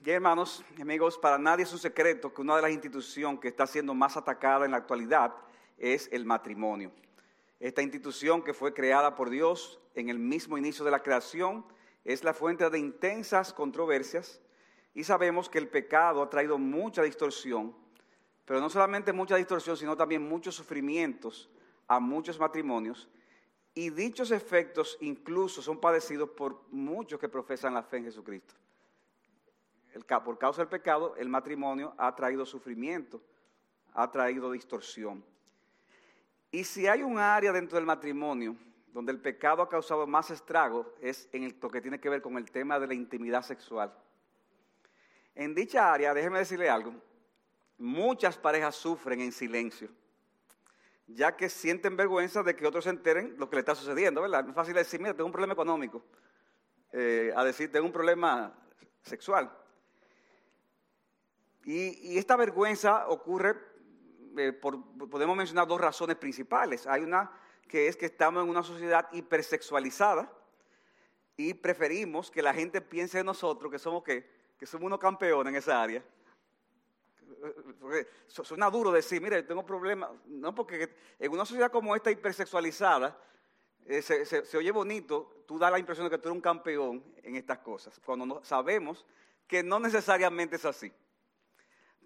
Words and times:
Bien, 0.00 0.16
hermanos 0.16 0.64
y 0.78 0.82
amigos, 0.82 1.18
para 1.18 1.36
nadie 1.36 1.64
es 1.64 1.72
un 1.72 1.78
secreto 1.78 2.32
que 2.32 2.40
una 2.40 2.56
de 2.56 2.62
las 2.62 2.70
instituciones 2.70 3.40
que 3.40 3.48
está 3.48 3.66
siendo 3.66 3.92
más 3.92 4.16
atacada 4.16 4.64
en 4.64 4.70
la 4.70 4.76
actualidad 4.76 5.34
es 5.78 6.08
el 6.12 6.24
matrimonio. 6.24 6.92
Esta 7.58 7.82
institución 7.82 8.42
que 8.42 8.54
fue 8.54 8.72
creada 8.72 9.16
por 9.16 9.30
Dios 9.30 9.80
en 9.94 10.08
el 10.08 10.18
mismo 10.18 10.58
inicio 10.58 10.84
de 10.84 10.92
la 10.92 11.02
creación 11.02 11.66
es 12.04 12.22
la 12.22 12.34
fuente 12.34 12.70
de 12.70 12.78
intensas 12.78 13.52
controversias 13.52 14.40
y 14.94 15.02
sabemos 15.02 15.48
que 15.48 15.58
el 15.58 15.68
pecado 15.68 16.22
ha 16.22 16.30
traído 16.30 16.56
mucha 16.56 17.02
distorsión, 17.02 17.74
pero 18.44 18.60
no 18.60 18.70
solamente 18.70 19.12
mucha 19.12 19.36
distorsión, 19.36 19.76
sino 19.76 19.96
también 19.96 20.28
muchos 20.28 20.54
sufrimientos 20.54 21.50
a 21.88 21.98
muchos 21.98 22.38
matrimonios 22.38 23.08
y 23.74 23.90
dichos 23.90 24.30
efectos 24.30 24.96
incluso 25.00 25.62
son 25.62 25.80
padecidos 25.80 26.30
por 26.30 26.62
muchos 26.70 27.18
que 27.18 27.28
profesan 27.28 27.74
la 27.74 27.82
fe 27.82 27.96
en 27.96 28.04
Jesucristo. 28.04 28.54
Por 30.24 30.38
causa 30.38 30.62
del 30.62 30.68
pecado, 30.68 31.14
el 31.16 31.28
matrimonio 31.28 31.94
ha 31.98 32.14
traído 32.14 32.44
sufrimiento, 32.44 33.22
ha 33.94 34.10
traído 34.10 34.50
distorsión. 34.50 35.24
Y 36.50 36.64
si 36.64 36.86
hay 36.86 37.02
un 37.02 37.18
área 37.18 37.52
dentro 37.52 37.76
del 37.76 37.86
matrimonio 37.86 38.56
donde 38.92 39.12
el 39.12 39.20
pecado 39.20 39.62
ha 39.62 39.68
causado 39.68 40.06
más 40.06 40.30
estrago, 40.30 40.94
es 41.00 41.28
en 41.32 41.56
lo 41.60 41.70
que 41.70 41.80
tiene 41.80 42.00
que 42.00 42.08
ver 42.08 42.22
con 42.22 42.36
el 42.36 42.50
tema 42.50 42.78
de 42.78 42.86
la 42.86 42.94
intimidad 42.94 43.42
sexual. 43.42 43.92
En 45.34 45.54
dicha 45.54 45.92
área, 45.92 46.14
déjeme 46.14 46.38
decirle 46.38 46.70
algo, 46.70 46.94
muchas 47.76 48.38
parejas 48.38 48.74
sufren 48.74 49.20
en 49.20 49.32
silencio 49.32 49.90
ya 51.06 51.36
que 51.36 51.48
sienten 51.48 51.96
vergüenza 51.96 52.42
de 52.42 52.56
que 52.56 52.66
otros 52.66 52.84
se 52.84 52.90
enteren 52.90 53.36
lo 53.38 53.48
que 53.48 53.56
le 53.56 53.60
está 53.60 53.74
sucediendo, 53.74 54.22
¿verdad? 54.22 54.48
Es 54.48 54.54
fácil 54.54 54.74
decir, 54.74 55.00
mira, 55.00 55.14
tengo 55.14 55.26
un 55.26 55.32
problema 55.32 55.52
económico, 55.52 56.04
eh, 56.92 57.32
a 57.36 57.44
decir, 57.44 57.70
tengo 57.70 57.86
un 57.86 57.92
problema 57.92 58.52
sexual. 59.02 59.50
Y, 61.66 62.16
esta 62.16 62.36
vergüenza 62.36 63.08
ocurre, 63.08 63.56
eh, 64.38 64.52
por, 64.52 64.80
podemos 65.10 65.36
mencionar 65.36 65.66
dos 65.66 65.80
razones 65.80 66.16
principales. 66.16 66.86
Hay 66.86 67.02
una 67.02 67.30
que 67.68 67.88
es 67.88 67.96
que 67.96 68.06
estamos 68.06 68.42
en 68.42 68.48
una 68.48 68.62
sociedad 68.62 69.08
hipersexualizada 69.12 70.32
y 71.36 71.52
preferimos 71.52 72.30
que 72.30 72.40
la 72.40 72.54
gente 72.54 72.80
piense 72.80 73.18
de 73.18 73.24
nosotros 73.24 73.70
que 73.70 73.78
somos, 73.78 74.02
¿qué? 74.02 74.26
que 74.56 74.64
somos 74.64 74.86
unos 74.86 75.00
campeones 75.00 75.50
en 75.50 75.56
esa 75.58 75.82
área 75.82 76.02
suena 78.26 78.70
duro 78.70 78.90
decir, 78.90 79.20
mire, 79.20 79.42
tengo 79.42 79.64
problemas. 79.64 80.10
No, 80.26 80.54
porque 80.54 80.94
en 81.18 81.32
una 81.32 81.44
sociedad 81.44 81.70
como 81.70 81.94
esta 81.94 82.10
hipersexualizada, 82.10 83.18
eh, 83.86 84.02
se, 84.02 84.56
oye 84.56 84.70
bonito, 84.70 85.44
tú 85.46 85.58
das 85.58 85.70
la 85.70 85.78
impresión 85.78 86.06
de 86.06 86.10
que 86.10 86.18
tú 86.18 86.28
eres 86.28 86.36
un 86.36 86.42
campeón 86.42 87.04
en 87.22 87.36
estas 87.36 87.58
cosas, 87.58 88.00
cuando 88.04 88.42
sabemos 88.44 89.06
que 89.46 89.62
no 89.62 89.78
necesariamente 89.78 90.56
es 90.56 90.64
así. 90.64 90.92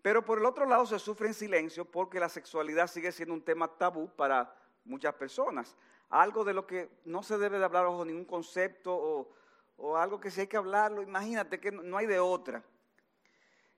Pero 0.02 0.24
por 0.24 0.38
el 0.38 0.46
otro 0.46 0.66
lado 0.66 0.86
se 0.86 0.98
sufre 0.98 1.28
en 1.28 1.34
silencio 1.34 1.84
porque 1.84 2.20
la 2.20 2.28
sexualidad 2.28 2.86
sigue 2.86 3.12
siendo 3.12 3.34
un 3.34 3.42
tema 3.42 3.68
tabú 3.68 4.08
para 4.08 4.54
muchas 4.84 5.14
personas. 5.14 5.76
Algo 6.08 6.44
de 6.44 6.54
lo 6.54 6.66
que 6.66 6.88
no 7.04 7.22
se 7.22 7.38
debe 7.38 7.58
de 7.58 7.64
hablar 7.64 7.84
bajo 7.84 8.04
ningún 8.04 8.24
concepto 8.24 8.94
o, 8.94 9.32
o 9.76 9.96
algo 9.96 10.18
que 10.18 10.30
si 10.30 10.40
hay 10.40 10.46
que 10.46 10.56
hablarlo, 10.56 11.02
imagínate 11.02 11.60
que 11.60 11.70
no 11.70 11.96
hay 11.96 12.06
de 12.06 12.18
otra. 12.18 12.62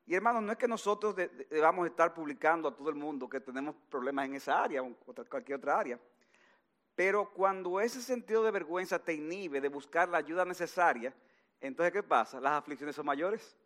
Y 0.06 0.14
hermanos, 0.14 0.42
no 0.42 0.52
es 0.52 0.58
que 0.58 0.68
nosotros 0.68 1.14
debamos 1.48 1.86
estar 1.86 2.12
publicando 2.12 2.68
a 2.68 2.76
todo 2.76 2.88
el 2.88 2.96
mundo 2.96 3.28
que 3.28 3.40
tenemos 3.40 3.74
problemas 3.88 4.26
en 4.26 4.34
esa 4.34 4.62
área 4.62 4.82
o 4.82 4.94
cualquier 5.28 5.58
otra 5.58 5.78
área. 5.78 5.98
Pero 6.94 7.32
cuando 7.32 7.80
ese 7.80 8.02
sentido 8.02 8.42
de 8.42 8.50
vergüenza 8.50 8.98
te 8.98 9.14
inhibe 9.14 9.60
de 9.60 9.68
buscar 9.68 10.08
la 10.08 10.18
ayuda 10.18 10.44
necesaria, 10.44 11.14
entonces 11.60 11.92
¿qué 11.92 12.02
pasa? 12.02 12.40
Las 12.40 12.52
aflicciones 12.52 12.96
son 12.96 13.06
mayores. 13.06 13.56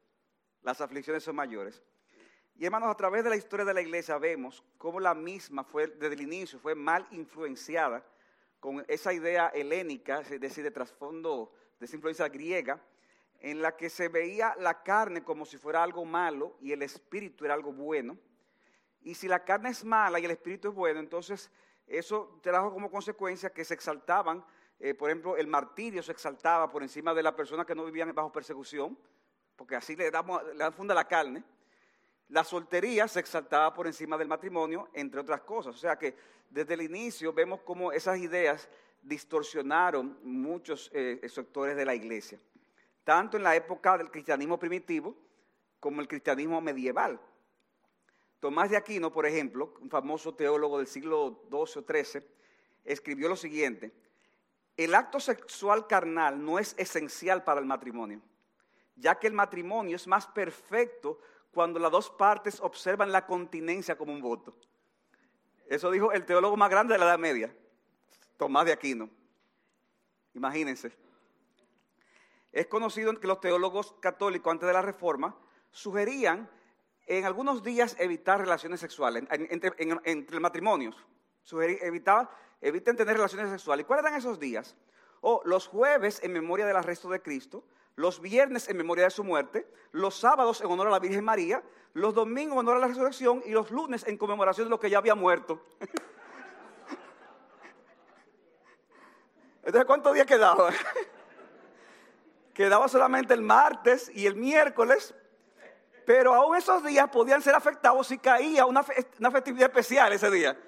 Las 0.63 0.81
aflicciones 0.81 1.25
son 1.25 1.37
mayores. 1.37 1.83
Y 2.59 2.65
hermanos, 2.65 2.89
a 2.91 2.97
través 2.97 3.23
de 3.23 3.29
la 3.29 3.37
historia 3.37 3.67
de 3.67 3.75
la 3.75 3.83
iglesia 3.83 4.17
vemos 4.17 4.65
cómo 4.79 4.99
la 4.99 5.15
misma 5.15 5.63
fue, 5.63 5.89
desde 5.89 6.15
el 6.15 6.23
inicio, 6.23 6.59
fue 6.59 6.75
mal 6.75 7.07
influenciada 7.11 8.03
con 8.61 8.83
esa 8.89 9.13
idea 9.13 9.49
helénica, 9.49 10.21
es 10.21 10.41
decir, 10.41 10.65
de 10.65 10.71
trasfondo, 10.71 11.53
de 11.79 11.85
esa 11.85 11.97
influencia 11.97 12.29
griega, 12.29 12.81
en 13.41 13.61
la 13.61 13.77
que 13.77 13.91
se 13.91 14.09
veía 14.09 14.55
la 14.59 14.83
carne 14.83 15.23
como 15.23 15.45
si 15.45 15.59
fuera 15.59 15.83
algo 15.83 16.07
malo 16.07 16.57
y 16.61 16.73
el 16.73 16.83
espíritu 16.83 17.45
era 17.45 17.53
algo 17.53 17.73
bueno. 17.73 18.17
Y 19.03 19.15
si 19.15 19.29
la 19.29 19.45
carne 19.45 19.69
es 19.69 19.85
mala 19.85 20.19
y 20.19 20.25
el 20.25 20.31
espíritu 20.31 20.69
es 20.69 20.75
bueno, 20.75 20.99
entonces 20.99 21.51
eso 21.87 22.41
trajo 22.43 22.73
como 22.73 22.91
consecuencia 22.91 23.51
que 23.51 23.67
se 23.67 23.75
exaltaban, 23.75 24.43
eh, 24.81 24.95
por 24.95 25.11
ejemplo, 25.11 25.37
el 25.37 25.47
martirio 25.47 26.03
se 26.03 26.13
exaltaba 26.13 26.71
por 26.71 26.83
encima 26.83 27.13
de 27.13 27.23
la 27.23 27.37
persona 27.37 27.67
que 27.67 27.75
no 27.75 27.85
vivían 27.85 28.15
bajo 28.15 28.33
persecución, 28.33 28.99
porque 29.55 29.77
así 29.77 29.95
le, 29.95 30.11
damos, 30.11 30.43
le 30.45 30.57
dan 30.57 30.73
funda 30.73 30.95
la 30.95 31.07
carne. 31.07 31.45
La 32.29 32.45
soltería 32.45 33.07
se 33.09 33.21
exaltaba 33.21 33.73
por 33.73 33.87
encima 33.87 34.19
del 34.19 34.29
matrimonio, 34.29 34.89
entre 34.93 35.21
otras 35.21 35.43
cosas. 35.43 35.75
O 35.75 35.79
sea 35.79 35.97
que 35.97 36.17
desde 36.51 36.75
el 36.75 36.83
inicio 36.83 37.33
vemos 37.33 37.61
cómo 37.63 37.93
esas 37.93 38.19
ideas 38.19 38.69
distorsionaron 39.03 40.19
muchos 40.23 40.91
eh, 40.93 41.21
sectores 41.29 41.77
de 41.77 41.85
la 41.85 41.95
iglesia 41.95 42.39
tanto 43.07 43.37
en 43.37 43.45
la 43.45 43.55
época 43.55 43.97
del 43.97 44.11
cristianismo 44.11 44.59
primitivo 44.59 45.15
como 45.79 46.01
el 46.01 46.09
cristianismo 46.09 46.61
medieval. 46.61 47.21
Tomás 48.41 48.69
de 48.69 48.77
Aquino, 48.77 49.13
por 49.13 49.27
ejemplo, 49.27 49.75
un 49.81 49.89
famoso 49.89 50.35
teólogo 50.35 50.79
del 50.79 50.89
siglo 50.89 51.41
XII 51.49 51.83
o 51.83 51.87
XIII, 51.87 52.27
escribió 52.85 53.29
lo 53.29 53.37
siguiente, 53.37 53.93
el 54.77 54.93
acto 54.93 55.21
sexual 55.21 55.87
carnal 55.87 56.45
no 56.45 56.59
es 56.59 56.75
esencial 56.79 57.45
para 57.45 57.61
el 57.61 57.67
matrimonio, 57.67 58.21
ya 58.97 59.17
que 59.17 59.29
el 59.29 59.35
matrimonio 59.35 59.95
es 59.95 60.09
más 60.09 60.27
perfecto 60.27 61.21
cuando 61.57 61.81
las 61.81 61.91
dos 61.91 62.11
partes 62.11 62.61
observan 62.61 63.11
la 63.11 63.25
continencia 63.25 63.97
como 63.97 64.13
un 64.13 64.21
voto. 64.21 64.55
Eso 65.67 65.91
dijo 65.91 66.13
el 66.13 66.27
teólogo 66.27 66.55
más 66.55 66.69
grande 66.69 66.93
de 66.93 66.99
la 66.99 67.07
Edad 67.07 67.19
Media, 67.19 67.51
Tomás 68.37 68.67
de 68.67 68.73
Aquino. 68.73 69.09
Imagínense. 70.35 70.93
Es 72.53 72.67
conocido 72.67 73.19
que 73.19 73.27
los 73.27 73.41
teólogos 73.41 73.95
católicos 74.01 74.53
antes 74.53 74.67
de 74.67 74.75
la 74.75 74.83
Reforma 74.83 75.35
sugerían 75.71 76.47
en 77.07 77.25
algunos 77.25 77.63
días 77.63 77.97
evitar 77.99 78.39
relaciones 78.39 78.79
sexuales 78.79 79.25
entre, 79.31 80.39
matrimonios. 80.39 80.95
eviten 82.61 82.97
tener 82.97 83.17
relaciones 83.17 83.49
sexuales. 83.49 83.85
¿Y 83.85 83.87
cuáles 83.87 84.05
eran 84.05 84.19
esos 84.19 84.39
días? 84.39 84.77
O 85.23 85.41
los 85.47 85.69
jueves 85.69 86.23
en 86.23 86.35
memoria 86.35 86.67
del 86.67 86.77
arresto 86.77 87.09
de 87.09 87.23
Cristo, 87.23 87.65
los 87.97 88.21
viernes 88.21 88.69
en 88.69 88.77
memoria 88.77 89.05
de 89.05 89.11
su 89.11 89.25
muerte, 89.25 89.67
los 89.91 90.15
sábados 90.15 90.61
en 90.61 90.71
honor 90.71 90.87
a 90.89 90.91
la 90.91 90.99
Virgen 90.99 91.25
María, 91.25 91.63
los 91.95 92.15
domingos 92.15 92.53
en 92.53 92.59
honor 92.61 92.77
a 92.77 92.81
la 92.81 92.87
resurrección 92.89 93.43
y 93.45 93.51
los 93.51 93.71
lunes 93.71 94.07
en 94.07 94.19
conmemoración 94.19 94.67
de 94.67 94.71
lo 94.71 94.79
que 94.79 94.91
ya 94.91 94.99
había 94.99 95.15
muerto. 95.15 95.65
Entonces, 99.63 99.87
¿cuántos 99.87 100.15
días 100.15 100.27
quedaban? 100.27 100.75
quedaba 102.55 102.87
solamente 102.89 103.35
el 103.35 103.43
martes 103.43 104.11
y 104.15 104.27
el 104.27 104.37
miércoles, 104.37 105.15
pero 106.07 106.35
aún 106.35 106.57
esos 106.57 106.85
días 106.85 107.09
podían 107.09 107.43
ser 107.43 107.55
afectados 107.55 108.07
si 108.07 108.19
caía 108.19 108.67
una, 108.67 108.83
festividad 108.83 109.69
especial 109.69 110.13
ese 110.13 110.31
día. 110.31 110.59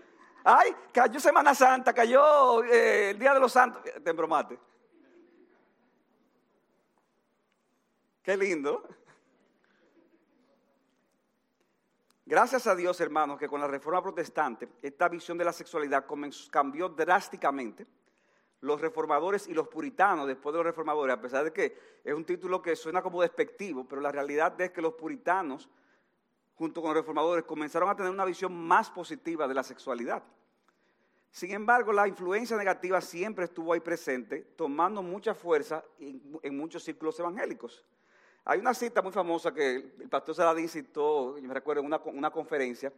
Ay, 0.45 0.75
cayó 0.93 1.21
Semana 1.21 1.55
Santa, 1.55 1.93
cayó 1.93 2.65
eh, 2.65 3.11
el 3.11 3.19
Día 3.19 3.35
de 3.35 3.41
los 3.41 3.53
Santos. 3.53 3.83
Te 3.83 4.11
embromate. 4.11 4.59
Qué 8.29 8.37
lindo. 8.37 8.87
Gracias 12.27 12.67
a 12.67 12.77
Dios, 12.77 13.01
hermanos, 13.01 13.39
que 13.39 13.49
con 13.49 13.59
la 13.59 13.67
reforma 13.67 14.03
protestante 14.03 14.69
esta 14.83 15.09
visión 15.09 15.39
de 15.39 15.47
la 15.47 15.53
sexualidad 15.55 16.05
cambió 16.51 16.91
drásticamente 16.91 17.87
los 18.61 18.83
reformadores 18.83 19.49
y 19.49 19.55
los 19.55 19.69
puritanos 19.69 20.27
después 20.27 20.53
de 20.53 20.59
los 20.59 20.67
reformadores, 20.67 21.17
a 21.17 21.21
pesar 21.23 21.43
de 21.43 21.55
que 21.55 21.79
es 22.05 22.13
un 22.13 22.27
título 22.27 22.61
que 22.61 22.77
suena 22.77 23.01
como 23.01 23.23
despectivo, 23.23 23.89
pero 23.89 24.03
la 24.03 24.13
realidad 24.13 24.61
es 24.61 24.73
que 24.73 24.83
los 24.83 24.93
puritanos, 24.93 25.71
junto 26.55 26.83
con 26.83 26.91
los 26.91 26.99
reformadores, 26.99 27.47
comenzaron 27.47 27.89
a 27.89 27.97
tener 27.97 28.13
una 28.13 28.27
visión 28.27 28.53
más 28.55 28.91
positiva 28.91 29.49
de 29.49 29.55
la 29.55 29.63
sexualidad. 29.63 30.23
Sin 31.31 31.53
embargo, 31.53 31.95
la 31.95 32.07
influencia 32.07 32.59
negativa 32.59 33.01
siempre 33.01 33.47
estuvo 33.47 33.73
ahí 33.73 33.81
presente, 33.81 34.43
tomando 34.55 35.03
mucha 35.03 35.33
fuerza 35.33 35.83
en, 35.99 36.59
muchos 36.59 36.85
círculos 36.85 37.19
evangélicos. 37.19 37.87
Hay 38.51 38.61
una 38.61 38.73
cita 38.73 39.03
muy 39.03 39.13
famosa 39.13 39.53
que 39.53 39.75
el 39.75 40.09
pastor 40.09 40.35
Saladín 40.35 40.71
citó, 40.71 41.37
me 41.39 41.53
recuerdo, 41.53 41.83
en 41.83 42.17
una 42.17 42.31
conferencia, 42.31 42.91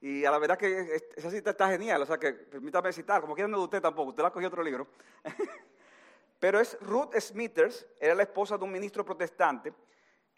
y 0.00 0.24
a 0.24 0.30
la 0.30 0.38
verdad 0.38 0.56
que 0.56 0.94
esa 1.16 1.28
cita 1.28 1.50
está 1.50 1.68
genial, 1.68 2.02
o 2.02 2.06
sea 2.06 2.18
que 2.18 2.32
permítame 2.32 2.92
citar, 2.92 3.20
como 3.20 3.34
quieran 3.34 3.50
no 3.50 3.58
de 3.58 3.64
usted 3.64 3.82
tampoco, 3.82 4.10
usted 4.10 4.22
la 4.22 4.30
cogió 4.30 4.46
otro 4.46 4.62
libro. 4.62 4.86
Pero 6.38 6.60
es 6.60 6.78
Ruth 6.82 7.16
Smithers, 7.18 7.84
era 7.98 8.14
la 8.14 8.22
esposa 8.22 8.56
de 8.56 8.62
un 8.62 8.70
ministro 8.70 9.04
protestante, 9.04 9.74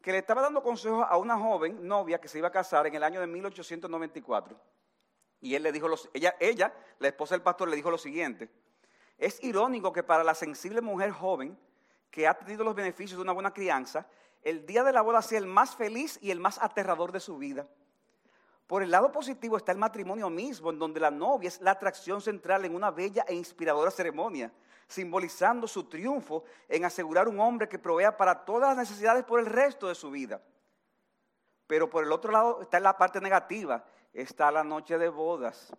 que 0.00 0.12
le 0.12 0.18
estaba 0.18 0.40
dando 0.40 0.62
consejos 0.62 1.04
a 1.06 1.18
una 1.18 1.38
joven 1.38 1.86
novia 1.86 2.18
que 2.18 2.28
se 2.28 2.38
iba 2.38 2.48
a 2.48 2.50
casar 2.50 2.86
en 2.86 2.94
el 2.94 3.02
año 3.02 3.20
de 3.20 3.26
1894. 3.26 4.58
Y 5.42 5.54
él 5.54 5.62
le 5.62 5.72
dijo, 5.72 5.88
ella, 6.14 6.36
ella, 6.40 6.72
la 7.00 7.08
esposa 7.08 7.34
del 7.34 7.42
pastor, 7.42 7.68
le 7.68 7.76
dijo 7.76 7.90
lo 7.90 7.98
siguiente, 7.98 8.48
es 9.18 9.44
irónico 9.44 9.92
que 9.92 10.02
para 10.02 10.24
la 10.24 10.34
sensible 10.34 10.80
mujer 10.80 11.10
joven 11.10 11.54
que 12.10 12.26
ha 12.26 12.32
tenido 12.32 12.64
los 12.64 12.74
beneficios 12.74 13.18
de 13.18 13.22
una 13.22 13.32
buena 13.32 13.52
crianza, 13.52 14.06
el 14.44 14.66
día 14.66 14.84
de 14.84 14.92
la 14.92 15.00
boda 15.00 15.22
sea 15.22 15.38
el 15.38 15.46
más 15.46 15.74
feliz 15.74 16.18
y 16.22 16.30
el 16.30 16.38
más 16.38 16.58
aterrador 16.62 17.10
de 17.12 17.20
su 17.20 17.38
vida. 17.38 17.66
Por 18.66 18.82
el 18.82 18.90
lado 18.90 19.10
positivo 19.10 19.56
está 19.56 19.72
el 19.72 19.78
matrimonio 19.78 20.30
mismo, 20.30 20.70
en 20.70 20.78
donde 20.78 21.00
la 21.00 21.10
novia 21.10 21.48
es 21.48 21.60
la 21.60 21.72
atracción 21.72 22.20
central 22.20 22.64
en 22.64 22.74
una 22.74 22.90
bella 22.90 23.24
e 23.26 23.34
inspiradora 23.34 23.90
ceremonia, 23.90 24.52
simbolizando 24.86 25.66
su 25.66 25.84
triunfo 25.84 26.44
en 26.68 26.84
asegurar 26.84 27.28
un 27.28 27.40
hombre 27.40 27.68
que 27.68 27.78
provea 27.78 28.16
para 28.16 28.44
todas 28.44 28.70
las 28.70 28.88
necesidades 28.88 29.24
por 29.24 29.40
el 29.40 29.46
resto 29.46 29.88
de 29.88 29.94
su 29.94 30.10
vida. 30.10 30.40
Pero 31.66 31.88
por 31.88 32.04
el 32.04 32.12
otro 32.12 32.30
lado 32.30 32.60
está 32.62 32.80
la 32.80 32.96
parte 32.96 33.20
negativa, 33.20 33.84
está 34.12 34.50
la 34.50 34.64
noche 34.64 34.98
de 34.98 35.08
bodas, 35.08 35.72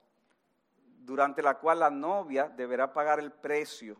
durante 0.78 1.42
la 1.42 1.56
cual 1.60 1.80
la 1.80 1.92
novia 1.92 2.50
deberá 2.50 2.92
pagar 2.92 3.20
el 3.20 3.32
precio, 3.32 3.98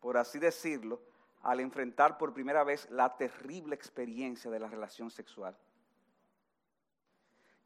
por 0.00 0.16
así 0.18 0.38
decirlo, 0.38 1.00
al 1.44 1.60
enfrentar 1.60 2.16
por 2.16 2.32
primera 2.32 2.64
vez 2.64 2.88
la 2.90 3.16
terrible 3.16 3.74
experiencia 3.74 4.50
de 4.50 4.58
la 4.58 4.66
relación 4.66 5.10
sexual. 5.10 5.56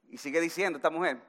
Y 0.08 0.18
sigue 0.18 0.40
diciendo 0.40 0.78
esta 0.78 0.90
mujer, 0.90 1.22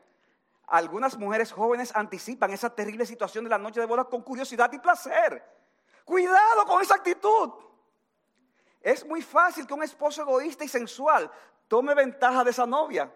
algunas 0.65 1.15
mujeres 1.17 1.51
jóvenes 1.51 1.95
anticipan 1.95 2.51
esa 2.51 2.73
terrible 2.73 3.05
situación 3.05 3.43
de 3.43 3.51
la 3.51 3.59
noche 3.59 3.79
de 3.79 3.85
boda 3.85 4.05
con 4.05 4.23
curiosidad 4.23 4.71
y 4.73 4.79
placer. 4.79 5.43
Cuidado 6.03 6.65
con 6.65 6.81
esa 6.81 6.95
actitud. 6.95 7.51
Es 8.81 9.05
muy 9.05 9.21
fácil 9.21 9.67
que 9.67 9.73
un 9.73 9.83
esposo 9.83 10.23
egoísta 10.23 10.63
y 10.63 10.67
sensual 10.67 11.29
tome 11.67 11.93
ventaja 11.93 12.43
de 12.43 12.49
esa 12.49 12.65
novia, 12.65 13.11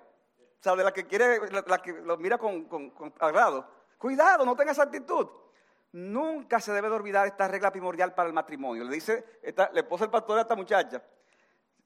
o 0.60 0.64
sea, 0.64 0.76
de 0.76 0.84
la 0.84 0.94
que 0.94 1.08
quiere, 1.08 1.50
la, 1.50 1.82
que 1.82 1.92
lo 1.92 2.18
mira 2.18 2.38
con, 2.38 2.66
con 2.66 3.14
agrado. 3.20 3.68
Cuidado, 3.98 4.46
no 4.46 4.56
tenga 4.56 4.74
esa 4.74 4.84
actitud. 4.84 5.28
Nunca 5.94 6.60
se 6.60 6.74
debe 6.74 6.90
de 6.90 6.96
olvidar 6.96 7.28
esta 7.28 7.48
regla 7.48 7.72
primordial 7.72 8.16
para 8.16 8.28
el 8.28 8.34
matrimonio. 8.34 8.84
Le 8.84 8.96
dice, 8.96 9.38
esta, 9.44 9.70
le 9.72 9.84
pone 9.84 10.06
el 10.06 10.10
pastor 10.10 10.40
a 10.40 10.42
esta 10.42 10.56
muchacha, 10.56 11.04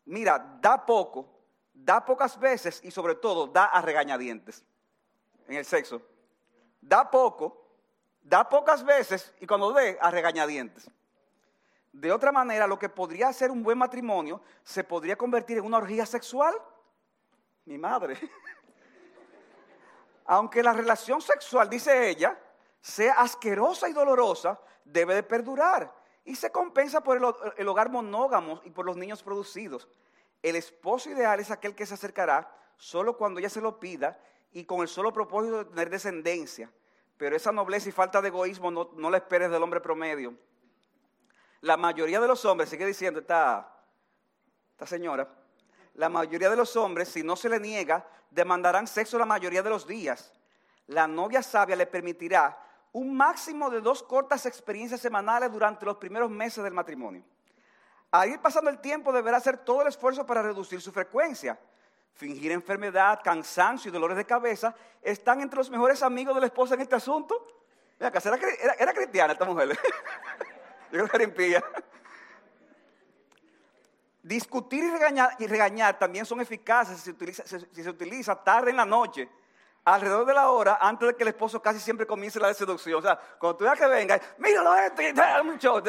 mira, 0.05 0.57
da 0.61 0.85
poco, 0.85 1.41
da 1.73 2.03
pocas 2.05 2.39
veces 2.39 2.79
y 2.83 2.91
sobre 2.91 3.15
todo 3.15 3.47
da 3.47 3.65
a 3.65 3.81
regañadientes 3.81 4.63
en 5.47 5.57
el 5.57 5.65
sexo. 5.65 6.01
Da 6.79 7.11
poco, 7.11 7.67
da 8.21 8.47
pocas 8.47 8.85
veces 8.85 9.33
y 9.41 9.45
cuando 9.45 9.73
dé 9.73 9.97
a 9.99 10.09
regañadientes. 10.09 10.89
De 11.91 12.11
otra 12.11 12.31
manera, 12.31 12.65
lo 12.65 12.79
que 12.79 12.87
podría 12.87 13.33
ser 13.33 13.51
un 13.51 13.61
buen 13.61 13.77
matrimonio 13.77 14.41
se 14.63 14.85
podría 14.85 15.17
convertir 15.17 15.57
en 15.57 15.65
una 15.65 15.79
orgía 15.79 16.05
sexual. 16.05 16.55
Mi 17.65 17.77
madre. 17.77 18.17
Aunque 20.25 20.63
la 20.63 20.71
relación 20.71 21.21
sexual, 21.21 21.69
dice 21.69 22.09
ella, 22.09 22.37
sea 22.81 23.13
asquerosa 23.13 23.89
y 23.89 23.93
dolorosa, 23.93 24.59
debe 24.85 25.15
de 25.15 25.23
perdurar 25.23 25.93
y 26.27 26.35
se 26.35 26.51
compensa 26.51 27.01
por 27.01 27.17
el, 27.57 27.67
hogar 27.67 27.89
monógamo 27.89 28.61
y 28.65 28.69
por 28.69 28.85
los 28.85 28.97
niños 28.97 29.23
producidos. 29.23 29.87
El 30.43 30.57
esposo 30.57 31.09
ideal 31.09 31.39
es 31.39 31.51
aquel 31.51 31.73
que 31.73 31.85
se 31.85 31.93
acercará 31.93 32.53
solo 32.75 33.17
cuando 33.17 33.39
ella 33.39 33.49
se 33.49 33.61
lo 33.61 33.79
pida 33.79 34.19
y 34.51 34.65
con 34.65 34.81
el 34.81 34.89
solo 34.89 35.13
propósito 35.13 35.59
de 35.59 35.65
tener 35.65 35.89
descendencia. 35.89 36.69
Pero 37.17 37.35
esa 37.35 37.53
nobleza 37.53 37.87
y 37.87 37.93
falta 37.93 38.21
de 38.21 38.27
egoísmo 38.27 38.69
no, 38.69 38.89
no 38.95 39.09
la 39.09 39.17
esperes 39.17 39.49
del 39.49 39.63
hombre 39.63 39.79
promedio. 39.79 40.35
La 41.61 41.77
mayoría 41.77 42.19
de 42.19 42.27
los 42.27 42.43
hombres, 42.43 42.69
sigue 42.69 42.85
diciendo 42.85 43.21
esta, 43.21 43.73
esta 44.71 44.85
señora, 44.85 45.29
la 45.93 46.09
mayoría 46.09 46.49
de 46.49 46.57
los 46.57 46.75
hombres, 46.75 47.07
si 47.07 47.23
no 47.23 47.37
se 47.37 47.47
le 47.47 47.59
niega, 47.59 48.05
demandarán 48.29 48.85
sexo 48.85 49.17
la 49.17 49.25
mayoría 49.25 49.63
de 49.63 49.69
los 49.69 49.87
días. 49.87 50.33
La 50.87 51.07
novia 51.07 51.41
sabia 51.41 51.77
le 51.77 51.87
permitirá 51.87 52.66
un 52.97 53.15
máximo 53.15 53.69
de 53.69 53.79
dos 53.79 54.01
cortas 54.01 54.47
experiencias 54.47 54.99
semanales 54.99 55.51
durante 55.51 55.85
los 55.85 55.97
primeros 55.97 56.31
meses 56.31 56.63
del 56.63 56.73
matrimonio. 56.73 57.23
A 58.11 58.25
ir 58.25 58.39
pasando 58.39 58.71
el 58.71 58.79
tiempo 58.79 59.13
deberá 59.13 59.37
hacer 59.37 59.57
todo 59.57 59.83
el 59.83 59.89
esfuerzo 59.89 60.25
para 60.25 60.41
reducir 60.41 60.81
su 60.81 60.91
frecuencia. 60.91 61.59
Fingir 62.13 62.51
enfermedad, 62.51 63.21
cansancio 63.23 63.89
y 63.89 63.91
dolores 63.91 64.17
de 64.17 64.25
cabeza 64.25 64.73
están 64.99 65.41
entre 65.41 65.57
los 65.57 65.69
mejores 65.69 66.01
amigos 66.01 66.33
de 66.33 66.41
la 66.41 66.47
esposa 66.47 66.73
en 66.73 66.81
este 66.81 66.95
asunto. 66.95 67.45
Mira, 67.99 68.11
era, 68.63 68.73
era, 68.73 68.93
cristiana 68.93 69.33
esta 69.33 69.45
mujer. 69.45 69.69
Yo 70.91 71.05
creo 71.05 71.07
que 71.07 71.17
era 71.17 71.23
impía. 71.23 71.63
Discutir 74.23 74.83
y 74.83 74.89
regañar, 74.89 75.35
y 75.37 75.45
regañar, 75.45 75.99
también 75.99 76.25
son 76.25 76.41
eficaces 76.41 76.99
si 76.99 77.13
si 77.71 77.83
se 77.83 77.89
utiliza 77.89 78.43
tarde 78.43 78.71
en 78.71 78.77
la 78.77 78.85
noche 78.85 79.29
alrededor 79.93 80.25
de 80.25 80.33
la 80.33 80.49
hora 80.49 80.77
antes 80.81 81.07
de 81.07 81.15
que 81.15 81.23
el 81.23 81.29
esposo 81.29 81.61
casi 81.61 81.79
siempre 81.79 82.05
comience 82.05 82.39
la 82.41 82.53
seducción. 82.53 82.99
O 82.99 83.01
sea, 83.01 83.17
cuando 83.39 83.57
tú 83.57 83.63
veas 83.63 83.79
que 83.79 83.87
venga, 83.87 84.19
míralo 84.37 84.75
esto 84.75 85.01
y 85.01 85.13
mucho. 85.45 85.81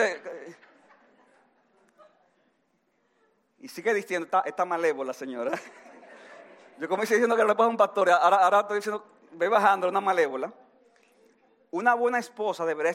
Y 3.59 3.67
sigue 3.67 3.93
diciendo, 3.93 4.29
está, 4.45 4.65
malévola 4.65 5.13
señora. 5.13 5.51
Yo 6.79 6.89
comencé 6.89 7.15
diciendo 7.15 7.35
que 7.35 7.45
le 7.45 7.57
pongo 7.57 7.71
un 7.71 7.77
pastor, 7.77 8.11
ahora, 8.11 8.37
ahora 8.37 8.61
estoy 8.61 8.77
diciendo, 8.77 9.05
ve 9.33 9.49
bajando 9.49 9.89
una 9.89 10.01
malévola. 10.01 10.53
Una 11.73 11.95
buena 11.95 12.21
esposa 12.21 12.65
deberá 12.65 12.91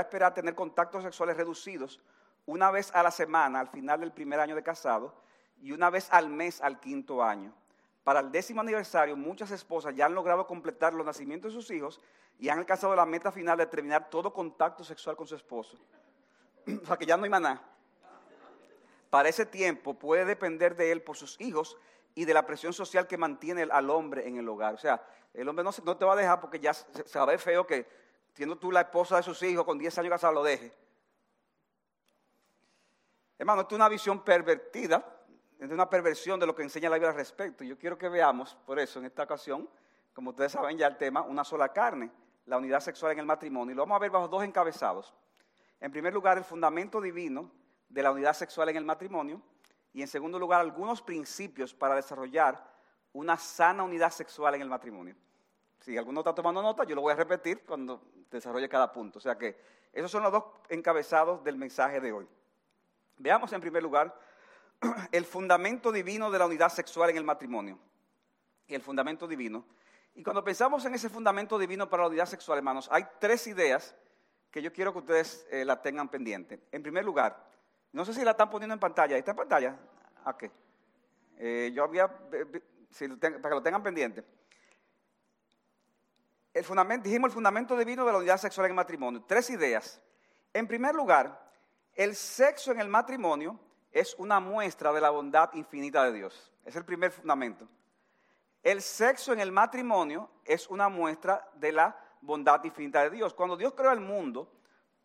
esperar 0.00 0.32
tener 0.32 0.54
contactos 0.54 1.02
sexuales 1.02 1.36
reducidos 1.36 2.00
una 2.46 2.70
vez 2.70 2.90
a 2.94 3.02
la 3.02 3.10
semana 3.10 3.60
al 3.60 3.68
final 3.68 4.00
del 4.00 4.10
primer 4.10 4.40
año 4.40 4.54
de 4.54 4.62
casado 4.62 5.14
y 5.60 5.72
una 5.72 5.90
vez 5.90 6.08
al 6.10 6.30
mes 6.30 6.62
al 6.62 6.80
quinto 6.80 7.22
año. 7.22 7.54
Para 8.04 8.20
el 8.20 8.30
décimo 8.30 8.60
aniversario, 8.60 9.16
muchas 9.16 9.50
esposas 9.50 9.94
ya 9.94 10.04
han 10.04 10.14
logrado 10.14 10.46
completar 10.46 10.92
los 10.92 11.06
nacimientos 11.06 11.52
de 11.52 11.60
sus 11.60 11.70
hijos 11.70 12.00
y 12.38 12.50
han 12.50 12.58
alcanzado 12.58 12.94
la 12.94 13.06
meta 13.06 13.32
final 13.32 13.56
de 13.56 13.66
terminar 13.66 14.10
todo 14.10 14.32
contacto 14.32 14.84
sexual 14.84 15.16
con 15.16 15.26
su 15.26 15.34
esposo. 15.34 15.78
o 16.82 16.86
sea 16.86 16.98
que 16.98 17.06
ya 17.06 17.16
no 17.16 17.24
hay 17.24 17.30
maná. 17.30 17.62
Para 19.08 19.30
ese 19.30 19.46
tiempo 19.46 19.94
puede 19.94 20.26
depender 20.26 20.76
de 20.76 20.92
él 20.92 21.02
por 21.02 21.16
sus 21.16 21.40
hijos 21.40 21.78
y 22.14 22.26
de 22.26 22.34
la 22.34 22.44
presión 22.44 22.74
social 22.74 23.06
que 23.06 23.16
mantiene 23.16 23.62
al 23.62 23.88
hombre 23.88 24.28
en 24.28 24.36
el 24.36 24.46
hogar. 24.48 24.74
O 24.74 24.78
sea, 24.78 25.02
el 25.32 25.48
hombre 25.48 25.64
no, 25.64 25.70
no 25.84 25.96
te 25.96 26.04
va 26.04 26.12
a 26.12 26.16
dejar 26.16 26.40
porque 26.42 26.60
ya 26.60 26.74
se, 26.74 27.08
se 27.08 27.38
feo 27.38 27.66
que, 27.66 27.88
siendo 28.34 28.56
tú 28.56 28.70
la 28.70 28.82
esposa 28.82 29.16
de 29.16 29.22
sus 29.22 29.42
hijos 29.42 29.64
con 29.64 29.78
10 29.78 29.98
años 29.98 30.10
casados, 30.10 30.34
lo 30.34 30.42
deje. 30.42 30.72
Hermano, 33.38 33.62
esto 33.62 33.74
es 33.74 33.78
una 33.78 33.88
visión 33.88 34.22
pervertida 34.22 35.13
es 35.58 35.70
una 35.70 35.88
perversión 35.88 36.38
de 36.40 36.46
lo 36.46 36.54
que 36.54 36.62
enseña 36.62 36.90
la 36.90 36.96
Biblia 36.96 37.10
al 37.10 37.16
respecto. 37.16 37.64
Yo 37.64 37.78
quiero 37.78 37.96
que 37.96 38.08
veamos, 38.08 38.56
por 38.66 38.78
eso, 38.78 38.98
en 38.98 39.06
esta 39.06 39.22
ocasión, 39.22 39.68
como 40.12 40.30
ustedes 40.30 40.52
saben 40.52 40.76
ya 40.76 40.86
el 40.86 40.96
tema, 40.96 41.22
una 41.22 41.44
sola 41.44 41.72
carne, 41.72 42.10
la 42.46 42.58
unidad 42.58 42.80
sexual 42.80 43.12
en 43.12 43.20
el 43.20 43.26
matrimonio. 43.26 43.72
Y 43.72 43.76
lo 43.76 43.82
vamos 43.82 43.96
a 43.96 43.98
ver 44.00 44.10
bajo 44.10 44.28
dos 44.28 44.44
encabezados. 44.44 45.14
En 45.80 45.90
primer 45.90 46.12
lugar, 46.12 46.38
el 46.38 46.44
fundamento 46.44 47.00
divino 47.00 47.50
de 47.88 48.02
la 48.02 48.10
unidad 48.10 48.34
sexual 48.34 48.68
en 48.68 48.76
el 48.76 48.84
matrimonio. 48.84 49.40
Y 49.92 50.02
en 50.02 50.08
segundo 50.08 50.38
lugar, 50.38 50.60
algunos 50.60 51.00
principios 51.02 51.72
para 51.72 51.94
desarrollar 51.94 52.72
una 53.12 53.36
sana 53.36 53.82
unidad 53.82 54.10
sexual 54.10 54.54
en 54.54 54.62
el 54.62 54.68
matrimonio. 54.68 55.14
Si 55.80 55.96
alguno 55.96 56.20
está 56.20 56.34
tomando 56.34 56.62
nota, 56.62 56.84
yo 56.84 56.94
lo 56.94 57.02
voy 57.02 57.12
a 57.12 57.16
repetir 57.16 57.64
cuando 57.64 58.02
desarrolle 58.30 58.68
cada 58.68 58.90
punto. 58.92 59.18
O 59.18 59.22
sea 59.22 59.36
que 59.38 59.56
esos 59.92 60.10
son 60.10 60.22
los 60.22 60.32
dos 60.32 60.44
encabezados 60.68 61.44
del 61.44 61.56
mensaje 61.56 62.00
de 62.00 62.12
hoy. 62.12 62.28
Veamos 63.18 63.52
en 63.52 63.60
primer 63.60 63.82
lugar 63.82 64.18
el 65.12 65.24
fundamento 65.24 65.92
divino 65.92 66.30
de 66.30 66.38
la 66.38 66.46
unidad 66.46 66.68
sexual 66.70 67.10
en 67.10 67.16
el 67.16 67.24
matrimonio. 67.24 67.78
Y 68.66 68.74
el 68.74 68.82
fundamento 68.82 69.26
divino. 69.26 69.64
Y 70.14 70.22
cuando 70.22 70.44
pensamos 70.44 70.84
en 70.84 70.94
ese 70.94 71.08
fundamento 71.08 71.58
divino 71.58 71.88
para 71.90 72.04
la 72.04 72.08
unidad 72.08 72.26
sexual, 72.26 72.58
hermanos, 72.58 72.88
hay 72.90 73.04
tres 73.18 73.46
ideas 73.46 73.94
que 74.50 74.62
yo 74.62 74.72
quiero 74.72 74.92
que 74.92 75.00
ustedes 75.00 75.46
eh, 75.50 75.64
la 75.64 75.82
tengan 75.82 76.08
pendiente. 76.08 76.60
En 76.70 76.82
primer 76.82 77.04
lugar, 77.04 77.44
no 77.92 78.04
sé 78.04 78.14
si 78.14 78.24
la 78.24 78.32
están 78.32 78.50
poniendo 78.50 78.74
en 78.74 78.80
pantalla. 78.80 79.16
¿Está 79.16 79.32
en 79.32 79.36
pantalla? 79.36 79.76
¿A 80.24 80.36
qué? 80.36 80.50
Eh, 81.36 81.72
yo 81.74 81.82
había, 81.82 82.08
para 82.08 83.42
que 83.42 83.50
lo 83.50 83.62
tengan 83.62 83.82
pendiente. 83.82 84.24
El 86.52 86.64
dijimos 87.02 87.28
el 87.28 87.34
fundamento 87.34 87.76
divino 87.76 88.04
de 88.04 88.12
la 88.12 88.18
unidad 88.18 88.38
sexual 88.38 88.66
en 88.66 88.70
el 88.70 88.76
matrimonio. 88.76 89.24
Tres 89.26 89.50
ideas. 89.50 90.00
En 90.52 90.68
primer 90.68 90.94
lugar, 90.94 91.50
el 91.94 92.14
sexo 92.14 92.70
en 92.70 92.80
el 92.80 92.88
matrimonio 92.88 93.58
es 93.94 94.16
una 94.18 94.40
muestra 94.40 94.92
de 94.92 95.00
la 95.00 95.10
bondad 95.10 95.54
infinita 95.54 96.04
de 96.04 96.12
Dios. 96.12 96.52
Es 96.64 96.74
el 96.74 96.84
primer 96.84 97.12
fundamento. 97.12 97.66
El 98.60 98.82
sexo 98.82 99.32
en 99.32 99.38
el 99.38 99.52
matrimonio 99.52 100.28
es 100.44 100.68
una 100.68 100.88
muestra 100.88 101.48
de 101.54 101.70
la 101.70 101.96
bondad 102.20 102.62
infinita 102.64 103.02
de 103.04 103.10
Dios. 103.10 103.32
Cuando 103.32 103.56
Dios 103.56 103.72
creó 103.74 103.92
el 103.92 104.00
mundo, 104.00 104.50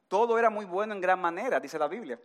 todo 0.08 0.40
era 0.40 0.50
muy 0.50 0.66
bueno 0.66 0.96
en 0.96 1.02
gran 1.02 1.22
manera, 1.22 1.60
dice 1.60 1.78
la 1.78 1.88
Biblia. 1.88 2.20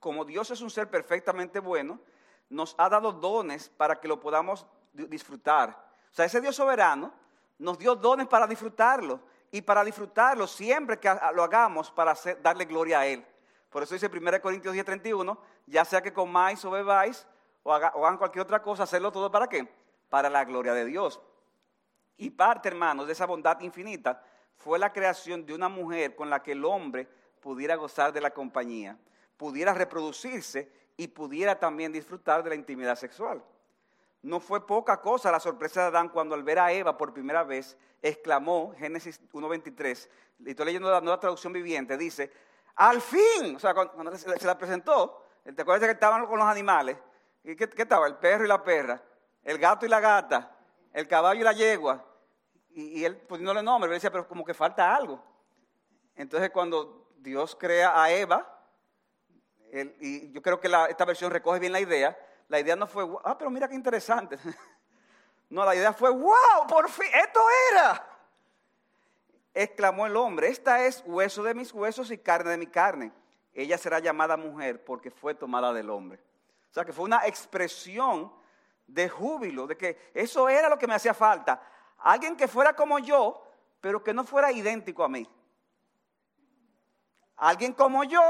Como 0.00 0.24
Dios 0.24 0.50
es 0.50 0.62
un 0.62 0.70
ser 0.70 0.88
perfectamente 0.88 1.60
bueno, 1.60 2.00
nos 2.48 2.74
ha 2.78 2.88
dado 2.88 3.12
dones 3.12 3.68
para 3.68 4.00
que 4.00 4.08
lo 4.08 4.18
podamos 4.18 4.66
disfrutar. 4.94 5.70
O 6.10 6.14
sea, 6.14 6.24
ese 6.24 6.40
Dios 6.40 6.56
soberano 6.56 7.12
nos 7.58 7.78
dio 7.78 7.94
dones 7.94 8.26
para 8.26 8.46
disfrutarlo 8.46 9.20
y 9.50 9.60
para 9.60 9.84
disfrutarlo 9.84 10.46
siempre 10.46 10.98
que 10.98 11.14
lo 11.34 11.42
hagamos 11.42 11.90
para 11.90 12.14
darle 12.40 12.64
gloria 12.64 13.00
a 13.00 13.06
Él. 13.06 13.26
Por 13.70 13.82
eso 13.82 13.94
dice 13.94 14.08
1 14.08 14.40
Corintios 14.40 14.72
10, 14.72 14.84
31, 14.84 15.38
ya 15.66 15.84
sea 15.84 16.00
que 16.00 16.12
comáis 16.12 16.64
o 16.64 16.70
bebáis 16.70 17.26
o, 17.62 17.72
hagan 17.72 18.16
cualquier 18.16 18.42
otra 18.42 18.62
cosa, 18.62 18.84
hacerlo 18.84 19.12
todo 19.12 19.30
para 19.30 19.46
qué? 19.46 19.68
Para 20.08 20.30
la 20.30 20.44
gloria 20.44 20.72
de 20.72 20.86
Dios. 20.86 21.20
Y 22.16 22.30
parte, 22.30 22.68
hermanos, 22.68 23.06
de 23.06 23.12
esa 23.12 23.26
bondad 23.26 23.60
infinita 23.60 24.22
fue 24.56 24.78
la 24.78 24.92
creación 24.92 25.44
de 25.44 25.54
una 25.54 25.68
mujer 25.68 26.16
con 26.16 26.30
la 26.30 26.42
que 26.42 26.52
el 26.52 26.64
hombre 26.64 27.08
pudiera 27.40 27.76
gozar 27.76 28.12
de 28.12 28.20
la 28.20 28.30
compañía. 28.30 28.98
pudiera 29.36 29.72
reproducirse 29.72 30.68
y 30.96 31.06
pudiera 31.06 31.60
también 31.60 31.92
disfrutar 31.92 32.42
de 32.42 32.48
la 32.48 32.56
intimidad 32.56 32.96
sexual. 32.96 33.40
No 34.22 34.40
fue 34.40 34.66
poca 34.66 35.00
cosa 35.00 35.30
la 35.30 35.38
sorpresa 35.38 35.82
de 35.82 35.86
Adán 35.86 36.08
cuando 36.08 36.34
al 36.34 36.42
ver 36.42 36.58
a 36.58 36.72
Eva 36.72 36.98
por 36.98 37.12
primera 37.12 37.44
vez 37.44 37.76
exclamó, 38.02 38.74
Génesis 38.76 39.20
1.23, 39.32 40.08
y 40.40 40.50
estoy 40.50 40.66
leyendo 40.66 40.90
la 40.90 41.00
nueva 41.00 41.20
traducción 41.20 41.52
viviente, 41.52 41.96
dice, 41.96 42.32
al 42.78 43.00
fin, 43.02 43.56
o 43.56 43.58
sea, 43.58 43.74
cuando, 43.74 44.16
se, 44.16 44.46
la 44.46 44.56
presentó, 44.56 45.24
¿te 45.42 45.62
acuerdas 45.62 45.88
que 45.88 45.94
estaban 45.94 46.24
con 46.26 46.38
los 46.38 46.46
animales? 46.46 46.96
¿Y 47.42 47.56
qué, 47.56 47.68
estaba? 47.76 48.06
El 48.06 48.18
perro 48.18 48.44
y 48.44 48.48
la 48.48 48.62
perra, 48.62 49.02
el 49.42 49.58
gato 49.58 49.84
y 49.84 49.88
la 49.88 49.98
gata, 49.98 50.56
el 50.92 51.08
caballo 51.08 51.40
y 51.40 51.44
la 51.44 51.52
yegua, 51.52 52.04
y, 52.70 53.04
él 53.04 53.16
poniéndole 53.16 53.64
nombre, 53.64 53.88
él 53.88 53.94
decía, 53.94 54.12
pero 54.12 54.28
como 54.28 54.44
que 54.44 54.54
falta 54.54 54.94
algo. 54.94 55.20
Entonces 56.14 56.50
cuando 56.50 57.08
Dios 57.16 57.56
crea 57.58 58.00
a 58.00 58.12
Eva, 58.12 58.46
y 60.00 60.30
yo 60.30 60.40
creo 60.40 60.60
que 60.60 60.70
esta 60.88 61.04
versión 61.04 61.32
recoge 61.32 61.58
bien 61.58 61.72
la 61.72 61.80
idea, 61.80 62.16
la 62.46 62.60
idea 62.60 62.76
no 62.76 62.86
fue, 62.86 63.04
ah, 63.24 63.36
pero 63.36 63.50
mira 63.50 63.68
qué 63.68 63.74
interesante. 63.74 64.38
No, 65.50 65.64
la 65.64 65.74
idea 65.74 65.94
fue, 65.94 66.10
wow, 66.10 66.66
por 66.68 66.90
fin, 66.90 67.06
esto 67.06 67.40
era. 67.72 68.17
Exclamó 69.54 70.06
el 70.06 70.16
hombre, 70.16 70.48
esta 70.48 70.84
es 70.84 71.02
hueso 71.06 71.42
de 71.42 71.54
mis 71.54 71.72
huesos 71.72 72.10
y 72.10 72.18
carne 72.18 72.50
de 72.50 72.58
mi 72.58 72.66
carne. 72.66 73.12
Ella 73.52 73.76
será 73.76 73.98
llamada 73.98 74.36
mujer 74.36 74.84
porque 74.84 75.10
fue 75.10 75.34
tomada 75.34 75.72
del 75.72 75.90
hombre. 75.90 76.20
O 76.70 76.74
sea 76.74 76.84
que 76.84 76.92
fue 76.92 77.04
una 77.04 77.26
expresión 77.26 78.32
de 78.86 79.08
júbilo, 79.08 79.66
de 79.66 79.76
que 79.76 80.10
eso 80.14 80.48
era 80.48 80.68
lo 80.68 80.78
que 80.78 80.86
me 80.86 80.94
hacía 80.94 81.14
falta. 81.14 81.60
Alguien 81.98 82.36
que 82.36 82.46
fuera 82.46 82.74
como 82.74 82.98
yo, 82.98 83.42
pero 83.80 84.02
que 84.02 84.14
no 84.14 84.24
fuera 84.24 84.52
idéntico 84.52 85.02
a 85.02 85.08
mí. 85.08 85.28
Alguien 87.36 87.72
como 87.72 88.04
yo, 88.04 88.20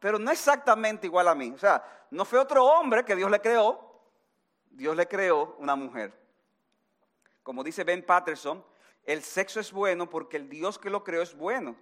pero 0.00 0.18
no 0.18 0.30
exactamente 0.30 1.06
igual 1.06 1.28
a 1.28 1.34
mí. 1.34 1.52
O 1.52 1.58
sea, 1.58 1.82
no 2.10 2.24
fue 2.24 2.38
otro 2.38 2.64
hombre 2.64 3.04
que 3.04 3.16
Dios 3.16 3.30
le 3.30 3.40
creó, 3.40 4.02
Dios 4.70 4.96
le 4.96 5.06
creó 5.06 5.56
una 5.58 5.76
mujer. 5.76 6.12
Como 7.42 7.62
dice 7.62 7.84
Ben 7.84 8.04
Patterson, 8.04 8.64
el 9.06 9.22
sexo 9.22 9.60
es 9.60 9.72
bueno 9.72 10.08
porque 10.08 10.36
el 10.36 10.48
Dios 10.48 10.78
que 10.78 10.90
lo 10.90 11.04
creó 11.04 11.22
es 11.22 11.36
bueno. 11.36 11.76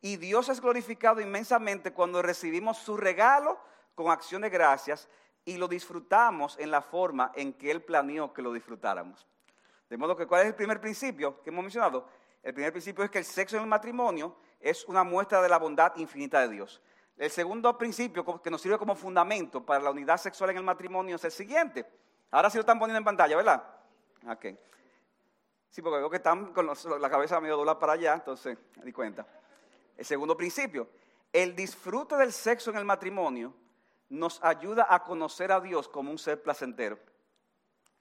Y 0.00 0.16
Dios 0.16 0.48
es 0.48 0.60
glorificado 0.60 1.20
inmensamente 1.20 1.92
cuando 1.92 2.22
recibimos 2.22 2.78
su 2.78 2.96
regalo 2.96 3.58
con 3.94 4.10
acción 4.10 4.42
de 4.42 4.50
gracias 4.50 5.08
y 5.44 5.56
lo 5.56 5.68
disfrutamos 5.68 6.58
en 6.58 6.70
la 6.70 6.82
forma 6.82 7.32
en 7.34 7.52
que 7.52 7.70
Él 7.70 7.82
planeó 7.82 8.32
que 8.32 8.42
lo 8.42 8.52
disfrutáramos. 8.52 9.26
De 9.88 9.96
modo 9.96 10.16
que, 10.16 10.26
¿cuál 10.26 10.42
es 10.42 10.48
el 10.48 10.54
primer 10.54 10.80
principio 10.80 11.42
que 11.42 11.50
hemos 11.50 11.62
mencionado? 11.62 12.08
El 12.42 12.54
primer 12.54 12.72
principio 12.72 13.04
es 13.04 13.10
que 13.10 13.18
el 13.18 13.24
sexo 13.24 13.56
en 13.56 13.62
el 13.62 13.68
matrimonio 13.68 14.36
es 14.58 14.84
una 14.86 15.04
muestra 15.04 15.42
de 15.42 15.48
la 15.48 15.58
bondad 15.58 15.94
infinita 15.96 16.40
de 16.40 16.48
Dios. 16.48 16.80
El 17.16 17.30
segundo 17.30 17.76
principio 17.76 18.24
que 18.42 18.50
nos 18.50 18.60
sirve 18.60 18.78
como 18.78 18.96
fundamento 18.96 19.64
para 19.64 19.84
la 19.84 19.90
unidad 19.90 20.16
sexual 20.16 20.50
en 20.50 20.56
el 20.56 20.64
matrimonio 20.64 21.16
es 21.16 21.24
el 21.24 21.30
siguiente. 21.30 21.86
Ahora 22.30 22.48
sí 22.50 22.56
lo 22.56 22.60
están 22.60 22.78
poniendo 22.78 22.98
en 22.98 23.04
pantalla, 23.04 23.36
¿verdad? 23.36 23.62
Ok. 24.28 24.46
Sí, 25.72 25.80
porque 25.80 26.00
veo 26.00 26.10
que 26.10 26.16
están 26.16 26.52
con 26.52 26.66
la 26.66 27.08
cabeza 27.08 27.40
medio 27.40 27.56
doblada 27.56 27.78
para 27.78 27.94
allá, 27.94 28.12
entonces 28.12 28.58
me 28.76 28.84
di 28.84 28.92
cuenta. 28.92 29.26
El 29.96 30.04
segundo 30.04 30.36
principio, 30.36 30.86
el 31.32 31.56
disfrute 31.56 32.14
del 32.16 32.30
sexo 32.30 32.70
en 32.70 32.76
el 32.76 32.84
matrimonio 32.84 33.54
nos 34.10 34.38
ayuda 34.44 34.86
a 34.90 35.02
conocer 35.02 35.50
a 35.50 35.62
Dios 35.62 35.88
como 35.88 36.10
un 36.10 36.18
ser 36.18 36.42
placentero. 36.42 36.98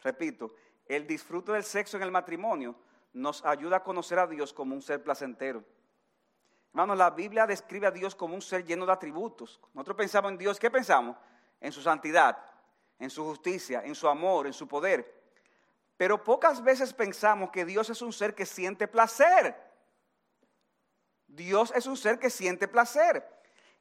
Repito, 0.04 0.54
el 0.86 1.08
disfrute 1.08 1.54
del 1.54 1.64
sexo 1.64 1.96
en 1.96 2.04
el 2.04 2.12
matrimonio 2.12 2.76
nos 3.14 3.46
ayuda 3.46 3.78
a 3.78 3.84
conocer 3.84 4.20
a 4.20 4.28
Dios 4.28 4.52
como 4.52 4.76
un 4.76 4.82
ser 4.82 5.02
placentero. 5.02 5.64
Hermanos, 6.72 6.98
la 6.98 7.12
Biblia 7.12 7.48
describe 7.48 7.88
a 7.88 7.92
Dios 7.92 8.16
como 8.16 8.36
un 8.36 8.42
ser 8.42 8.66
lleno 8.66 8.86
de 8.86 8.92
atributos. 8.92 9.62
Nosotros 9.74 9.96
pensamos 9.96 10.30
en 10.34 10.38
Dios, 10.38 10.60
¿qué 10.60 10.70
pensamos? 10.70 11.16
En 11.62 11.72
su 11.72 11.82
santidad, 11.82 12.38
en 13.00 13.10
su 13.10 13.24
justicia, 13.24 13.82
en 13.86 13.96
su 13.96 14.10
amor, 14.10 14.46
en 14.46 14.54
su 14.54 14.68
poder. 14.68 15.21
Pero 16.02 16.24
pocas 16.24 16.64
veces 16.64 16.96
pensamos 16.96 17.52
que 17.52 17.64
Dios 17.64 17.88
es 17.92 18.02
un 18.02 18.12
ser 18.12 18.34
que 18.34 18.48
siente 18.48 18.88
placer. 18.88 19.56
Dios 21.28 21.72
es 21.76 21.86
un 21.86 21.96
ser 21.96 22.18
que 22.18 22.32
siente 22.32 22.68
placer. 22.68 23.24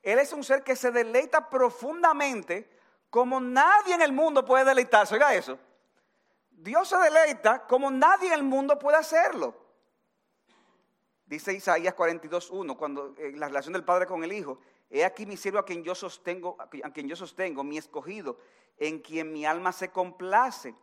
Él 0.03 0.19
es 0.19 0.35
un 0.35 0.45
ser 0.45 0.63
que 0.63 0.77
se 0.77 0.91
deleita 0.91 1.49
profundamente 1.49 2.69
como 3.09 3.41
nadie 3.41 3.95
en 3.95 4.03
el 4.03 4.13
mundo 4.13 4.45
puede 4.45 4.67
deleitarse. 4.67 5.15
Oiga 5.15 5.35
eso. 5.35 5.59
Dios 6.51 6.91
se 6.91 6.99
deleita 6.99 7.67
como 7.67 7.91
nadie 7.91 8.27
en 8.27 8.35
el 8.35 8.43
mundo 8.43 8.79
puede 8.79 8.99
hacerlo. 8.99 9.57
Dice 11.25 11.55
Isaías 11.55 11.97
42.1, 11.97 12.77
cuando 12.77 13.15
en 13.17 13.41
la 13.41 13.47
relación 13.47 13.73
del 13.73 13.85
Padre 13.85 14.05
con 14.05 14.23
el 14.23 14.33
Hijo, 14.35 14.61
he 14.91 15.07
aquí 15.07 15.25
mi 15.25 15.39
siervo 15.39 15.59
a 15.59 15.65
quien 15.65 15.83
yo 15.83 15.95
sostengo, 15.95 16.59
a 16.61 16.91
quien 16.91 17.09
yo 17.09 17.17
sostengo, 17.17 17.65
mi 17.65 17.79
escogido, 17.79 18.37
en 18.77 18.99
quien 18.99 19.33
mi 19.33 19.47
alma 19.47 19.73
se 19.73 19.89
complace. 19.89 20.75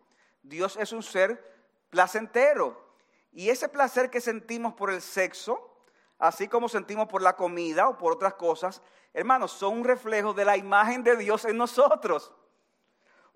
Dios 0.48 0.78
es 0.78 0.92
un 0.92 1.04
ser 1.04 1.44
placentero. 1.90 2.86
Y 3.32 3.50
ese 3.50 3.70
placer 3.70 4.10
que 4.10 4.22
sentimos 4.22 4.74
por 4.74 4.90
el 4.92 5.02
sexo, 5.02 5.78
así 6.18 6.48
como 6.48 6.70
sentimos 6.70 7.08
por 7.08 7.22
la 7.22 7.36
comida 7.36 7.88
o 7.88 7.98
por 7.98 8.14
otras 8.14 8.34
cosas, 8.34 8.82
hermanos, 9.14 9.52
son 9.52 9.80
un 9.80 9.84
reflejo 9.84 10.34
de 10.34 10.46
la 10.46 10.58
imagen 10.58 11.04
de 11.04 11.16
Dios 11.18 11.46
en 11.46 11.58
nosotros. 11.58 12.32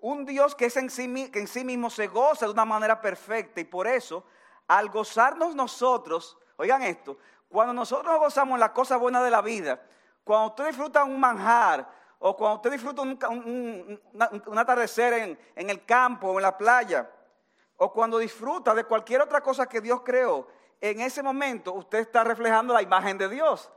Un 0.00 0.24
Dios 0.24 0.54
que, 0.54 0.66
es 0.66 0.76
en 0.76 0.90
sí, 0.90 1.30
que 1.30 1.40
en 1.40 1.46
sí 1.46 1.64
mismo 1.64 1.88
se 1.88 2.08
goza 2.08 2.46
de 2.46 2.52
una 2.52 2.64
manera 2.64 3.00
perfecta 3.00 3.60
y 3.60 3.64
por 3.64 3.86
eso, 3.86 4.24
al 4.66 4.88
gozarnos 4.88 5.54
nosotros, 5.54 6.38
Oigan 6.56 6.82
esto, 6.82 7.18
cuando 7.48 7.72
nosotros 7.72 8.18
gozamos 8.18 8.58
la 8.58 8.72
cosa 8.72 8.96
buena 8.96 9.22
de 9.22 9.30
la 9.30 9.42
vida, 9.42 9.82
cuando 10.22 10.48
usted 10.48 10.68
disfruta 10.68 11.02
un 11.02 11.18
manjar, 11.18 11.88
o 12.24 12.36
cuando 12.36 12.56
usted 12.56 12.70
disfruta 12.70 13.02
un, 13.02 14.00
atardecer 14.56 15.12
en, 15.14 15.38
en 15.56 15.70
el 15.70 15.84
campo 15.84 16.28
o 16.28 16.38
en 16.38 16.42
la 16.42 16.56
playa, 16.56 17.10
o 17.76 17.92
cuando 17.92 18.18
disfruta 18.18 18.74
de 18.74 18.84
cualquier 18.84 19.22
otra 19.22 19.40
cosa 19.40 19.66
que 19.66 19.80
Dios 19.80 20.02
creó, 20.04 20.46
en 20.80 21.00
ese 21.00 21.20
momento 21.20 21.72
usted 21.72 21.98
está 21.98 22.22
reflejando 22.22 22.72
la 22.74 22.80
imagen 22.80 23.18
de 23.18 23.28
Dios. 23.28 23.70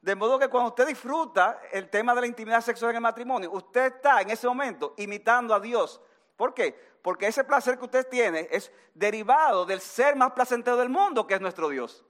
De 0.00 0.16
modo 0.16 0.40
que 0.40 0.48
cuando 0.48 0.70
usted 0.70 0.88
disfruta 0.88 1.60
el 1.70 1.88
tema 1.88 2.14
de 2.16 2.22
la 2.22 2.26
intimidad 2.26 2.62
sexual 2.62 2.90
en 2.90 2.96
el 2.96 3.02
matrimonio, 3.02 3.52
usted 3.52 3.94
está 3.94 4.20
en 4.20 4.30
ese 4.30 4.48
momento 4.48 4.94
imitando 4.96 5.54
a 5.54 5.60
Dios. 5.60 6.00
¿Por 6.36 6.52
qué? 6.52 6.78
Porque 7.00 7.28
ese 7.28 7.44
placer 7.44 7.78
que 7.78 7.84
usted 7.84 8.08
tiene 8.08 8.48
es 8.50 8.72
derivado 8.92 9.64
del 9.64 9.80
ser 9.80 10.16
más 10.16 10.32
placentero 10.32 10.76
del 10.76 10.88
mundo, 10.88 11.26
que 11.28 11.34
es 11.34 11.40
nuestro 11.40 11.68
Dios. 11.68 12.04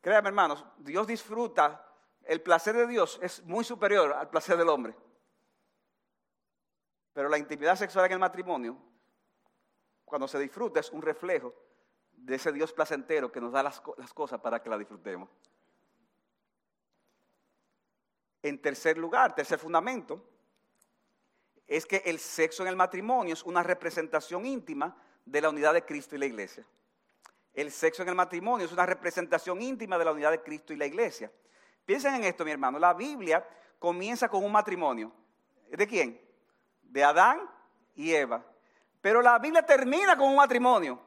Créame, 0.00 0.28
hermanos, 0.28 0.64
Dios 0.78 1.08
disfruta, 1.08 1.91
el 2.24 2.40
placer 2.40 2.76
de 2.76 2.86
Dios 2.86 3.18
es 3.22 3.42
muy 3.44 3.64
superior 3.64 4.12
al 4.12 4.30
placer 4.30 4.56
del 4.56 4.68
hombre. 4.68 4.94
Pero 7.12 7.28
la 7.28 7.38
intimidad 7.38 7.76
sexual 7.76 8.06
en 8.06 8.12
el 8.12 8.18
matrimonio, 8.18 8.76
cuando 10.04 10.26
se 10.28 10.38
disfruta, 10.38 10.80
es 10.80 10.90
un 10.90 11.02
reflejo 11.02 11.54
de 12.12 12.36
ese 12.36 12.52
Dios 12.52 12.72
placentero 12.72 13.30
que 13.30 13.40
nos 13.40 13.52
da 13.52 13.62
las, 13.62 13.82
las 13.98 14.14
cosas 14.14 14.40
para 14.40 14.62
que 14.62 14.70
la 14.70 14.78
disfrutemos. 14.78 15.28
En 18.42 18.60
tercer 18.60 18.96
lugar, 18.96 19.34
tercer 19.34 19.58
fundamento, 19.58 20.24
es 21.66 21.86
que 21.86 22.02
el 22.04 22.18
sexo 22.18 22.62
en 22.62 22.68
el 22.68 22.76
matrimonio 22.76 23.34
es 23.34 23.42
una 23.42 23.62
representación 23.62 24.44
íntima 24.46 24.96
de 25.24 25.40
la 25.40 25.50
unidad 25.50 25.74
de 25.74 25.84
Cristo 25.84 26.14
y 26.14 26.18
la 26.18 26.26
iglesia. 26.26 26.66
El 27.54 27.70
sexo 27.70 28.02
en 28.02 28.08
el 28.08 28.14
matrimonio 28.14 28.66
es 28.66 28.72
una 28.72 28.86
representación 28.86 29.60
íntima 29.60 29.98
de 29.98 30.04
la 30.04 30.12
unidad 30.12 30.30
de 30.30 30.42
Cristo 30.42 30.72
y 30.72 30.76
la 30.76 30.86
iglesia. 30.86 31.30
Piensen 31.84 32.14
en 32.14 32.24
esto, 32.24 32.44
mi 32.44 32.50
hermano. 32.50 32.78
La 32.78 32.94
Biblia 32.94 33.46
comienza 33.78 34.28
con 34.28 34.44
un 34.44 34.52
matrimonio. 34.52 35.12
¿De 35.68 35.86
quién? 35.86 36.20
De 36.82 37.02
Adán 37.02 37.40
y 37.94 38.12
Eva. 38.12 38.44
Pero 39.00 39.20
la 39.22 39.38
Biblia 39.38 39.64
termina 39.64 40.16
con 40.16 40.28
un 40.28 40.36
matrimonio. 40.36 41.00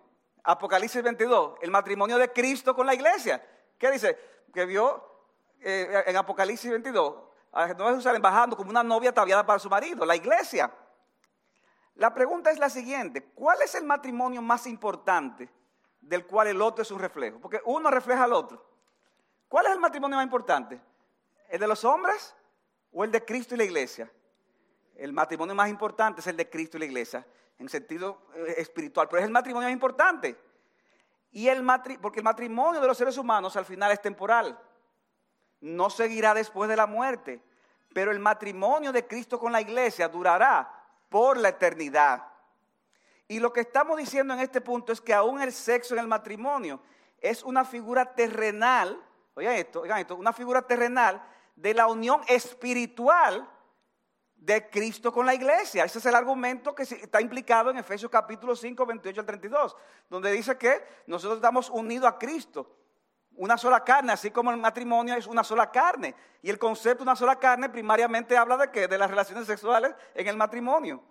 Apocalipsis 0.43 1.01
22, 1.01 1.57
el 1.61 1.71
matrimonio 1.71 2.17
de 2.17 2.31
Cristo 2.31 2.75
con 2.75 2.85
la 2.85 2.93
iglesia. 2.93 3.43
¿Qué 3.77 3.91
dice? 3.91 4.17
Que 4.53 4.65
vio 4.65 5.03
eh, 5.59 6.03
en 6.07 6.17
Apocalipsis 6.17 6.69
22 6.69 7.15
a 7.51 7.67
Jerusalén 7.67 8.21
bajando 8.21 8.55
como 8.57 8.69
una 8.69 8.83
novia 8.83 9.09
ataviada 9.09 9.45
para 9.45 9.59
su 9.59 9.69
marido, 9.69 10.05
la 10.05 10.15
iglesia. 10.15 10.71
La 11.95 12.13
pregunta 12.13 12.51
es 12.51 12.59
la 12.59 12.69
siguiente, 12.69 13.23
¿cuál 13.33 13.61
es 13.61 13.73
el 13.75 13.85
matrimonio 13.85 14.41
más 14.41 14.67
importante 14.67 15.49
del 16.05 16.25
cual 16.25 16.47
el 16.47 16.61
otro 16.61 16.83
es 16.83 16.91
un 16.91 16.99
reflejo. 16.99 17.39
Porque 17.39 17.61
uno 17.65 17.89
refleja 17.89 18.23
al 18.23 18.33
otro. 18.33 18.63
¿Cuál 19.47 19.67
es 19.67 19.73
el 19.73 19.79
matrimonio 19.79 20.17
más 20.17 20.25
importante? 20.25 20.79
¿El 21.49 21.59
de 21.59 21.67
los 21.67 21.83
hombres 21.85 22.35
o 22.91 23.03
el 23.03 23.11
de 23.11 23.23
Cristo 23.23 23.55
y 23.55 23.57
la 23.57 23.63
iglesia? 23.63 24.11
El 24.95 25.13
matrimonio 25.13 25.53
más 25.55 25.69
importante 25.69 26.21
es 26.21 26.27
el 26.27 26.37
de 26.37 26.49
Cristo 26.49 26.77
y 26.77 26.81
la 26.81 26.85
iglesia, 26.85 27.25
en 27.59 27.69
sentido 27.69 28.27
eh, 28.35 28.55
espiritual, 28.57 29.07
pero 29.07 29.19
es 29.19 29.25
el 29.25 29.31
matrimonio 29.31 29.67
más 29.67 29.73
importante. 29.73 30.37
Y 31.31 31.49
el 31.49 31.65
porque 32.01 32.19
el 32.19 32.23
matrimonio 32.23 32.79
de 32.79 32.87
los 32.87 32.97
seres 32.97 33.17
humanos 33.17 33.57
al 33.57 33.65
final 33.65 33.91
es 33.91 34.01
temporal. 34.01 34.57
No 35.59 35.89
seguirá 35.89 36.33
después 36.33 36.69
de 36.69 36.77
la 36.77 36.87
muerte. 36.87 37.41
Pero 37.93 38.11
el 38.11 38.19
matrimonio 38.19 38.91
de 38.91 39.05
Cristo 39.05 39.39
con 39.39 39.51
la 39.51 39.61
iglesia 39.61 40.07
durará 40.07 40.69
por 41.09 41.37
la 41.37 41.49
eternidad. 41.49 42.23
Y 43.27 43.39
lo 43.39 43.51
que 43.51 43.61
estamos 43.61 43.97
diciendo 43.97 44.33
en 44.33 44.39
este 44.39 44.61
punto 44.61 44.93
es 44.93 45.01
que 45.01 45.13
aún 45.13 45.41
el 45.41 45.51
sexo 45.51 45.93
en 45.93 46.01
el 46.01 46.07
matrimonio 46.07 46.79
es 47.19 47.43
una 47.43 47.65
figura 47.65 48.13
terrenal, 48.13 49.01
oigan 49.35 49.55
esto, 49.55 49.81
oigan 49.81 49.99
esto, 49.99 50.15
una 50.15 50.33
figura 50.33 50.61
terrenal 50.61 51.21
de 51.55 51.73
la 51.73 51.87
unión 51.87 52.21
espiritual 52.27 53.47
de 54.35 54.69
Cristo 54.69 55.11
con 55.11 55.25
la 55.25 55.33
iglesia. 55.33 55.85
Ese 55.85 55.99
es 55.99 56.05
el 56.05 56.15
argumento 56.15 56.73
que 56.75 56.83
está 56.83 57.21
implicado 57.21 57.69
en 57.69 57.77
Efesios 57.77 58.11
capítulo 58.11 58.55
5, 58.55 58.85
28 58.85 59.19
al 59.19 59.25
32, 59.25 59.75
donde 60.09 60.31
dice 60.31 60.57
que 60.57 60.83
nosotros 61.07 61.37
estamos 61.37 61.69
unidos 61.69 62.07
a 62.07 62.17
Cristo, 62.17 62.69
una 63.37 63.57
sola 63.57 63.83
carne, 63.83 64.13
así 64.13 64.31
como 64.31 64.51
el 64.51 64.57
matrimonio 64.57 65.15
es 65.15 65.27
una 65.27 65.43
sola 65.43 65.69
carne. 65.69 66.15
Y 66.41 66.49
el 66.49 66.57
concepto 66.57 66.99
de 66.99 67.09
una 67.09 67.15
sola 67.15 67.37
carne 67.37 67.69
primariamente 67.69 68.37
habla 68.37 68.55
de 68.55 68.71
qué? 68.71 68.87
De 68.87 68.97
las 68.97 69.09
relaciones 69.09 69.45
sexuales 69.45 69.93
en 70.13 70.27
el 70.27 70.37
matrimonio. 70.37 71.03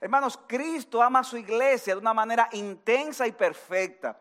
Hermanos, 0.00 0.38
Cristo 0.46 1.02
ama 1.02 1.20
a 1.20 1.24
su 1.24 1.36
iglesia 1.36 1.94
de 1.94 2.00
una 2.00 2.14
manera 2.14 2.48
intensa 2.52 3.26
y 3.26 3.32
perfecta. 3.32 4.16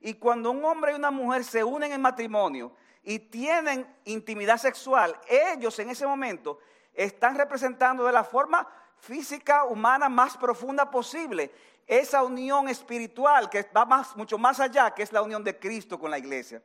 Y 0.00 0.14
cuando 0.14 0.50
un 0.50 0.64
hombre 0.64 0.92
y 0.92 0.96
una 0.96 1.10
mujer 1.10 1.44
se 1.44 1.62
unen 1.62 1.92
en 1.92 2.02
matrimonio 2.02 2.72
y 3.02 3.18
tienen 3.18 3.86
intimidad 4.04 4.58
sexual, 4.58 5.18
ellos 5.28 5.78
en 5.78 5.90
ese 5.90 6.06
momento 6.06 6.58
están 6.92 7.36
representando 7.36 8.04
de 8.04 8.12
la 8.12 8.24
forma 8.24 8.66
física 8.98 9.64
humana 9.64 10.08
más 10.08 10.36
profunda 10.36 10.90
posible 10.90 11.50
esa 11.86 12.22
unión 12.22 12.68
espiritual 12.68 13.50
que 13.50 13.68
va 13.76 14.06
mucho 14.14 14.38
más 14.38 14.60
allá, 14.60 14.92
que 14.92 15.02
es 15.02 15.12
la 15.12 15.22
unión 15.22 15.42
de 15.42 15.58
Cristo 15.58 15.98
con 15.98 16.10
la 16.10 16.18
iglesia. 16.18 16.62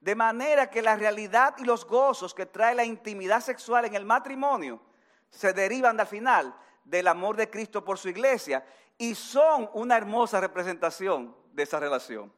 De 0.00 0.14
manera 0.14 0.70
que 0.70 0.82
la 0.82 0.96
realidad 0.96 1.54
y 1.58 1.64
los 1.64 1.84
gozos 1.84 2.34
que 2.34 2.46
trae 2.46 2.74
la 2.74 2.84
intimidad 2.84 3.40
sexual 3.42 3.84
en 3.84 3.94
el 3.94 4.04
matrimonio 4.04 4.80
se 5.28 5.52
derivan 5.52 6.00
al 6.00 6.06
final 6.06 6.54
del 6.84 7.06
amor 7.06 7.36
de 7.36 7.50
Cristo 7.50 7.84
por 7.84 7.98
su 7.98 8.08
iglesia 8.08 8.64
y 8.98 9.14
son 9.14 9.70
una 9.74 9.96
hermosa 9.96 10.40
representación 10.40 11.36
de 11.52 11.62
esa 11.62 11.78
relación. 11.78 12.32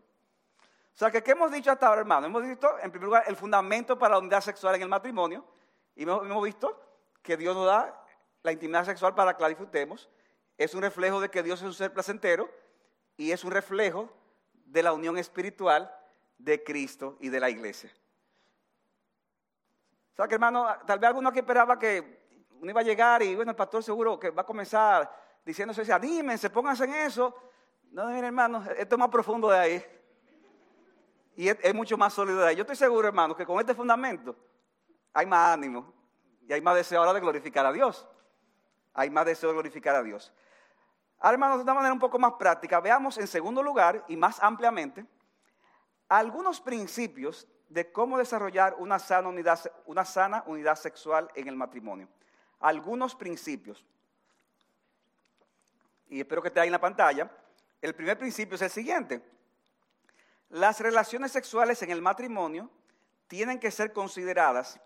O 0.94 0.98
sea, 0.98 1.10
que 1.10 1.22
¿qué 1.22 1.32
hemos 1.32 1.50
dicho 1.50 1.70
hasta 1.70 1.86
ahora, 1.86 2.02
hermano? 2.02 2.26
Hemos 2.26 2.42
visto, 2.42 2.78
en 2.80 2.90
primer 2.90 3.06
lugar, 3.06 3.24
el 3.26 3.36
fundamento 3.36 3.98
para 3.98 4.14
la 4.14 4.18
unidad 4.18 4.40
sexual 4.40 4.74
en 4.74 4.82
el 4.82 4.88
matrimonio 4.88 5.44
y 5.96 6.02
hemos, 6.02 6.42
visto 6.42 6.80
que 7.22 7.36
Dios 7.36 7.56
nos 7.56 7.66
da 7.66 8.04
la 8.42 8.52
intimidad 8.52 8.84
sexual 8.84 9.14
para 9.14 9.36
que 9.36 9.42
la 9.42 9.48
disfrutemos. 9.48 10.10
Es 10.58 10.74
un 10.74 10.82
reflejo 10.82 11.20
de 11.20 11.30
que 11.30 11.42
Dios 11.42 11.60
es 11.60 11.66
un 11.66 11.74
ser 11.74 11.92
placentero 11.92 12.50
y 13.16 13.32
es 13.32 13.42
un 13.44 13.50
reflejo 13.50 14.10
de 14.52 14.82
la 14.82 14.92
unión 14.92 15.16
espiritual 15.18 15.94
de 16.38 16.62
Cristo 16.62 17.16
y 17.20 17.30
de 17.30 17.40
la 17.40 17.48
iglesia. 17.48 17.90
O 20.12 20.16
sea 20.16 20.28
que 20.28 20.34
hermano, 20.34 20.66
tal 20.86 20.98
vez 20.98 21.08
alguno 21.08 21.30
aquí 21.30 21.38
esperaba 21.38 21.78
que 21.78 22.22
uno 22.60 22.70
iba 22.70 22.80
a 22.80 22.84
llegar 22.84 23.22
y 23.22 23.34
bueno, 23.34 23.50
el 23.50 23.56
pastor 23.56 23.82
seguro 23.82 24.20
que 24.20 24.30
va 24.30 24.42
a 24.42 24.46
comenzar 24.46 25.10
diciéndose, 25.44 25.90
anímense, 25.90 26.50
pónganse 26.50 26.84
en 26.84 26.94
eso. 26.94 27.34
No, 27.90 28.06
miren 28.06 28.26
hermano, 28.26 28.62
esto 28.76 28.94
es 28.94 28.98
más 28.98 29.08
profundo 29.08 29.48
de 29.48 29.58
ahí. 29.58 30.01
Y 31.36 31.48
es, 31.48 31.74
mucho 31.74 31.96
más 31.96 32.18
ahí. 32.18 32.56
Yo 32.56 32.62
estoy 32.62 32.76
seguro, 32.76 33.08
hermano, 33.08 33.34
que 33.34 33.46
con 33.46 33.58
este 33.58 33.74
fundamento 33.74 34.36
hay 35.12 35.26
más 35.26 35.54
ánimo 35.54 35.92
y 36.46 36.52
hay 36.52 36.60
más 36.60 36.74
deseo 36.74 37.00
ahora 37.00 37.14
de 37.14 37.20
glorificar 37.20 37.64
a 37.64 37.72
Dios. 37.72 38.06
Hay 38.94 39.08
más 39.10 39.24
deseo 39.24 39.48
de 39.48 39.54
glorificar 39.54 39.94
a 39.94 40.02
Dios. 40.02 40.32
Ahora, 41.18 41.34
hermanos, 41.34 41.58
de 41.58 41.62
una 41.62 41.74
manera 41.74 41.92
un 41.92 42.00
poco 42.00 42.18
más 42.18 42.32
práctica, 42.34 42.80
veamos 42.80 43.16
en 43.16 43.26
segundo 43.26 43.62
lugar 43.62 44.04
y 44.08 44.16
más 44.16 44.42
ampliamente 44.42 45.06
algunos 46.08 46.60
principios 46.60 47.48
de 47.68 47.90
cómo 47.90 48.18
desarrollar 48.18 48.74
una 48.78 48.98
sana 48.98 49.28
unidad, 49.28 49.58
una 49.86 50.04
sana 50.04 50.44
unidad 50.46 50.76
sexual 50.76 51.30
en 51.34 51.48
el 51.48 51.56
matrimonio. 51.56 52.08
Algunos 52.60 53.14
principios. 53.14 53.84
Y 56.08 56.20
espero 56.20 56.42
que 56.42 56.48
esté 56.48 56.60
ahí 56.60 56.68
en 56.68 56.72
la 56.72 56.80
pantalla. 56.80 57.30
El 57.80 57.94
primer 57.94 58.18
principio 58.18 58.56
es 58.56 58.62
el 58.62 58.70
siguiente. 58.70 59.22
Las 60.52 60.80
relaciones 60.80 61.32
sexuales 61.32 61.82
en 61.82 61.90
el 61.90 62.02
matrimonio 62.02 62.68
tienen 63.26 63.58
que 63.58 63.70
ser 63.70 63.90
consideradas 63.90 64.78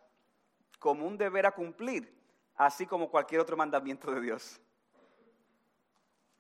como 0.79 1.05
un 1.05 1.19
deber 1.19 1.45
a 1.45 1.51
cumplir, 1.51 2.17
así 2.55 2.87
como 2.87 3.11
cualquier 3.11 3.41
otro 3.41 3.57
mandamiento 3.57 4.13
de 4.13 4.21
Dios. 4.21 4.61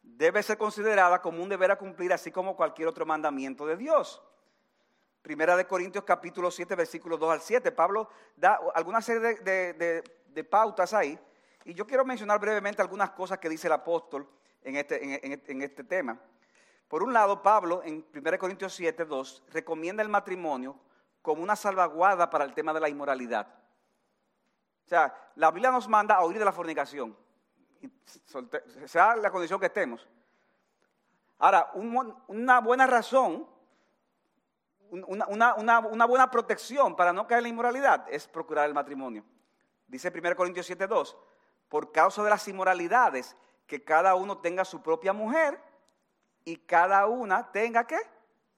Debe 0.00 0.44
ser 0.44 0.56
considerada 0.56 1.20
como 1.20 1.42
un 1.42 1.48
deber 1.48 1.72
a 1.72 1.76
cumplir, 1.76 2.12
así 2.12 2.30
como 2.30 2.54
cualquier 2.54 2.86
otro 2.86 3.04
mandamiento 3.04 3.66
de 3.66 3.76
Dios. 3.76 4.22
Primera 5.22 5.56
de 5.56 5.66
Corintios 5.66 6.04
capítulo 6.04 6.48
7, 6.48 6.76
versículos 6.76 7.18
2 7.18 7.32
al 7.32 7.40
7. 7.40 7.72
Pablo 7.72 8.08
da 8.36 8.60
alguna 8.76 9.00
serie 9.02 9.34
de, 9.42 10.44
pautas 10.48 10.94
ahí. 10.94 11.18
Y 11.64 11.74
yo 11.74 11.84
quiero 11.84 12.04
mencionar 12.04 12.38
brevemente 12.38 12.80
algunas 12.80 13.10
cosas 13.10 13.38
que 13.38 13.48
dice 13.48 13.66
el 13.66 13.72
apóstol 13.72 14.30
en 14.62 14.76
este, 14.76 15.52
en 15.52 15.62
este 15.62 15.82
tema. 15.82 16.16
Por 16.88 17.02
un 17.02 17.12
lado, 17.12 17.42
Pablo 17.42 17.82
en 17.84 18.06
1 18.14 18.38
Corintios 18.38 18.74
7, 18.74 19.04
2 19.04 19.44
recomienda 19.50 20.02
el 20.02 20.08
matrimonio 20.08 20.78
como 21.22 21.42
una 21.42 21.56
salvaguarda 21.56 22.30
para 22.30 22.44
el 22.44 22.54
tema 22.54 22.72
de 22.72 22.80
la 22.80 22.88
inmoralidad. 22.88 23.46
O 24.84 24.88
sea, 24.88 25.32
la 25.34 25.50
Biblia 25.50 25.70
nos 25.70 25.88
manda 25.88 26.14
a 26.14 26.24
huir 26.24 26.38
de 26.38 26.44
la 26.44 26.52
fornicación, 26.52 27.16
sea 28.84 29.16
la 29.16 29.30
condición 29.30 29.58
que 29.58 29.66
estemos. 29.66 30.06
Ahora, 31.38 31.72
una 31.74 32.60
buena 32.60 32.86
razón 32.86 33.48
una, 34.90 35.54
una, 35.54 36.06
buena 36.06 36.30
protección 36.30 36.94
para 36.96 37.12
no 37.12 37.26
caer 37.26 37.38
en 37.38 37.42
la 37.44 37.48
inmoralidad 37.48 38.06
es 38.08 38.26
procurar 38.28 38.66
el 38.66 38.74
matrimonio. 38.74 39.24
Dice 39.86 40.12
1 40.14 40.36
Corintios 40.36 40.68
7:2, 40.70 41.16
por 41.68 41.92
causa 41.92 42.22
de 42.22 42.30
las 42.30 42.46
inmoralidades, 42.48 43.36
que 43.66 43.82
cada 43.82 44.14
uno 44.14 44.38
tenga 44.38 44.64
su 44.64 44.82
propia 44.82 45.12
mujer 45.12 45.60
y 46.46 46.56
cada 46.58 47.06
una 47.06 47.50
tenga 47.50 47.84
qué? 47.84 47.98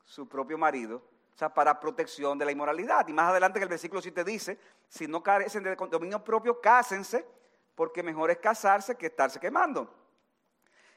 Su 0.05 0.29
propio 0.29 0.59
marido. 0.59 1.03
O 1.35 1.39
sea, 1.39 1.49
para 1.49 1.81
protección 1.81 2.39
de 2.39 2.45
la 2.45 2.53
inmoralidad. 2.53 3.09
Y 3.09 3.13
más 3.15 3.31
adelante 3.31 3.59
en 3.59 3.63
el 3.63 3.69
versículo 3.69 4.03
7 4.03 4.23
dice, 4.25 4.59
si 4.89 5.09
no 5.09 5.23
carecen 5.23 5.63
de 5.63 5.75
dominio 5.75 6.23
propio, 6.23 6.61
cásense, 6.61 7.27
porque 7.75 8.03
mejor 8.03 8.31
es 8.31 8.39
casarse 8.39 8.95
que 8.97 9.07
estarse 9.07 9.41
quemando. 9.41 9.93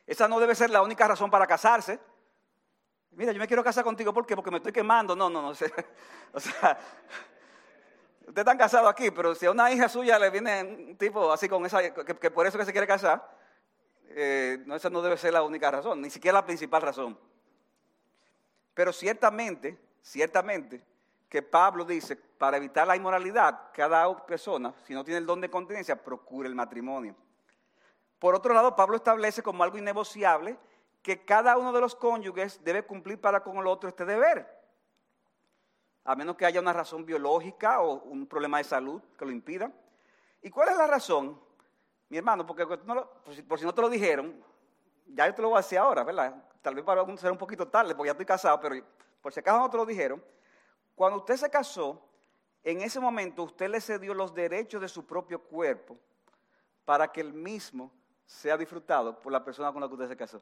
Esa 0.06 0.27
no 0.27 0.39
debe 0.39 0.54
ser 0.54 0.69
la 0.69 0.82
única 0.82 1.08
razón 1.08 1.32
para 1.32 1.47
casarse. 1.47 1.97
Mira, 3.12 3.32
yo 3.32 3.39
me 3.39 3.47
quiero 3.47 3.63
casar 3.63 3.86
contigo, 3.86 4.13
¿por? 4.13 4.25
Porque 4.25 4.51
me 4.51 4.58
estoy 4.58 4.73
quemando. 4.73 5.15
No, 5.15 5.30
no, 5.30 5.41
no. 5.41 5.51
O 6.34 6.39
sea, 6.39 6.77
ustedes 8.19 8.38
están 8.38 8.58
casados 8.58 8.89
aquí, 8.89 9.12
pero 9.12 9.34
si 9.36 9.45
a 9.45 9.51
una 9.51 9.71
hija 9.71 9.88
suya 9.88 10.19
le 10.19 10.30
viene 10.30 10.63
un 10.63 10.97
tipo 10.97 11.32
así 11.32 11.47
con 11.47 11.65
esa, 11.65 11.93
que, 11.93 12.32
por 12.32 12.47
eso 12.47 12.58
que 12.58 12.65
se 12.65 12.71
quiere 12.71 12.88
casar, 12.88 13.40
eh, 14.15 14.63
no, 14.65 14.76
esa 14.76 14.89
no 14.89 15.02
debe 15.02 15.17
ser 15.17 15.34
la 15.34 15.43
única 15.43 15.69
razón, 15.69 16.02
ni 16.02 16.10
siquiera 16.10 16.39
la 16.39 16.45
principal 16.45 16.82
razón. 16.82 17.17
Pero 18.74 18.93
ciertamente, 18.93 19.78
ciertamente, 20.02 20.84
que 21.30 21.41
Pablo 21.41 21.86
dice, 21.86 22.15
para 22.15 22.58
evitar 22.58 22.88
la 22.88 22.95
inmoralidad, 22.95 23.69
cada 23.74 24.26
persona, 24.26 24.74
si 24.86 24.93
no 24.93 25.04
tiene 25.04 25.19
el 25.19 25.26
don 25.26 25.39
de 25.39 25.50
continencia, 25.50 26.02
procure 26.02 26.50
el 26.50 26.56
matrimonio. 26.56 27.15
Por 28.19 28.36
otro 28.36 28.54
lado, 28.54 28.76
Pablo 28.76 28.97
establece 28.97 29.41
como 29.41 29.63
algo 29.63 29.78
innegociable 29.78 30.58
que 31.02 31.26
cada 31.26 31.58
uno 31.58 31.71
de 31.71 31.82
los 31.82 31.95
cónyuges 31.95 32.63
debe 32.63 32.84
cumplir 32.84 33.19
para 33.19 33.43
con 33.43 33.58
el 33.58 33.67
otro 33.67 33.89
este 33.89 34.06
deber. 34.06 34.47
A 36.04 36.15
menos 36.15 36.36
que 36.36 36.45
haya 36.45 36.60
una 36.60 36.74
razón 36.74 37.06
biológica 37.06 37.82
o 37.82 38.02
un 38.04 38.28
problema 38.28 38.58
de 38.58 38.63
salud 38.63 39.02
que 39.17 39.26
lo 39.26 39.32
impida. 39.32 39.71
¿Y 40.41 40.50
cuál 40.50 40.69
es 40.69 40.78
la 40.78 40.88
razón? 40.88 41.39
Mi 42.12 42.17
hermano, 42.17 42.45
porque 42.45 42.67
por 42.67 43.58
si 43.58 43.63
no 43.63 43.74
te 43.74 43.82
lo 43.82 43.89
dijeron, 43.89 44.36
ya 45.08 45.28
yo 45.28 45.34
te 45.34 45.41
lo 45.41 45.47
voy 45.47 45.60
a 45.60 45.62
decir 45.62 45.78
ahora, 45.78 46.04
¿verdad? 46.04 46.43
Tal 46.62 46.76
vez 46.76 46.84
para 46.84 47.06
ser 47.15 47.32
un 47.32 47.38
poquito 47.38 47.65
tarde, 47.65 47.95
porque 47.95 48.10
ya 48.10 48.12
estoy 48.12 48.26
casado, 48.26 48.60
pero 48.60 48.86
por 49.21 49.32
si 49.32 49.39
acaso 49.39 49.60
no 49.60 49.69
te 49.69 49.78
lo 49.78 49.86
dijeron. 49.86 50.21
Cuando 50.93 51.19
usted 51.19 51.38
se 51.38 51.50
casó, 51.50 52.06
en 52.65 52.82
ese 52.82 53.00
momento 53.00 53.43
usted 53.43 53.69
le 53.69 53.80
cedió 53.80 54.13
los 54.13 54.36
derechos 54.36 54.82
de 54.82 54.89
su 54.89 55.06
propio 55.06 55.41
cuerpo 55.41 55.97
para 56.84 57.10
que 57.10 57.21
el 57.21 57.32
mismo 57.32 57.89
sea 58.26 58.58
disfrutado 58.58 59.17
por 59.17 59.32
la 59.32 59.41
persona 59.41 59.71
con 59.71 59.80
la 59.80 59.88
que 59.88 59.93
usted 59.93 60.10
se 60.10 60.17
casó. 60.17 60.41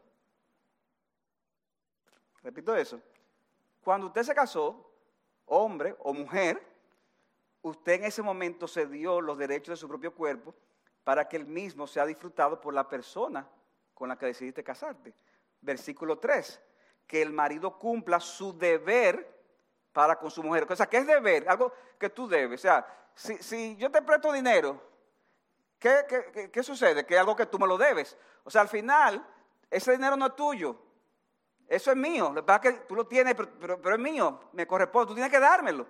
Repito 2.41 2.75
eso. 2.75 2.99
Cuando 3.84 4.08
usted 4.08 4.23
se 4.23 4.34
casó, 4.34 4.91
hombre 5.45 5.95
o 5.99 6.15
mujer, 6.15 6.65
usted 7.62 7.93
en 7.93 8.05
ese 8.05 8.23
momento 8.23 8.67
se 8.67 8.88
dio 8.88 9.21
los 9.21 9.38
derechos 9.38 9.73
de 9.73 9.77
su 9.77 9.88
propio 9.88 10.15
cuerpo 10.15 10.55
para 11.03 11.27
que 11.27 11.38
el 11.38 11.45
mismo 11.45 11.88
sea 11.88 12.05
disfrutado 12.05 12.59
por 12.59 12.73
la 12.73 12.88
persona 12.88 13.47
con 13.93 14.09
la 14.09 14.17
que 14.17 14.27
decidiste 14.27 14.63
casarte. 14.63 15.13
Versículo 15.62 16.19
3, 16.19 16.62
que 17.05 17.21
el 17.21 17.33
marido 17.33 17.77
cumpla 17.77 18.19
su 18.19 18.57
deber 18.57 19.38
para 19.91 20.17
con 20.17 20.31
su 20.31 20.43
mujer. 20.43 20.65
O 20.69 20.75
sea, 20.75 20.88
¿qué 20.88 20.97
es 20.97 21.07
deber? 21.07 21.47
Algo 21.49 21.73
que 21.97 22.09
tú 22.09 22.27
debes. 22.27 22.62
O 22.62 22.63
sea, 22.63 23.09
si, 23.13 23.75
yo 23.77 23.91
te 23.91 24.01
presto 24.01 24.31
dinero, 24.31 24.81
¿qué, 25.77 26.49
qué 26.51 26.63
sucede? 26.63 27.05
Que 27.05 27.15
es 27.15 27.19
algo 27.19 27.35
que 27.35 27.45
tú 27.45 27.59
me 27.59 27.67
lo 27.67 27.77
debes. 27.77 28.17
O 28.43 28.49
sea, 28.49 28.62
al 28.62 28.69
final, 28.69 29.25
ese 29.69 29.91
dinero 29.91 30.15
no 30.15 30.27
es 30.27 30.35
tuyo, 30.35 30.77
eso 31.69 31.91
es 31.91 31.97
mío. 31.97 32.31
Lo 32.33 32.41
que 32.41 32.47
pasa 32.47 32.69
es 32.69 32.75
que 32.75 32.85
tú 32.85 32.95
lo 32.95 33.05
tienes, 33.05 33.35
pero, 33.35 33.93
es 33.93 33.99
mío. 33.99 34.39
Me 34.53 34.65
corresponde. 34.65 35.09
Tú 35.09 35.13
tienes 35.13 35.31
que 35.31 35.39
dármelo. 35.39 35.85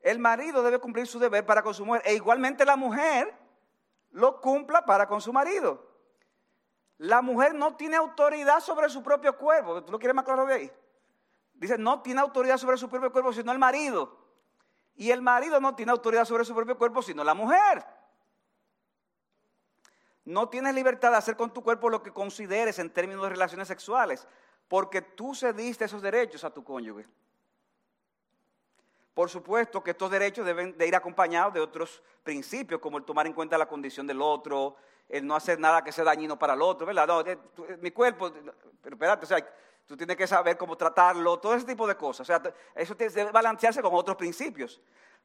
El 0.00 0.18
marido 0.18 0.62
debe 0.62 0.78
cumplir 0.78 1.06
su 1.06 1.18
deber 1.18 1.44
para 1.44 1.62
con 1.62 1.74
su 1.74 1.84
mujer. 1.84 2.02
E 2.06 2.14
igualmente 2.14 2.64
la 2.64 2.74
mujer 2.74 3.32
lo 4.12 4.40
cumpla 4.40 4.84
para 4.84 5.06
con 5.06 5.20
su 5.20 5.32
marido. 5.32 5.90
La 6.98 7.20
mujer 7.20 7.54
no 7.54 7.74
tiene 7.74 7.96
autoridad 7.96 8.60
sobre 8.60 8.88
su 8.88 9.02
propio 9.02 9.36
cuerpo. 9.36 9.82
¿Tú 9.82 9.92
lo 9.92 9.98
quieres 9.98 10.14
más 10.14 10.24
claro 10.24 10.46
de 10.46 10.54
ahí? 10.54 10.72
Dice, 11.54 11.76
no 11.78 12.00
tiene 12.02 12.20
autoridad 12.20 12.58
sobre 12.58 12.76
su 12.76 12.88
propio 12.88 13.10
cuerpo, 13.10 13.32
sino 13.32 13.50
el 13.52 13.58
marido. 13.58 14.18
Y 14.94 15.10
el 15.10 15.22
marido 15.22 15.60
no 15.60 15.74
tiene 15.74 15.92
autoridad 15.92 16.24
sobre 16.24 16.44
su 16.44 16.54
propio 16.54 16.78
cuerpo, 16.78 17.02
sino 17.02 17.24
la 17.24 17.34
mujer. 17.34 17.84
No 20.24 20.48
tienes 20.48 20.74
libertad 20.74 21.10
de 21.10 21.16
hacer 21.16 21.36
con 21.36 21.52
tu 21.52 21.62
cuerpo 21.62 21.90
lo 21.90 22.02
que 22.02 22.12
consideres 22.12 22.78
en 22.78 22.90
términos 22.90 23.24
de 23.24 23.30
relaciones 23.30 23.66
sexuales, 23.66 24.28
porque 24.68 25.02
tú 25.02 25.34
cediste 25.34 25.86
esos 25.86 26.02
derechos 26.02 26.44
a 26.44 26.50
tu 26.50 26.62
cónyuge. 26.62 27.08
Por 29.14 29.28
supuesto 29.28 29.82
que 29.82 29.90
estos 29.90 30.10
derechos 30.10 30.46
deben 30.46 30.76
de 30.76 30.86
ir 30.86 30.96
acompañados 30.96 31.52
de 31.52 31.60
otros 31.60 32.02
principios, 32.22 32.80
como 32.80 32.98
el 32.98 33.04
tomar 33.04 33.26
en 33.26 33.34
cuenta 33.34 33.58
la 33.58 33.68
condición 33.68 34.06
del 34.06 34.22
otro, 34.22 34.76
el 35.08 35.26
no 35.26 35.36
hacer 35.36 35.58
nada 35.58 35.84
que 35.84 35.92
sea 35.92 36.04
dañino 36.04 36.38
para 36.38 36.54
el 36.54 36.62
otro, 36.62 36.86
¿verdad? 36.86 37.06
No, 37.06 37.20
eh, 37.20 37.38
eh, 37.68 37.78
mi 37.80 37.90
cuerpo, 37.90 38.32
pero 38.80 38.96
espérate, 38.96 39.24
o 39.24 39.28
sea, 39.28 39.46
tú 39.86 39.96
tienes 39.96 40.16
que 40.16 40.26
saber 40.26 40.56
cómo 40.56 40.76
tratarlo, 40.76 41.38
todo 41.38 41.54
ese 41.54 41.66
tipo 41.66 41.86
de 41.86 41.96
cosas. 41.96 42.20
O 42.20 42.24
sea, 42.24 42.54
eso 42.74 42.94
debe 42.94 43.30
balancearse 43.30 43.82
con 43.82 43.94
otros 43.94 44.16
principios. 44.16 44.80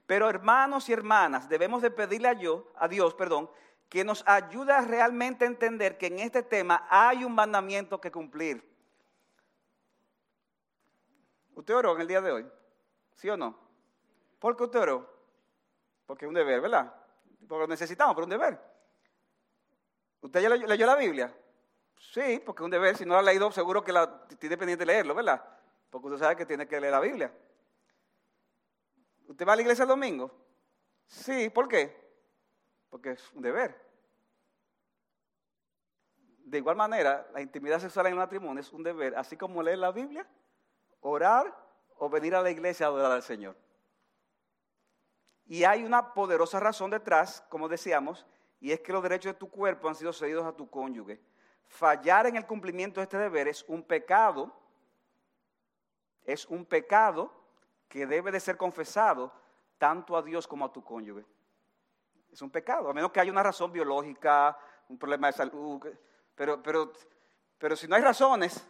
Pero 0.05 0.29
hermanos 0.29 0.89
y 0.89 0.93
hermanas, 0.93 1.47
debemos 1.47 1.81
de 1.81 1.91
pedirle 1.91 2.27
a, 2.27 2.33
yo, 2.33 2.71
a 2.75 2.87
Dios, 2.87 3.13
perdón, 3.13 3.49
que 3.87 4.03
nos 4.03 4.23
ayude 4.27 4.73
a 4.73 4.81
realmente 4.81 5.45
entender 5.45 5.97
que 5.97 6.07
en 6.07 6.19
este 6.19 6.43
tema 6.43 6.85
hay 6.89 7.23
un 7.23 7.33
mandamiento 7.33 8.01
que 8.01 8.11
cumplir. 8.11 8.67
¿Usted 11.55 11.75
oró 11.75 11.95
en 11.95 12.01
el 12.01 12.07
día 12.07 12.21
de 12.21 12.31
hoy? 12.31 12.45
¿Sí 13.15 13.29
o 13.29 13.37
no? 13.37 13.66
¿Por 14.39 14.55
qué 14.55 14.63
usted 14.63 14.79
oró? 14.79 15.09
Porque 16.05 16.25
es 16.25 16.29
un 16.29 16.35
deber, 16.35 16.61
¿verdad? 16.61 16.93
Porque 17.47 17.61
lo 17.61 17.67
necesitamos, 17.67 18.15
pero 18.15 18.23
es 18.23 18.33
un 18.33 18.39
deber. 18.39 18.59
¿Usted 20.21 20.41
ya 20.41 20.49
leyó, 20.49 20.85
la 20.85 20.95
Biblia? 20.95 21.33
Sí, 21.99 22.41
porque 22.45 22.63
es 22.63 22.65
un 22.65 22.71
deber. 22.71 22.97
Si 22.97 23.05
no 23.05 23.13
la 23.13 23.19
ha 23.19 23.23
leído, 23.23 23.51
seguro 23.51 23.83
que 23.83 23.91
la 23.91 24.27
tiene 24.39 24.57
pendiente 24.57 24.85
de 24.85 24.93
leerlo, 24.93 25.15
¿verdad? 25.15 25.43
Porque 25.89 26.07
usted 26.07 26.19
sabe 26.19 26.35
que 26.35 26.45
tiene 26.45 26.67
que 26.67 26.79
leer 26.79 26.93
la 26.93 26.99
Biblia. 26.99 27.31
¿Usted 29.27 29.47
va 29.47 29.53
a 29.53 29.55
la 29.55 29.61
iglesia 29.61 29.83
el 29.83 29.89
domingo? 29.89 30.31
Sí, 31.05 31.49
¿por 31.49 31.67
qué? 31.67 31.95
Porque 32.89 33.11
es 33.11 33.31
un 33.33 33.41
deber. 33.41 33.87
De 36.45 36.57
igual 36.59 36.77
manera, 36.77 37.27
la 37.33 37.41
intimidad 37.41 37.79
sexual 37.79 38.07
en 38.07 38.13
el 38.13 38.19
matrimonio 38.19 38.61
es 38.61 38.71
un 38.71 38.83
deber, 38.83 39.15
así 39.17 39.35
como 39.35 39.61
leer 39.61 39.79
la 39.79 39.91
Biblia, 39.91 40.25
orar 41.01 41.53
o 41.97 42.09
venir 42.09 42.35
a 42.35 42.41
la 42.41 42.49
iglesia 42.49 42.85
a 42.85 42.89
adorar 42.89 43.11
al 43.11 43.23
Señor. 43.23 43.55
Y 45.47 45.63
hay 45.63 45.83
una 45.83 46.13
poderosa 46.13 46.59
razón 46.59 46.91
detrás, 46.91 47.43
como 47.49 47.69
decíamos, 47.69 48.25
y 48.59 48.71
es 48.71 48.81
que 48.81 48.91
los 48.91 49.01
derechos 49.01 49.33
de 49.33 49.39
tu 49.39 49.49
cuerpo 49.49 49.87
han 49.87 49.95
sido 49.95 50.11
cedidos 50.11 50.45
a 50.45 50.51
tu 50.51 50.69
cónyuge. 50.69 51.19
Fallar 51.67 52.27
en 52.27 52.35
el 52.35 52.45
cumplimiento 52.45 52.99
de 52.99 53.05
este 53.05 53.17
deber 53.17 53.47
es 53.47 53.63
un 53.67 53.83
pecado, 53.83 54.53
es 56.25 56.45
un 56.47 56.65
pecado 56.65 57.31
que 57.87 58.05
debe 58.05 58.31
de 58.31 58.39
ser 58.39 58.57
confesado 58.57 59.31
tanto 59.77 60.17
a 60.17 60.21
Dios 60.21 60.47
como 60.47 60.65
a 60.65 60.73
tu 60.73 60.83
cónyuge. 60.83 61.25
Es 62.31 62.41
un 62.41 62.49
pecado, 62.49 62.89
a 62.89 62.93
menos 62.93 63.11
que 63.11 63.19
haya 63.21 63.31
una 63.31 63.43
razón 63.43 63.71
biológica, 63.71 64.57
un 64.89 64.97
problema 64.97 65.27
de 65.27 65.33
salud, 65.33 65.81
pero, 66.35 66.61
pero, 66.61 66.91
pero 67.57 67.75
si 67.75 67.87
no 67.87 67.95
hay 67.95 68.01
razones 68.01 68.65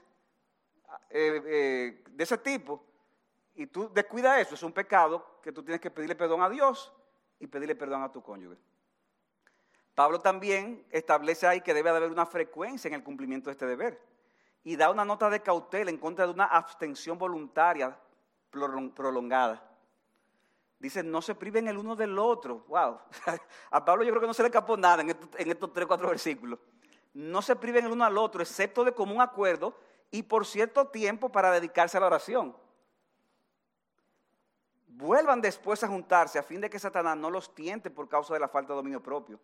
eh, 1.09 1.41
eh, 1.45 2.03
de 2.09 2.23
ese 2.23 2.37
tipo, 2.37 2.85
y 3.57 3.65
tú 3.65 3.91
descuidas 3.91 4.39
eso, 4.39 4.53
es 4.53 4.61
un 4.61 4.71
pecado 4.71 5.39
que 5.41 5.51
tú 5.51 5.63
tienes 5.63 5.81
que 5.81 5.89
pedirle 5.89 6.15
perdón 6.15 6.43
a 6.43 6.49
Dios 6.49 6.93
y 7.39 7.47
pedirle 7.47 7.75
perdón 7.75 8.03
a 8.03 8.11
tu 8.11 8.21
cónyuge. 8.21 8.55
Pablo 9.95 10.21
también 10.21 10.85
establece 10.91 11.47
ahí 11.47 11.61
que 11.61 11.73
debe 11.73 11.89
haber 11.89 12.11
una 12.11 12.27
frecuencia 12.27 12.87
en 12.87 12.93
el 12.93 13.03
cumplimiento 13.03 13.49
de 13.49 13.53
este 13.53 13.65
deber 13.65 13.99
y 14.63 14.75
da 14.75 14.91
una 14.91 15.03
nota 15.03 15.27
de 15.31 15.41
cautela 15.41 15.89
en 15.89 15.97
contra 15.97 16.27
de 16.27 16.33
una 16.33 16.45
abstención 16.45 17.17
voluntaria 17.17 17.97
prolongada. 18.51 19.67
Dice, 20.77 21.01
no 21.01 21.23
se 21.23 21.33
priven 21.33 21.67
el 21.67 21.79
uno 21.79 21.95
del 21.95 22.19
otro. 22.19 22.63
Wow. 22.67 22.99
A 23.71 23.83
Pablo 23.83 24.03
yo 24.03 24.11
creo 24.11 24.21
que 24.21 24.27
no 24.27 24.35
se 24.35 24.43
le 24.43 24.49
escapó 24.49 24.77
nada 24.77 25.01
en 25.01 25.09
estos, 25.09 25.29
en 25.35 25.49
estos 25.49 25.73
tres, 25.73 25.87
cuatro 25.87 26.09
versículos. 26.09 26.59
No 27.15 27.41
se 27.41 27.55
priven 27.55 27.85
el 27.85 27.91
uno 27.91 28.05
al 28.05 28.19
otro, 28.19 28.43
excepto 28.43 28.83
de 28.83 28.91
común 28.91 29.19
acuerdo 29.19 29.75
y 30.11 30.21
por 30.21 30.45
cierto 30.45 30.89
tiempo 30.89 31.29
para 31.29 31.49
dedicarse 31.49 31.97
a 31.97 32.01
la 32.01 32.05
oración 32.05 32.55
vuelvan 34.97 35.41
después 35.41 35.83
a 35.83 35.87
juntarse 35.87 36.39
a 36.39 36.43
fin 36.43 36.59
de 36.59 36.69
que 36.69 36.79
Satanás 36.79 37.15
no 37.15 37.29
los 37.29 37.53
tiente 37.53 37.91
por 37.91 38.09
causa 38.09 38.33
de 38.33 38.39
la 38.39 38.47
falta 38.47 38.73
de 38.73 38.77
dominio 38.77 39.01
propio. 39.01 39.39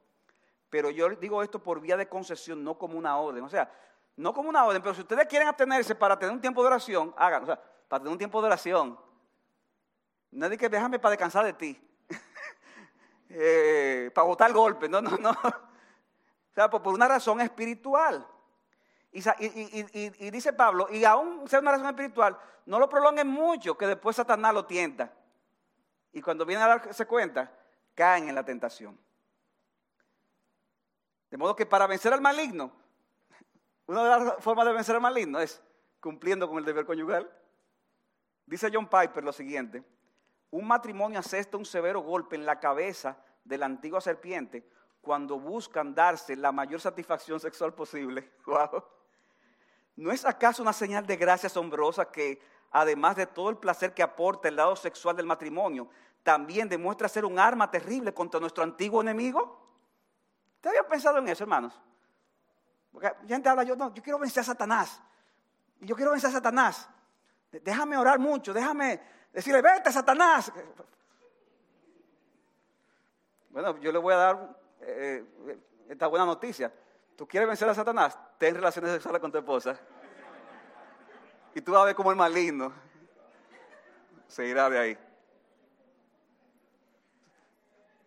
Pero 0.70 0.89
yo 0.89 1.10
digo 1.10 1.44
esto 1.44 1.62
por 1.62 1.80
vía 1.80 1.96
de 1.96 2.10
concesión, 2.10 2.63
no 2.63 2.78
como 2.78 2.98
una 2.98 3.18
orden. 3.18 3.44
O 3.44 3.50
sea, 3.50 3.72
no 4.16 4.34
como 4.34 4.50
una 4.50 4.66
orden, 4.66 4.82
pero 4.82 4.96
si 4.96 5.02
ustedes 5.02 5.28
quieren 5.28 5.48
abstenerse 5.48 5.94
para 5.94 6.18
tener 6.18 6.34
un 6.34 6.42
tiempo 6.42 6.62
de 6.62 6.68
oración, 6.68 7.13
hagan, 7.16 7.44
o 7.44 7.46
sea, 7.46 7.62
para 7.88 8.00
tener 8.00 8.12
un 8.12 8.18
tiempo 8.18 8.42
de 8.42 8.48
oración. 8.48 9.00
Nadie 10.32 10.58
que 10.58 10.68
déjame 10.70 10.98
para 10.98 11.12
descansar 11.12 11.46
de 11.46 11.54
ti. 11.54 11.89
Eh, 13.36 14.12
para 14.13 14.28
botar 14.28 14.48
el 14.48 14.56
golpe, 14.56 14.88
no, 14.88 15.02
no, 15.02 15.18
no. 15.18 15.32
O 16.52 16.54
sea, 16.54 16.70
por, 16.70 16.94
una 16.94 17.08
razón 17.08 17.42
espiritual. 17.42 18.28
Y, 19.12 19.24
y, 19.39 20.30
dice 20.30 20.54
Pablo, 20.54 20.88
y 20.92 21.04
aún 21.04 21.48
sea 21.48 21.60
una 21.60 21.72
razón 21.72 21.88
espiritual, 21.88 22.38
no 22.68 22.78
lo 22.78 22.88
prolonguen 22.88 23.28
mucho, 23.28 23.76
que 23.76 23.88
después 23.88 24.18
Satanás 24.18 24.54
lo 24.54 24.68
tienta. 24.68 25.12
Y 26.13 26.21
cuando 26.21 26.45
vienen 26.45 26.63
a 26.63 26.78
darse 26.78 27.06
cuenta, 27.06 27.52
caen 27.95 28.30
en 28.30 28.36
la 28.36 28.45
tentación. 28.45 28.97
De 31.30 31.38
modo 31.38 31.56
que 31.56 31.65
para 31.65 31.88
vencer 31.88 32.13
al 32.13 32.21
maligno, 32.21 32.71
una 33.88 34.04
de 34.04 34.10
las 34.10 34.43
formas 34.43 34.65
de 34.65 34.73
vencer 34.73 34.95
al 34.95 35.02
maligno 35.02 35.39
es 35.39 35.62
cumpliendo 35.99 36.47
con 36.47 36.60
el 36.60 36.65
deber 36.65 36.86
conyugal. 36.86 37.30
Dice 38.45 38.69
John 38.71 38.88
Piper 38.88 39.23
lo 39.23 39.34
siguiente, 39.34 39.84
un 40.52 40.67
matrimonio 40.67 41.19
asesta 41.19 41.58
un 41.58 41.65
severo 41.65 42.02
golpe 42.02 42.36
en 42.36 42.45
la 42.45 42.60
cabeza 42.60 43.17
de 43.43 43.58
la 43.58 43.65
antigua 43.65 43.99
serpiente 43.99 44.69
cuando 45.02 45.39
buscan 45.39 45.95
darse 45.95 46.36
la 46.36 46.52
mayor 46.52 46.80
satisfacción 46.80 47.39
sexual 47.39 47.73
posible. 47.73 48.32
¿No 49.95 50.12
es 50.12 50.26
acaso 50.26 50.62
una 50.62 50.73
señal 50.73 51.06
de 51.06 51.17
gracia 51.17 51.47
asombrosa 51.47 52.12
que 52.12 52.39
además 52.73 53.15
de 53.15 53.27
todo 53.27 53.49
el 53.49 53.57
placer 53.57 53.93
que 53.93 54.03
aporta 54.03 54.49
el 54.49 54.57
lado 54.57 54.75
sexual 54.75 55.15
del 55.15 55.27
matrimonio, 55.27 55.88
también 56.23 56.67
demuestra 56.67 57.07
ser 57.07 57.23
un 57.23 57.39
arma 57.39 57.69
terrible 57.69 58.13
contra 58.13 58.39
nuestro 58.39 58.63
antiguo 58.63 59.01
enemigo? 59.01 59.62
¿Te 60.59 60.69
había 60.69 60.86
pensado 60.88 61.19
en 61.19 61.27
eso, 61.27 61.43
hermanos? 61.43 61.79
Porque 62.91 63.13
gente 63.27 63.47
habla, 63.47 63.63
yo 63.63 63.75
no, 63.75 63.93
yo 63.93 64.01
quiero 64.01 64.19
vencer 64.19 64.41
a 64.41 64.45
Satanás. 64.45 65.01
Yo 65.79 65.95
quiero 65.95 66.12
vencer 66.12 66.29
a 66.29 66.33
Satanás. 66.33 66.89
Déjame 67.51 67.97
orar 67.97 68.17
mucho, 68.17 68.53
déjame 68.53 68.99
decirle, 69.31 69.62
vete 69.62 69.91
Satanás. 69.91 70.51
Bueno, 73.49 73.77
yo 73.77 73.91
le 73.91 73.99
voy 73.99 74.13
a 74.13 74.17
dar 74.17 74.57
eh, 74.81 75.23
esta 75.89 76.07
buena 76.07 76.25
noticia. 76.25 76.73
¿Tú 77.15 77.27
quieres 77.27 77.47
vencer 77.47 77.69
a 77.69 77.75
Satanás? 77.75 78.17
Ten 78.39 78.55
relaciones 78.55 78.91
sexuales 78.93 79.21
con 79.21 79.31
tu 79.31 79.38
esposa. 79.38 79.79
Y 81.56 81.62
tú 81.62 81.72
vas 81.72 81.82
a 81.82 81.86
ver 81.86 81.96
como 81.96 82.12
el 82.12 82.18
maligno 82.18 82.74
se 84.28 84.46
irá 84.48 84.70
de 84.70 84.80
ahí. 84.80 84.98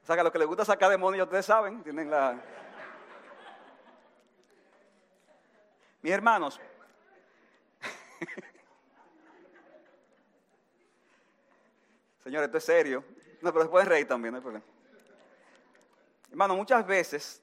O 0.03 0.07
sea, 0.07 0.17
que 0.17 0.21
a 0.21 0.25
los 0.25 0.33
que 0.33 0.39
les 0.39 0.49
gusta 0.49 0.65
sacar 0.65 0.91
demonios, 0.91 1.27
ustedes 1.27 1.45
saben, 1.47 1.83
tienen 1.83 2.11
la... 2.11 2.41
Mis 6.03 6.13
hermanos, 6.13 6.61
señores, 12.23 12.47
esto 12.47 12.59
es 12.59 12.65
serio. 12.65 13.03
No, 13.43 13.53
pero 13.53 13.65
se 13.65 13.71
pueden 13.71 13.89
reír 13.89 14.07
también, 14.07 14.31
no 14.33 14.39
hay 14.39 14.43
problema. 14.43 14.65
Hermano, 16.31 16.55
muchas 16.57 16.87
veces 16.87 17.43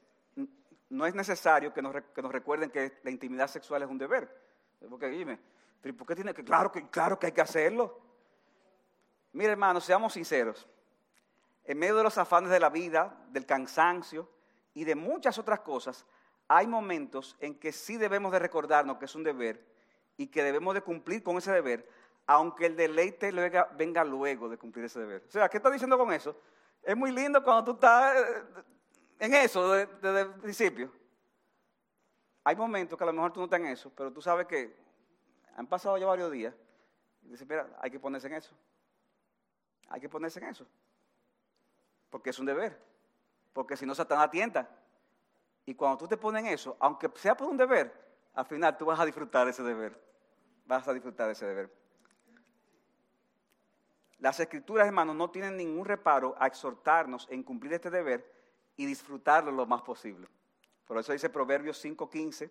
no 0.89 1.06
es 1.06 1.13
necesario 1.16 1.74
que 1.74 1.82
nos, 1.82 1.94
que 2.16 2.22
nos 2.22 2.32
recuerden 2.32 2.70
que 2.70 3.00
la 3.04 3.12
intimidad 3.12 3.48
sexual 3.48 3.84
es 3.84 3.89
un 3.89 3.98
deber. 3.98 4.30
Porque 4.89 5.08
dime, 5.08 5.39
¿por 5.91 6.08
qué 6.08 6.15
tiene 6.15 6.34
que? 6.34 6.43
Claro 6.43 6.72
que, 6.72 6.88
claro 6.89 7.19
que 7.19 7.26
hay 7.26 7.32
que 7.34 7.41
hacerlo. 7.41 8.00
Mire, 9.34 9.52
hermano, 9.52 9.82
seamos 9.82 10.13
sinceros 10.13 10.67
en 11.65 11.80
medio 11.80 11.96
de 11.96 12.04
los 12.04 12.17
afanes 12.17 12.50
de 12.50 12.60
la 12.60 12.69
vida, 12.69 13.15
del 13.30 13.46
cansancio 13.46 14.30
y 14.74 14.84
de 14.84 14.96
muchas 14.96 15.38
otras 15.38 15.62
cosas, 15.62 16.06
hay 16.48 16.67
momentos 16.67 17.38
en 17.39 17.58
que 17.58 17.72
sí 17.72 17.98
debemos 17.98 18.32
de 18.32 18.39
recordarnos 18.39 18.98
que 18.98 19.06
es 19.06 19.15
un 19.15 19.24
deber 19.24 19.65
y 20.17 20.28
que 20.28 20.43
debemos 20.43 20.74
de 20.74 20.82
cumplir 20.82 21.24
con 21.24 21.38
ese 21.38 21.52
deber, 21.52 21.89
aunque 22.28 22.65
el 22.65 22.76
deleite 22.76 23.32
venga, 23.78 24.04
luego 24.04 24.50
de 24.50 24.58
cumplir 24.58 24.86
ese 24.86 25.00
deber. 25.00 25.24
O 25.28 25.32
sea, 25.32 25.48
¿qué 25.50 25.58
está 25.58 25.69
diciendo 25.69 25.98
con 25.98 26.12
eso? 26.12 26.38
Es 26.82 26.98
muy 26.98 27.12
lindo 27.12 27.41
cuando 27.43 27.63
tú 27.63 27.72
estás 27.72 28.17
eh, 28.17 28.43
en 29.19 29.34
eso 29.34 29.72
desde, 29.72 30.22
el 30.22 30.34
principio. 30.34 30.91
Hay 32.43 32.58
momentos 32.58 32.98
que 32.98 33.04
a 33.04 33.08
lo 33.08 33.13
mejor 33.13 33.32
tú 33.32 33.39
no 33.39 33.46
estás 33.46 33.60
en 33.62 33.67
eso, 33.67 33.91
pero 33.96 34.12
tú 34.12 34.22
sabes 34.22 34.46
que 34.48 34.83
han 35.56 35.68
pasado 35.68 35.98
ya 35.98 36.06
varios 36.06 36.32
días. 36.32 36.54
Y 37.24 37.30
dices, 37.30 37.48
mira, 37.48 37.68
hay 37.80 37.92
que 37.92 38.00
ponerse 38.00 38.28
en 38.28 38.34
eso. 38.34 38.54
Hay 39.89 40.02
que 40.02 40.10
ponerse 40.10 40.39
en 40.39 40.48
eso. 40.48 40.66
Porque 42.10 42.32
es 42.32 42.39
un 42.39 42.46
deber. 42.46 42.80
Porque 43.54 43.78
si 43.78 43.86
no, 43.86 43.96
Satanás 43.96 44.30
tienta. 44.32 44.70
Y 45.66 45.76
cuando 45.76 45.98
tú 45.98 46.08
te 46.08 46.18
pones 46.18 46.44
en 46.44 46.50
eso, 46.50 46.76
aunque 46.80 47.10
sea 47.16 47.36
por 47.36 47.48
un 47.48 47.58
deber, 47.58 47.94
al 48.34 48.46
final 48.46 48.78
tú 48.78 48.86
vas 48.86 49.00
a 49.00 49.06
disfrutar 49.06 49.48
ese 49.48 49.63
deber. 49.63 50.00
Vas 50.66 50.88
a 50.88 50.94
disfrutar 50.94 51.30
ese 51.30 51.46
deber. 51.46 51.72
Las 54.20 54.39
escrituras, 54.39 54.88
hermanos, 54.88 55.16
no 55.16 55.30
tienen 55.30 55.58
ningún 55.58 55.86
reparo 55.86 56.36
a 56.39 56.48
exhortarnos 56.48 57.28
en 57.30 57.44
cumplir 57.44 57.74
este 57.74 57.89
deber 57.89 58.26
y 58.76 58.86
disfrutarlo 58.86 59.52
lo 59.52 59.66
más 59.66 59.82
posible. 59.82 60.28
Por 60.86 60.98
eso 60.98 61.12
dice 61.12 61.30
Proverbios 61.30 61.84
5:15, 61.84 62.50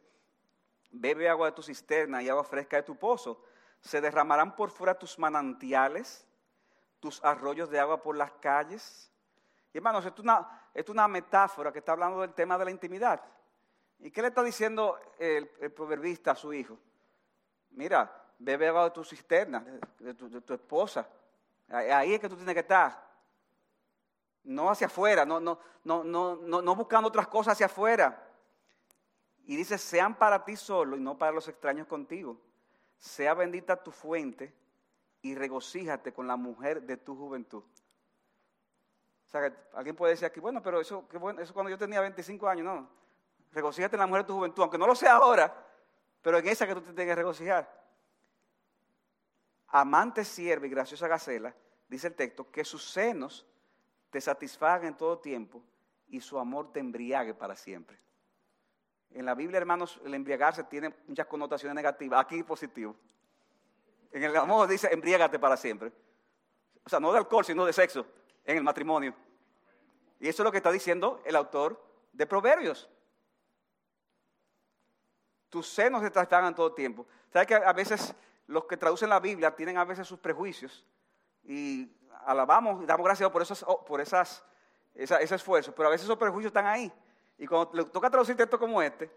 bebe 0.92 1.28
agua 1.28 1.46
de 1.46 1.52
tu 1.52 1.62
cisterna 1.62 2.22
y 2.22 2.28
agua 2.28 2.44
fresca 2.44 2.76
de 2.76 2.82
tu 2.82 2.96
pozo. 2.96 3.42
Se 3.80 4.00
derramarán 4.00 4.54
por 4.54 4.70
fuera 4.70 4.98
tus 4.98 5.18
manantiales, 5.18 6.26
tus 7.00 7.22
arroyos 7.24 7.68
de 7.70 7.80
agua 7.80 8.00
por 8.00 8.16
las 8.16 8.30
calles. 8.32 9.10
Y 9.72 9.78
hermanos, 9.78 10.04
esto 10.04 10.22
es 10.22 10.24
una, 10.24 10.70
una 10.88 11.08
metáfora 11.08 11.72
que 11.72 11.80
está 11.80 11.92
hablando 11.92 12.20
del 12.20 12.34
tema 12.34 12.56
de 12.58 12.66
la 12.66 12.70
intimidad. 12.70 13.20
¿Y 13.98 14.10
qué 14.10 14.20
le 14.20 14.28
está 14.28 14.42
diciendo 14.42 14.98
el, 15.18 15.48
proverbista 15.74 16.32
a 16.32 16.36
su 16.36 16.52
hijo? 16.52 16.78
Mira, 17.70 18.24
bebe 18.38 18.68
agua 18.68 18.84
de 18.84 18.90
tu 18.90 19.02
cisterna, 19.02 19.64
de 19.98 20.14
tu, 20.14 20.54
esposa. 20.54 21.08
Ahí 21.68 22.14
es 22.14 22.20
que 22.20 22.28
tú 22.28 22.36
tienes 22.36 22.54
que 22.54 22.60
estar. 22.60 23.10
No 24.44 24.70
hacia 24.70 24.88
afuera, 24.88 25.24
no, 25.24 25.40
no, 25.40 25.58
no, 25.84 26.04
no, 26.04 26.36
no 26.36 26.76
buscando 26.76 27.08
otras 27.08 27.28
cosas 27.28 27.52
hacia 27.52 27.66
afuera. 27.66 28.31
Y 29.44 29.56
dice, 29.56 29.78
sean 29.78 30.14
para 30.16 30.44
ti 30.44 30.56
solo 30.56 30.96
y 30.96 31.00
no 31.00 31.18
para 31.18 31.32
los 31.32 31.48
extraños 31.48 31.86
contigo. 31.86 32.40
Sea 32.98 33.34
bendita 33.34 33.82
tu 33.82 33.90
fuente 33.90 34.54
y 35.22 35.34
regocíjate 35.34 36.12
con 36.12 36.26
la 36.26 36.36
mujer 36.36 36.82
de 36.82 36.96
tu 36.96 37.16
juventud. 37.16 37.62
O 39.26 39.30
sea, 39.30 39.52
alguien 39.74 39.96
puede 39.96 40.12
decir 40.12 40.26
aquí, 40.26 40.40
bueno, 40.40 40.62
pero 40.62 40.80
eso, 40.80 41.08
bueno, 41.18 41.40
eso 41.40 41.54
cuando 41.54 41.70
yo 41.70 41.78
tenía 41.78 42.00
25 42.00 42.48
años, 42.48 42.66
no. 42.66 42.88
Regocíjate 43.52 43.96
en 43.96 44.00
la 44.00 44.06
mujer 44.06 44.22
de 44.22 44.28
tu 44.28 44.34
juventud, 44.34 44.62
aunque 44.62 44.78
no 44.78 44.86
lo 44.86 44.94
sea 44.94 45.14
ahora, 45.14 45.54
pero 46.20 46.38
en 46.38 46.48
esa 46.48 46.66
que 46.66 46.74
tú 46.74 46.80
te 46.80 46.92
tienes 46.92 47.06
que 47.06 47.14
regocijar. 47.14 47.82
Amante 49.68 50.24
sierva 50.24 50.66
y 50.66 50.70
graciosa 50.70 51.08
gacela, 51.08 51.54
dice 51.88 52.08
el 52.08 52.14
texto, 52.14 52.50
que 52.50 52.64
sus 52.64 52.90
senos 52.90 53.46
te 54.10 54.20
satisfagan 54.20 54.88
en 54.88 54.96
todo 54.96 55.18
tiempo 55.18 55.62
y 56.08 56.20
su 56.20 56.38
amor 56.38 56.70
te 56.70 56.80
embriague 56.80 57.32
para 57.32 57.56
siempre. 57.56 57.98
En 59.14 59.26
la 59.26 59.34
Biblia, 59.34 59.58
hermanos, 59.58 60.00
el 60.04 60.14
embriagarse 60.14 60.64
tiene 60.64 60.94
muchas 61.06 61.26
connotaciones 61.26 61.74
negativas, 61.74 62.20
aquí 62.20 62.42
positivo. 62.42 62.96
En 64.10 64.22
el 64.22 64.36
amor 64.36 64.68
dice, 64.68 64.88
embriágate 64.92 65.38
para 65.38 65.56
siempre. 65.56 65.92
O 66.84 66.88
sea, 66.88 67.00
no 67.00 67.12
de 67.12 67.18
alcohol, 67.18 67.44
sino 67.44 67.64
de 67.64 67.72
sexo, 67.72 68.06
en 68.44 68.56
el 68.56 68.62
matrimonio. 68.62 69.14
Y 70.20 70.28
eso 70.28 70.42
es 70.42 70.44
lo 70.44 70.50
que 70.50 70.58
está 70.58 70.70
diciendo 70.70 71.20
el 71.24 71.36
autor 71.36 71.82
de 72.12 72.26
Proverbios. 72.26 72.88
Tus 75.50 75.68
senos 75.68 76.02
se 76.02 76.36
en 76.36 76.54
todo 76.54 76.72
tiempo. 76.72 77.06
¿Sabes 77.32 77.48
que 77.48 77.54
a 77.54 77.72
veces 77.72 78.14
los 78.46 78.64
que 78.64 78.76
traducen 78.76 79.10
la 79.10 79.20
Biblia 79.20 79.54
tienen 79.54 79.76
a 79.76 79.84
veces 79.84 80.06
sus 80.06 80.18
prejuicios? 80.18 80.84
Y 81.44 81.90
alabamos 82.24 82.82
y 82.82 82.86
damos 82.86 83.04
gracias 83.04 83.30
por, 83.30 83.42
esos, 83.42 83.64
por 83.86 84.00
esas, 84.00 84.44
ese 84.94 85.34
esfuerzo, 85.34 85.74
pero 85.74 85.88
a 85.88 85.90
veces 85.90 86.04
esos 86.04 86.18
prejuicios 86.18 86.50
están 86.50 86.66
ahí. 86.66 86.92
Y 87.42 87.46
cuando 87.48 87.72
le 87.74 87.84
toca 87.86 88.08
traducir 88.08 88.36
texto 88.36 88.56
como 88.56 88.80
este, 88.80 89.10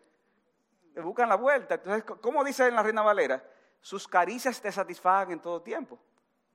le 0.95 1.01
buscan 1.03 1.29
la 1.29 1.35
vuelta. 1.35 1.75
Entonces, 1.75 2.03
¿cómo 2.19 2.43
dice 2.43 2.65
en 2.65 2.73
la 2.73 2.81
Reina 2.81 3.03
Valera? 3.03 3.47
Sus 3.79 4.07
caricias 4.07 4.59
te 4.59 4.71
satisfagan 4.71 5.33
en 5.33 5.39
todo 5.39 5.61
tiempo. 5.61 5.99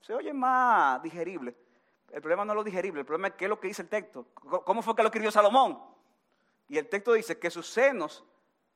Se 0.01 0.13
oye 0.13 0.33
más 0.33 1.01
digerible. 1.01 1.55
El 2.11 2.21
problema 2.23 2.45
no 2.45 2.55
es 2.55 2.57
lo 2.57 2.65
digerible, 2.65 3.03
el 3.03 3.07
problema 3.07 3.29
es 3.29 3.35
qué 3.35 3.45
es 3.45 3.49
lo 3.49 3.61
que 3.61 3.69
dice 3.69 3.83
el 3.83 3.89
texto. 3.89 4.27
¿Cómo 4.65 4.83
fue 4.83 4.97
que 4.97 5.03
lo 5.03 5.11
escribió 5.11 5.31
Salomón? 5.31 5.81
Y 6.67 6.77
el 6.77 6.89
texto 6.89 7.13
dice 7.13 7.39
que 7.39 7.53
sus 7.53 7.69
senos 7.69 8.25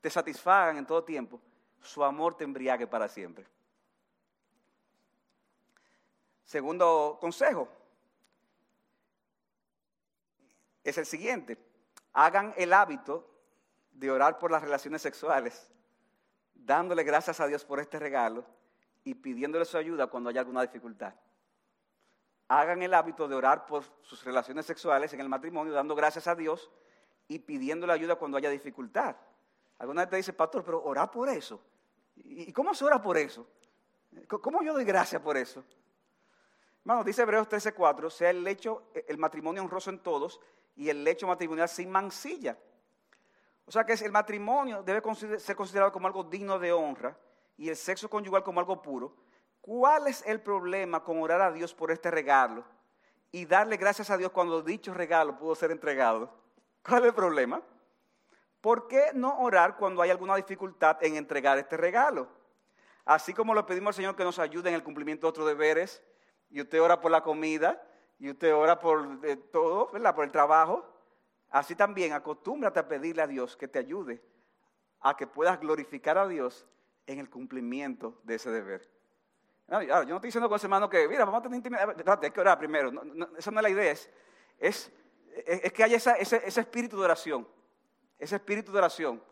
te 0.00 0.08
satisfagan 0.08 0.76
en 0.76 0.86
todo 0.86 1.02
tiempo, 1.02 1.40
su 1.82 2.04
amor 2.04 2.36
te 2.36 2.44
embriague 2.44 2.86
para 2.86 3.08
siempre. 3.08 3.44
Segundo 6.44 7.18
consejo 7.20 7.66
es 10.84 10.96
el 10.96 11.06
siguiente. 11.06 11.73
Hagan 12.14 12.54
el 12.56 12.72
hábito 12.72 13.28
de 13.90 14.10
orar 14.10 14.38
por 14.38 14.50
las 14.50 14.62
relaciones 14.62 15.02
sexuales, 15.02 15.70
dándole 16.54 17.02
gracias 17.02 17.40
a 17.40 17.46
Dios 17.46 17.64
por 17.64 17.80
este 17.80 17.98
regalo 17.98 18.44
y 19.02 19.14
pidiéndole 19.14 19.64
su 19.64 19.76
ayuda 19.76 20.06
cuando 20.06 20.30
haya 20.30 20.40
alguna 20.40 20.62
dificultad. 20.62 21.14
Hagan 22.48 22.82
el 22.82 22.94
hábito 22.94 23.26
de 23.26 23.34
orar 23.34 23.66
por 23.66 23.84
sus 24.02 24.24
relaciones 24.24 24.64
sexuales 24.64 25.12
en 25.12 25.20
el 25.20 25.28
matrimonio, 25.28 25.72
dando 25.72 25.94
gracias 25.94 26.26
a 26.28 26.34
Dios 26.34 26.70
y 27.26 27.40
pidiéndole 27.40 27.92
ayuda 27.92 28.16
cuando 28.16 28.38
haya 28.38 28.50
dificultad. 28.50 29.16
Alguna 29.78 30.02
vez 30.02 30.10
te 30.10 30.16
dice, 30.16 30.32
pastor, 30.32 30.64
pero 30.64 30.82
ora 30.84 31.10
por 31.10 31.28
eso. 31.28 31.60
¿Y 32.16 32.52
cómo 32.52 32.74
se 32.74 32.84
ora 32.84 33.02
por 33.02 33.18
eso? 33.18 33.46
¿Cómo 34.28 34.62
yo 34.62 34.72
doy 34.72 34.84
gracias 34.84 35.20
por 35.20 35.36
eso? 35.36 35.64
Hermano, 36.82 37.02
dice 37.02 37.22
Hebreos 37.22 37.48
13:4, 37.48 38.10
sea 38.10 38.30
el 38.30 38.44
lecho, 38.44 38.84
el 38.94 39.18
matrimonio 39.18 39.62
honroso 39.62 39.90
en 39.90 39.98
todos 39.98 40.40
y 40.76 40.88
el 40.88 41.04
lecho 41.04 41.26
matrimonial 41.26 41.68
sin 41.68 41.90
mancilla. 41.90 42.58
O 43.66 43.72
sea 43.72 43.84
que 43.84 43.92
el 43.92 44.12
matrimonio 44.12 44.82
debe 44.82 45.00
ser 45.38 45.56
considerado 45.56 45.92
como 45.92 46.06
algo 46.06 46.24
digno 46.24 46.58
de 46.58 46.72
honra 46.72 47.16
y 47.56 47.68
el 47.68 47.76
sexo 47.76 48.10
conyugal 48.10 48.42
como 48.42 48.60
algo 48.60 48.82
puro. 48.82 49.16
¿Cuál 49.60 50.08
es 50.08 50.22
el 50.26 50.40
problema 50.40 51.02
con 51.02 51.22
orar 51.22 51.40
a 51.40 51.52
Dios 51.52 51.72
por 51.72 51.90
este 51.90 52.10
regalo 52.10 52.64
y 53.32 53.46
darle 53.46 53.76
gracias 53.76 54.10
a 54.10 54.16
Dios 54.16 54.32
cuando 54.32 54.62
dicho 54.62 54.92
regalo 54.92 55.38
pudo 55.38 55.54
ser 55.54 55.70
entregado? 55.70 56.30
¿Cuál 56.82 57.02
es 57.02 57.08
el 57.08 57.14
problema? 57.14 57.62
¿por 58.64 58.88
qué 58.88 59.10
no 59.12 59.40
orar 59.40 59.76
cuando 59.76 60.00
hay 60.00 60.08
alguna 60.08 60.36
dificultad 60.36 60.96
en 61.04 61.16
entregar 61.16 61.58
este 61.58 61.76
regalo? 61.76 62.26
Así 63.04 63.34
como 63.34 63.54
le 63.54 63.62
pedimos 63.64 63.88
al 63.88 63.94
Señor 63.96 64.16
que 64.16 64.24
nos 64.24 64.38
ayude 64.38 64.70
en 64.70 64.74
el 64.74 64.82
cumplimiento 64.82 65.26
de 65.26 65.28
otros 65.28 65.46
deberes, 65.46 66.02
y 66.48 66.62
usted 66.62 66.80
ora 66.80 66.98
por 66.98 67.10
la 67.10 67.22
comida, 67.22 67.86
y 68.18 68.30
usted 68.30 68.54
ora 68.54 68.78
por 68.78 69.20
eh, 69.24 69.36
todo, 69.36 69.90
¿verdad? 69.92 70.14
Por 70.14 70.24
el 70.24 70.30
trabajo. 70.30 70.84
Así 71.50 71.74
también 71.74 72.12
acostúmbrate 72.12 72.80
a 72.80 72.88
pedirle 72.88 73.22
a 73.22 73.26
Dios 73.26 73.56
que 73.56 73.68
te 73.68 73.78
ayude 73.78 74.22
a 75.00 75.16
que 75.16 75.26
puedas 75.26 75.60
glorificar 75.60 76.16
a 76.16 76.26
Dios 76.26 76.66
en 77.06 77.18
el 77.18 77.28
cumplimiento 77.28 78.18
de 78.22 78.36
ese 78.36 78.50
deber. 78.50 78.88
yo 79.68 79.78
no 79.78 80.16
estoy 80.16 80.28
diciendo 80.28 80.48
con 80.48 80.56
ese 80.56 80.66
hermano 80.66 80.88
que, 80.88 81.06
mira, 81.06 81.24
vamos 81.26 81.40
a 81.40 81.42
tener 81.42 81.56
intimidad. 81.56 82.24
Hay 82.24 82.30
que 82.30 82.40
orar 82.40 82.58
primero. 82.58 82.90
esa 83.36 83.50
no 83.50 83.58
es 83.58 83.62
la 83.62 83.70
idea. 83.70 83.92
Es, 83.92 84.10
es, 84.58 85.72
que 85.72 85.84
haya 85.84 85.96
ese 85.96 86.60
espíritu 86.60 86.98
de 86.98 87.04
oración 87.04 87.46
ese 88.18 88.36
espíritu 88.36 88.72
de 88.72 88.78
oración, 88.78 89.22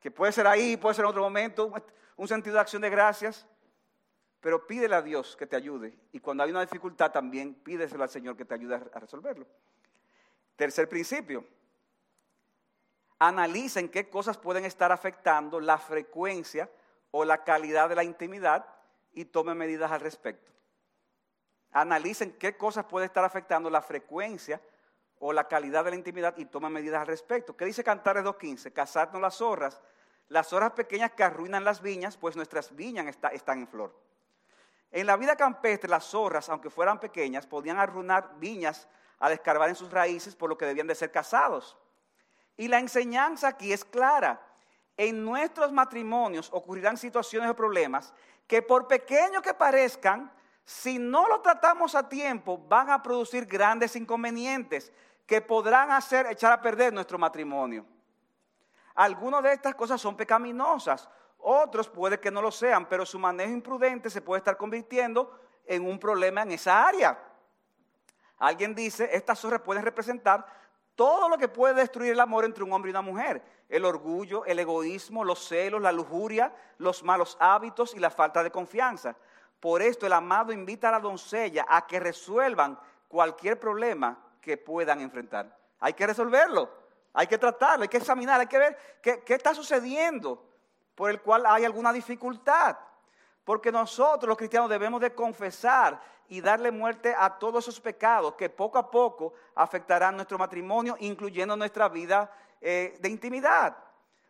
que 0.00 0.10
puede 0.10 0.32
ser 0.32 0.46
ahí, 0.46 0.76
puede 0.76 0.94
ser 0.94 1.04
en 1.04 1.10
otro 1.10 1.22
momento, 1.22 1.72
un 2.16 2.28
sentido 2.28 2.54
de 2.54 2.60
acción 2.60 2.82
de 2.82 2.90
gracias, 2.90 3.46
pero 4.40 4.66
pídele 4.66 4.94
a 4.94 5.02
Dios 5.02 5.36
que 5.36 5.46
te 5.46 5.56
ayude. 5.56 5.98
Y 6.12 6.20
cuando 6.20 6.42
hay 6.42 6.50
una 6.50 6.60
dificultad 6.60 7.10
también 7.10 7.54
pídeselo 7.54 8.02
al 8.02 8.10
Señor 8.10 8.36
que 8.36 8.44
te 8.44 8.54
ayude 8.54 8.74
a 8.74 8.98
resolverlo. 9.00 9.46
Tercer 10.56 10.88
principio, 10.88 11.44
analicen 13.18 13.88
qué 13.88 14.08
cosas 14.08 14.38
pueden 14.38 14.64
estar 14.64 14.92
afectando 14.92 15.60
la 15.60 15.78
frecuencia 15.78 16.70
o 17.10 17.24
la 17.24 17.44
calidad 17.44 17.88
de 17.88 17.94
la 17.94 18.04
intimidad 18.04 18.66
y 19.12 19.24
tomen 19.26 19.56
medidas 19.56 19.90
al 19.90 20.00
respecto. 20.00 20.52
Analicen 21.72 22.32
qué 22.38 22.56
cosas 22.56 22.86
pueden 22.86 23.06
estar 23.06 23.24
afectando 23.24 23.68
la 23.68 23.82
frecuencia 23.82 24.60
o 25.18 25.32
la 25.32 25.48
calidad 25.48 25.84
de 25.84 25.90
la 25.90 25.96
intimidad 25.96 26.36
y 26.36 26.44
toma 26.46 26.68
medidas 26.68 27.00
al 27.00 27.06
respecto. 27.06 27.56
¿Qué 27.56 27.64
dice 27.64 27.84
Cantares 27.84 28.24
2.15? 28.24 28.72
Cazarnos 28.72 29.20
las 29.20 29.36
zorras, 29.36 29.80
las 30.28 30.48
zorras 30.48 30.72
pequeñas 30.72 31.12
que 31.12 31.24
arruinan 31.24 31.64
las 31.64 31.80
viñas, 31.80 32.16
pues 32.16 32.36
nuestras 32.36 32.74
viñas 32.74 33.06
están 33.32 33.58
en 33.58 33.68
flor. 33.68 33.94
En 34.90 35.06
la 35.06 35.16
vida 35.16 35.36
campestre, 35.36 35.90
las 35.90 36.04
zorras, 36.04 36.48
aunque 36.48 36.70
fueran 36.70 37.00
pequeñas, 37.00 37.46
podían 37.46 37.78
arruinar 37.78 38.38
viñas 38.38 38.88
al 39.18 39.32
escarbar 39.32 39.68
en 39.68 39.74
sus 39.74 39.90
raíces, 39.90 40.36
por 40.36 40.48
lo 40.48 40.56
que 40.56 40.66
debían 40.66 40.86
de 40.86 40.94
ser 40.94 41.10
cazados. 41.10 41.76
Y 42.56 42.68
la 42.68 42.78
enseñanza 42.78 43.48
aquí 43.48 43.72
es 43.72 43.84
clara. 43.84 44.40
En 44.96 45.24
nuestros 45.24 45.72
matrimonios 45.72 46.48
ocurrirán 46.52 46.96
situaciones 46.96 47.50
o 47.50 47.56
problemas 47.56 48.14
que 48.46 48.62
por 48.62 48.86
pequeños 48.86 49.42
que 49.42 49.52
parezcan, 49.52 50.32
si 50.64 50.98
no 50.98 51.28
lo 51.28 51.40
tratamos 51.40 51.94
a 51.94 52.08
tiempo, 52.08 52.58
van 52.58 52.90
a 52.90 53.02
producir 53.02 53.46
grandes 53.46 53.94
inconvenientes 53.96 54.92
que 55.26 55.40
podrán 55.40 55.90
hacer 55.90 56.26
echar 56.26 56.52
a 56.52 56.62
perder 56.62 56.92
nuestro 56.92 57.18
matrimonio. 57.18 57.84
Algunas 58.94 59.42
de 59.42 59.52
estas 59.52 59.74
cosas 59.74 60.00
son 60.00 60.16
pecaminosas, 60.16 61.08
otros 61.38 61.88
puede 61.88 62.18
que 62.18 62.30
no 62.30 62.42
lo 62.42 62.50
sean, 62.50 62.86
pero 62.88 63.06
su 63.06 63.18
manejo 63.18 63.52
imprudente 63.52 64.10
se 64.10 64.20
puede 64.20 64.38
estar 64.38 64.56
convirtiendo 64.56 65.38
en 65.64 65.86
un 65.86 65.98
problema 65.98 66.42
en 66.42 66.52
esa 66.52 66.86
área. 66.86 67.18
Alguien 68.38 68.74
dice, 68.74 69.08
estas 69.12 69.38
zorras 69.38 69.62
pueden 69.62 69.82
representar 69.82 70.46
todo 70.94 71.28
lo 71.28 71.38
que 71.38 71.48
puede 71.48 71.74
destruir 71.74 72.12
el 72.12 72.20
amor 72.20 72.44
entre 72.44 72.64
un 72.64 72.72
hombre 72.72 72.90
y 72.90 72.92
una 72.92 73.02
mujer. 73.02 73.42
El 73.68 73.84
orgullo, 73.84 74.44
el 74.46 74.58
egoísmo, 74.58 75.24
los 75.24 75.46
celos, 75.46 75.82
la 75.82 75.92
lujuria, 75.92 76.54
los 76.78 77.02
malos 77.02 77.36
hábitos 77.38 77.94
y 77.94 77.98
la 77.98 78.10
falta 78.10 78.42
de 78.42 78.50
confianza. 78.50 79.14
Por 79.60 79.82
esto 79.82 80.06
el 80.06 80.12
amado 80.12 80.52
invita 80.52 80.88
a 80.88 80.92
la 80.92 81.00
doncella 81.00 81.66
a 81.68 81.86
que 81.86 82.00
resuelvan 82.00 82.78
cualquier 83.08 83.58
problema 83.58 84.18
que 84.40 84.56
puedan 84.56 85.00
enfrentar. 85.00 85.56
Hay 85.80 85.92
que 85.92 86.06
resolverlo, 86.06 86.70
hay 87.12 87.26
que 87.26 87.38
tratarlo, 87.38 87.82
hay 87.82 87.88
que 87.88 87.96
examinar, 87.96 88.40
hay 88.40 88.46
que 88.46 88.58
ver 88.58 88.78
qué, 89.02 89.22
está 89.26 89.54
sucediendo 89.54 90.44
por 90.96 91.10
el 91.10 91.20
cual 91.20 91.46
hay 91.46 91.64
alguna 91.64 91.92
dificultad. 91.92 92.76
Porque 93.44 93.70
nosotros 93.70 94.26
los 94.28 94.36
cristianos 94.36 94.68
debemos 94.68 95.00
de 95.00 95.14
confesar 95.14 96.00
y 96.28 96.40
darle 96.40 96.72
muerte 96.72 97.14
a 97.16 97.38
todos 97.38 97.62
esos 97.64 97.80
pecados 97.80 98.34
que 98.34 98.50
poco 98.50 98.78
a 98.78 98.90
poco 98.90 99.34
afectarán 99.54 100.16
nuestro 100.16 100.38
matrimonio, 100.38 100.96
incluyendo 100.98 101.56
nuestra 101.56 101.88
vida 101.88 102.28
eh, 102.60 102.96
de 102.98 103.08
intimidad. 103.08 103.76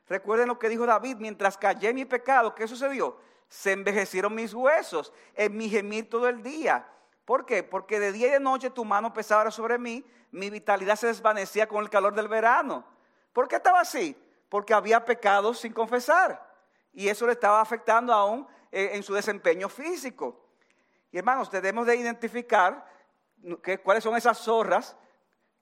Recuerden 0.09 0.49
lo 0.49 0.59
que 0.59 0.69
dijo 0.69 0.85
David, 0.85 1.17
mientras 1.19 1.57
callé 1.57 1.95
mi 1.95 2.05
pecado, 2.05 2.55
¿qué 2.55 2.69
sucedió? 2.69 3.17
Se 3.49 3.73
envejecieron 3.73 4.35
mis 4.35 4.53
huesos, 4.53 5.13
en 5.35 5.57
mi 5.57 5.71
gemir 5.71 6.11
todo 6.11 6.29
el 6.29 6.43
día. 6.43 6.87
¿Por 7.25 7.47
qué? 7.47 7.63
Porque 7.63 7.99
de 7.99 8.13
día 8.13 8.29
y 8.29 8.31
de 8.33 8.41
noche 8.41 8.71
tu 8.71 8.85
mano 8.85 9.13
pesaba 9.13 9.51
sobre 9.51 9.79
mí, 9.79 10.05
mi 10.31 10.51
vitalidad 10.51 10.97
se 10.97 11.07
desvanecía 11.07 11.67
con 11.67 11.83
el 11.83 11.91
calor 11.91 12.15
del 12.15 12.29
verano. 12.29 12.85
¿Por 13.33 13.49
qué 13.49 13.57
estaba 13.57 13.81
así? 13.81 14.17
Porque 14.49 14.75
había 14.75 15.05
pecados 15.05 15.61
sin 15.61 15.73
confesar. 15.73 16.46
Y 16.97 17.11
eso 17.11 17.27
le 17.27 17.33
estaba 17.33 17.61
afectando 17.61 18.11
aún 18.11 18.49
eh, 18.73 18.93
en 18.95 19.03
su 19.03 19.13
desempeño 19.13 19.69
físico. 19.69 20.49
Y 21.13 21.19
hermanos, 21.19 21.51
debemos 21.51 21.87
de 21.87 21.95
identificar 21.95 22.91
cuáles 23.85 24.03
son 24.03 24.17
esas 24.17 24.39
zorras 24.39 24.97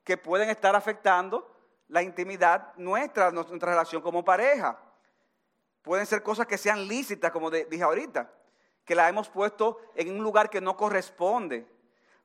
que 0.04 0.16
pueden 0.16 0.48
estar 0.48 0.76
afectando 0.76 1.52
la 1.88 2.02
intimidad 2.02 2.72
nuestra, 2.76 3.32
nuestra 3.32 3.70
relación 3.70 4.00
como 4.00 4.24
pareja. 4.24 4.78
Pueden 5.82 6.06
ser 6.06 6.22
cosas 6.22 6.46
que 6.46 6.56
sean 6.56 6.86
lícitas, 6.86 7.32
como 7.32 7.50
dije 7.50 7.82
ahorita, 7.82 8.30
que 8.84 8.94
la 8.94 9.08
hemos 9.08 9.28
puesto 9.28 9.80
en 9.96 10.12
un 10.12 10.22
lugar 10.22 10.48
que 10.48 10.60
no 10.60 10.76
corresponde. 10.76 11.66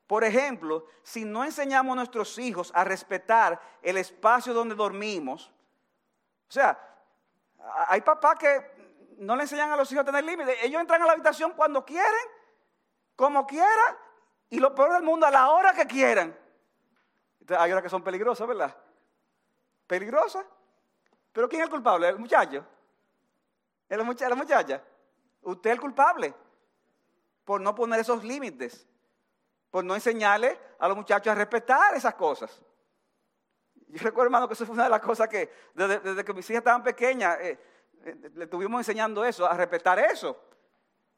Por 0.06 0.22
ejemplo, 0.22 0.86
si 1.02 1.24
no 1.24 1.44
enseñamos 1.44 1.94
a 1.94 1.96
nuestros 1.96 2.38
hijos 2.38 2.70
a 2.76 2.84
respetar 2.84 3.60
el 3.82 3.96
espacio 3.96 4.54
donde 4.54 4.76
dormimos, 4.76 5.52
o 6.48 6.52
sea, 6.52 6.78
hay 7.88 8.02
papás 8.02 8.36
que 8.38 8.79
no 9.20 9.36
le 9.36 9.42
enseñan 9.42 9.70
a 9.70 9.76
los 9.76 9.92
hijos 9.92 10.02
a 10.02 10.06
tener 10.06 10.24
límites. 10.24 10.56
Ellos 10.62 10.80
entran 10.80 11.02
a 11.02 11.06
la 11.06 11.12
habitación 11.12 11.52
cuando 11.52 11.84
quieren, 11.84 12.26
como 13.14 13.46
quieran, 13.46 13.96
y 14.48 14.58
lo 14.58 14.74
peor 14.74 14.94
del 14.94 15.02
mundo, 15.02 15.26
a 15.26 15.30
la 15.30 15.50
hora 15.50 15.74
que 15.74 15.86
quieran. 15.86 16.36
hay 17.58 17.70
horas 17.70 17.82
que 17.82 17.90
son 17.90 18.02
peligrosas, 18.02 18.48
¿verdad? 18.48 18.74
Peligrosas. 19.86 20.46
Pero 21.32 21.48
¿quién 21.50 21.60
es 21.60 21.66
el 21.66 21.70
culpable? 21.70 22.08
¿El 22.08 22.18
muchacho? 22.18 22.64
¿La 23.90 24.02
muchacha? 24.02 24.82
Usted 25.42 25.70
es 25.70 25.74
el 25.74 25.80
culpable 25.80 26.34
por 27.44 27.60
no 27.60 27.74
poner 27.74 28.00
esos 28.00 28.24
límites, 28.24 28.86
por 29.70 29.84
no 29.84 29.94
enseñarle 29.94 30.58
a 30.78 30.88
los 30.88 30.96
muchachos 30.96 31.30
a 31.30 31.34
respetar 31.34 31.94
esas 31.94 32.14
cosas. 32.14 32.62
Yo 33.88 34.02
recuerdo, 34.02 34.28
hermano, 34.28 34.48
que 34.48 34.54
eso 34.54 34.64
fue 34.64 34.74
una 34.74 34.84
de 34.84 34.90
las 34.90 35.00
cosas 35.00 35.28
que 35.28 35.52
desde, 35.74 36.24
que 36.24 36.32
mis 36.32 36.48
hijas 36.48 36.60
estaban 36.60 36.82
pequeñas, 36.82 37.38
eh, 37.40 37.58
le 38.34 38.44
estuvimos 38.44 38.80
enseñando 38.80 39.24
eso, 39.24 39.46
a 39.46 39.54
respetar 39.54 39.98
eso. 39.98 40.38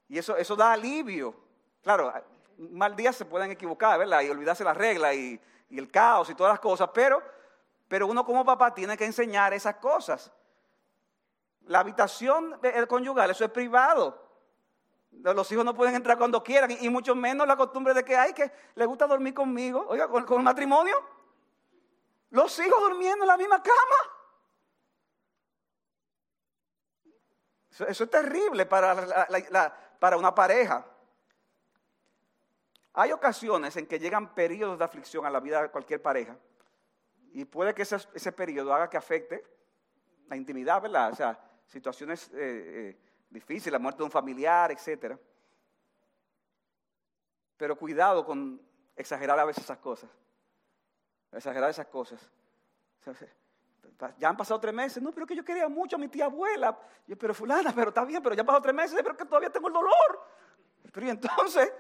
Y 0.09 0.19
eso, 0.19 0.37
eso 0.37 0.57
da 0.57 0.73
alivio. 0.73 1.35
Claro, 1.83 2.13
mal 2.59 2.95
día 2.95 3.13
se 3.13 3.25
pueden 3.25 3.51
equivocar, 3.51 3.99
¿verdad? 3.99 4.21
Y 4.23 4.31
olvidarse 4.31 4.65
las 4.65 4.77
reglas 4.77 5.15
y, 5.15 5.41
el 5.71 5.91
caos 5.91 6.29
y 6.29 6.35
todas 6.35 6.53
las 6.53 6.61
cosas, 6.61 6.91
pero, 6.93 7.23
pero 7.89 8.07
uno 8.07 8.27
como 8.27 8.45
papá 8.45 8.75
tiene 8.75 8.95
que 8.95 9.07
enseñar 9.07 9.55
esas 9.55 9.77
cosas. 9.77 10.31
La 11.63 11.81
habitación 11.81 12.61
conyugal, 12.87 13.31
eso 13.31 13.43
es 13.45 13.51
privado. 13.51 14.21
Los 15.11 15.51
hijos 15.51 15.65
no 15.65 15.75
pueden 15.75 15.95
entrar 15.95 16.19
cuando 16.19 16.43
quieran 16.43 16.71
y, 16.79 16.91
mucho 16.91 17.15
menos 17.15 17.47
la 17.47 17.57
costumbre 17.57 17.95
de 17.95 18.05
que 18.05 18.17
hay 18.17 18.35
que 18.35 18.53
le 18.75 18.85
gusta 18.85 19.07
dormir 19.07 19.33
conmigo, 19.33 19.87
oiga, 19.89 20.09
con, 20.09 20.25
con 20.25 20.39
el 20.39 20.45
matrimonio. 20.45 20.95
Los 22.29 22.59
hijos 22.59 22.79
durmiendo 22.81 23.25
en 23.25 23.29
la 23.29 23.37
misma 23.39 23.63
cama. 23.63 24.22
Eso, 27.73 28.05
es 28.05 28.11
terrible 28.11 28.67
para, 28.67 28.95
para 29.99 30.17
una 30.17 30.35
pareja. 30.35 30.87
Hay 32.93 33.13
ocasiones 33.13 33.77
en 33.77 33.87
que 33.87 33.99
llegan 33.99 34.35
periodos 34.35 34.79
de 34.79 34.85
aflicción 34.85 35.25
a 35.25 35.31
la 35.31 35.41
vida 35.41 35.63
de 35.63 35.71
cualquier 35.71 36.03
pareja 36.03 36.37
y 37.33 37.47
puede 37.47 37.75
que 37.75 37.83
ese, 37.83 37.97
ese 38.13 38.33
periodo 38.33 38.75
haga 38.75 38.91
que 38.91 38.99
afecte 38.99 39.43
la 40.29 40.37
intimidad, 40.37 40.83
¿verdad? 40.83 41.13
O 41.13 41.17
sea, 41.17 41.39
situaciones 41.67 42.29
eh, 42.29 42.35
eh, 42.35 42.99
difíciles, 43.31 43.73
la 43.73 43.79
muerte 43.79 43.99
de 43.99 44.05
un 44.05 44.11
familiar, 44.11 44.71
etc. 44.71 45.17
Pero 47.57 47.77
cuidado 47.77 48.25
con 48.25 48.61
exagerar 48.95 49.39
a 49.39 49.47
veces 49.47 49.65
esas 49.65 49.79
cosas. 49.79 50.11
Exagerar 51.33 51.71
esas 51.71 51.87
cosas. 51.87 52.21
Ya 54.19 54.29
han 54.29 54.37
pasado 54.37 54.59
tres 54.61 54.75
meses. 54.75 55.03
No, 55.03 55.13
pero 55.13 55.27
que 55.27 55.37
yo 55.37 55.45
quería 55.45 55.69
mucho 55.69 55.97
a 55.97 55.99
mi 55.99 56.09
tía 56.09 56.25
abuela. 56.25 56.79
Yo, 57.07 57.17
pero 57.17 57.35
fulana, 57.35 57.73
pero 57.75 57.89
está 57.89 58.05
bien, 58.05 58.23
pero 58.23 58.35
ya 58.35 58.41
han 58.41 58.47
pasado 58.47 58.63
tres 58.63 58.75
meses, 58.75 59.01
pero 59.03 59.17
que 59.17 59.25
todavía 59.25 59.51
tengo 59.51 59.69
el 59.69 59.75
dolor. 59.75 60.27
Pero 60.93 61.07
y 61.07 61.11
entonces, 61.11 61.73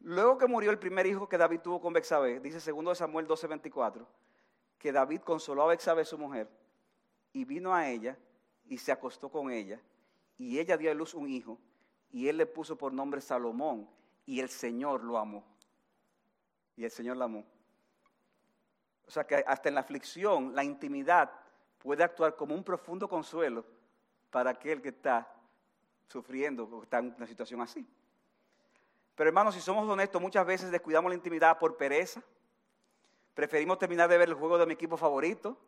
luego 0.00 0.38
que 0.38 0.46
murió 0.46 0.70
el 0.70 0.78
primer 0.78 1.06
hijo 1.06 1.28
que 1.28 1.36
David 1.36 1.60
tuvo 1.60 1.80
con 1.80 1.92
Bexabé, 1.92 2.40
dice 2.40 2.72
2 2.72 2.98
Samuel 2.98 3.26
12:24, 3.26 4.06
que 4.78 4.92
David 4.92 5.22
consoló 5.22 5.64
a 5.64 5.66
Bexabé, 5.68 6.04
su 6.04 6.18
mujer, 6.18 6.48
y 7.32 7.44
vino 7.44 7.74
a 7.74 7.88
ella 7.88 8.16
y 8.66 8.78
se 8.78 8.92
acostó 8.92 9.28
con 9.30 9.50
ella. 9.50 9.80
Y 10.38 10.58
ella 10.58 10.76
dio 10.76 10.90
a 10.90 10.94
luz 10.94 11.14
un 11.14 11.28
hijo, 11.28 11.58
y 12.10 12.28
él 12.28 12.38
le 12.38 12.46
puso 12.46 12.76
por 12.76 12.92
nombre 12.92 13.20
Salomón, 13.20 13.88
y 14.24 14.40
el 14.40 14.48
Señor 14.48 15.02
lo 15.02 15.18
amó. 15.18 15.44
Y 16.76 16.84
el 16.84 16.90
Señor 16.90 17.16
lo 17.16 17.24
amó. 17.24 17.44
O 19.10 19.12
sea 19.12 19.26
que 19.26 19.42
hasta 19.44 19.68
en 19.68 19.74
la 19.74 19.80
aflicción, 19.80 20.54
la 20.54 20.62
intimidad 20.62 21.32
puede 21.80 22.04
actuar 22.04 22.36
como 22.36 22.54
un 22.54 22.62
profundo 22.62 23.08
consuelo 23.08 23.64
para 24.30 24.50
aquel 24.50 24.80
que 24.80 24.90
está 24.90 25.26
sufriendo 26.06 26.62
o 26.62 26.84
está 26.84 26.98
en 26.98 27.12
una 27.16 27.26
situación 27.26 27.60
así. 27.60 27.84
Pero 29.16 29.26
hermanos, 29.26 29.56
si 29.56 29.60
somos 29.60 29.88
honestos, 29.88 30.22
muchas 30.22 30.46
veces 30.46 30.70
descuidamos 30.70 31.08
la 31.10 31.16
intimidad 31.16 31.58
por 31.58 31.76
pereza. 31.76 32.22
Preferimos 33.34 33.80
terminar 33.80 34.08
de 34.08 34.16
ver 34.16 34.28
el 34.28 34.34
juego 34.34 34.56
de 34.58 34.66
mi 34.66 34.74
equipo 34.74 34.96
favorito, 34.96 35.58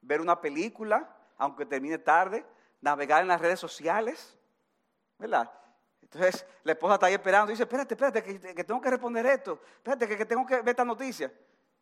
ver 0.00 0.20
una 0.20 0.40
película, 0.40 1.12
aunque 1.38 1.66
termine 1.66 1.98
tarde, 1.98 2.46
navegar 2.80 3.20
en 3.20 3.26
las 3.26 3.40
redes 3.40 3.58
sociales, 3.58 4.38
¿verdad? 5.18 5.52
Entonces 6.02 6.46
la 6.62 6.70
esposa 6.70 6.94
está 6.94 7.06
ahí 7.06 7.14
esperando 7.14 7.50
y 7.50 7.54
dice, 7.54 7.64
espérate, 7.64 7.94
espérate, 7.94 8.22
que, 8.22 8.62
tengo 8.62 8.80
que 8.80 8.90
responder 8.90 9.26
esto, 9.26 9.60
espérate, 9.78 10.06
que, 10.06 10.16
que 10.16 10.24
tengo 10.24 10.46
que 10.46 10.58
ver 10.58 10.68
esta 10.68 10.84
noticia. 10.84 11.32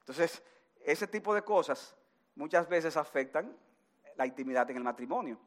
Entonces 0.01 0.43
ese 0.85 1.07
tipo 1.07 1.35
de 1.35 1.43
cosas 1.43 1.97
muchas 2.37 2.69
veces 2.69 2.97
afectan 2.97 3.57
la 4.17 4.27
intimidad 4.27 4.71
en 4.71 4.77
el 4.77 4.85
matrimonio. 4.85 5.39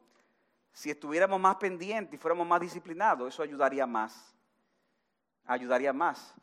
Si 0.72 0.90
estuviéramos 0.90 1.40
más 1.40 1.56
pendientes 1.56 2.14
y 2.14 2.18
fuéramos 2.18 2.46
más 2.46 2.60
disciplinados, 2.60 3.32
eso 3.32 3.42
ayudaría 3.42 3.86
más. 3.86 4.34
Ayudaría 5.46 5.92
más. 5.92 6.34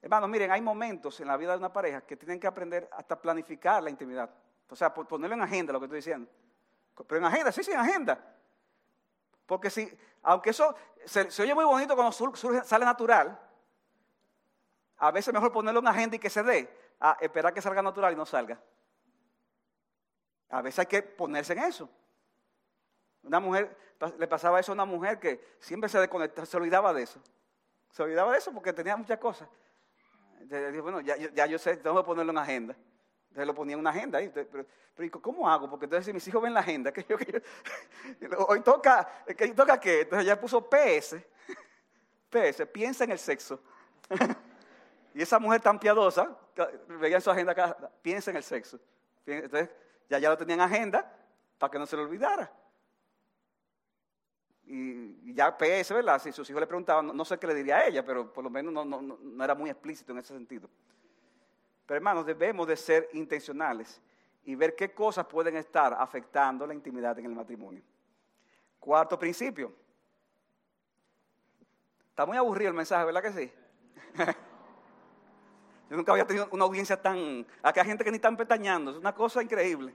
Hermanos, 0.00 0.28
miren, 0.28 0.52
hay 0.52 0.60
momentos 0.60 1.18
en 1.20 1.28
la 1.28 1.36
vida 1.36 1.52
de 1.52 1.58
una 1.58 1.72
pareja 1.72 2.02
que 2.02 2.16
tienen 2.16 2.38
que 2.38 2.46
aprender 2.46 2.88
hasta 2.92 3.20
planificar 3.20 3.82
la 3.82 3.90
intimidad. 3.90 4.30
O 4.68 4.76
sea, 4.76 4.92
ponerlo 4.92 5.34
en 5.34 5.42
agenda, 5.42 5.72
lo 5.72 5.80
que 5.80 5.86
estoy 5.86 5.98
diciendo. 5.98 6.30
Pero 7.06 7.18
en 7.18 7.24
agenda, 7.24 7.50
sí, 7.50 7.62
sí, 7.64 7.72
en 7.72 7.80
agenda. 7.80 8.18
Porque 9.46 9.70
si, 9.70 9.90
aunque 10.22 10.50
eso 10.50 10.74
se, 11.04 11.42
oye 11.42 11.54
muy 11.54 11.64
bonito 11.64 11.94
cuando 11.94 12.12
sale 12.64 12.84
natural, 12.84 13.38
a 14.98 15.10
veces 15.10 15.28
es 15.28 15.34
mejor 15.34 15.52
ponerlo 15.52 15.80
en 15.80 15.88
agenda 15.88 16.16
y 16.16 16.18
que 16.18 16.30
se 16.30 16.42
dé 16.42 16.83
a 17.00 17.16
esperar 17.20 17.52
que 17.52 17.60
salga 17.60 17.82
natural 17.82 18.12
y 18.12 18.16
no 18.16 18.26
salga. 18.26 18.60
A 20.50 20.62
veces 20.62 20.80
hay 20.80 20.86
que 20.86 21.02
ponerse 21.02 21.52
en 21.52 21.60
eso. 21.60 21.88
Una 23.22 23.40
mujer, 23.40 23.76
le 24.18 24.28
pasaba 24.28 24.60
eso 24.60 24.72
a 24.72 24.74
una 24.74 24.84
mujer 24.84 25.18
que 25.18 25.56
siempre 25.58 25.88
se 25.88 25.98
desconectaba, 25.98 26.46
se 26.46 26.56
olvidaba 26.56 26.92
de 26.92 27.02
eso. 27.02 27.20
Se 27.90 28.02
olvidaba 28.02 28.32
de 28.32 28.38
eso 28.38 28.52
porque 28.52 28.72
tenía 28.72 28.96
muchas 28.96 29.18
cosas. 29.18 29.48
Entonces, 30.40 30.82
bueno, 30.82 31.00
ya, 31.00 31.46
yo 31.46 31.58
sé, 31.58 31.76
tengo 31.78 31.96
que 31.96 32.06
ponerlo 32.06 32.32
en 32.32 32.38
agenda. 32.38 32.76
Entonces 33.28 33.46
lo 33.46 33.54
ponía 33.54 33.74
en 33.74 33.80
una 33.80 33.90
agenda. 33.90 34.18
Ahí. 34.18 34.30
Pero, 34.32 34.66
pero, 34.94 35.20
¿cómo 35.20 35.48
hago? 35.48 35.68
Porque 35.68 35.86
entonces 35.86 36.06
si 36.06 36.12
mis 36.12 36.26
hijos 36.28 36.42
ven 36.42 36.54
la 36.54 36.60
agenda, 36.60 36.92
que 36.92 37.04
yo, 37.08 37.16
que 37.16 37.42
hoy 38.48 38.60
toca, 38.60 39.08
que 39.26 39.48
toca 39.48 39.80
qué? 39.80 40.02
Entonces 40.02 40.26
ya 40.26 40.40
puso 40.40 40.68
PS. 40.68 41.16
PS, 42.30 42.66
piensa 42.72 43.04
en 43.04 43.12
el 43.12 43.18
sexo. 43.18 43.60
Y 45.14 45.22
esa 45.22 45.38
mujer 45.38 45.60
tan 45.60 45.78
piadosa, 45.78 46.36
veía 47.00 47.16
en 47.16 47.22
su 47.22 47.30
agenda 47.30 47.52
acá, 47.52 47.90
piensa 48.02 48.32
en 48.32 48.36
el 48.36 48.42
sexo. 48.42 48.78
Entonces, 49.24 49.70
ya 50.10 50.18
ya 50.18 50.28
lo 50.28 50.36
tenía 50.36 50.56
en 50.56 50.60
agenda 50.60 51.10
para 51.56 51.70
que 51.70 51.78
no 51.78 51.86
se 51.86 51.96
lo 51.96 52.02
olvidara. 52.02 52.52
Y, 54.66 55.32
ya 55.34 55.56
PS, 55.56 55.90
¿verdad? 55.92 56.20
Si 56.20 56.32
sus 56.32 56.50
hijos 56.50 56.60
le 56.60 56.66
preguntaban, 56.66 57.16
no, 57.16 57.24
sé 57.24 57.38
qué 57.38 57.46
le 57.46 57.54
diría 57.54 57.78
a 57.78 57.86
ella, 57.86 58.04
pero 58.04 58.32
por 58.32 58.42
lo 58.42 58.50
menos 58.50 58.72
no, 58.72 58.84
no 58.84 59.44
era 59.44 59.54
muy 59.54 59.70
explícito 59.70 60.12
en 60.12 60.18
ese 60.18 60.34
sentido. 60.34 60.68
Pero 61.86 61.96
hermanos, 61.96 62.26
debemos 62.26 62.66
de 62.66 62.76
ser 62.76 63.08
intencionales 63.12 64.02
y 64.44 64.54
ver 64.54 64.74
qué 64.74 64.92
cosas 64.92 65.26
pueden 65.26 65.56
estar 65.56 65.94
afectando 65.94 66.66
la 66.66 66.74
intimidad 66.74 67.16
en 67.18 67.26
el 67.26 67.32
matrimonio. 67.32 67.82
Cuarto 68.80 69.18
principio. 69.18 69.72
Está 72.10 72.26
muy 72.26 72.36
aburrido 72.36 72.70
el 72.70 72.76
mensaje, 72.76 73.04
¿verdad 73.04 73.22
que 73.22 73.32
sí? 73.32 73.52
Yo 75.94 75.98
nunca 75.98 76.10
había 76.10 76.26
tenido 76.26 76.48
una 76.50 76.64
audiencia 76.64 77.00
tan... 77.00 77.46
Acá 77.62 77.82
hay 77.82 77.86
gente 77.86 78.02
que 78.02 78.10
ni 78.10 78.16
están 78.16 78.36
petañando, 78.36 78.90
es 78.90 78.96
una 78.96 79.14
cosa 79.14 79.40
increíble. 79.40 79.94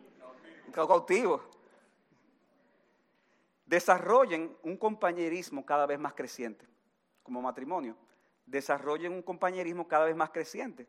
Cautivo. 0.72 1.44
desarrollen 3.66 4.56
un 4.64 4.78
compañerismo 4.78 5.66
cada 5.66 5.86
vez 5.86 6.00
más 6.00 6.14
creciente, 6.14 6.66
como 7.22 7.42
matrimonio. 7.42 7.98
Desarrollen 8.46 9.12
un 9.12 9.22
compañerismo 9.22 9.90
cada 9.90 10.06
vez 10.06 10.16
más 10.16 10.30
creciente. 10.30 10.88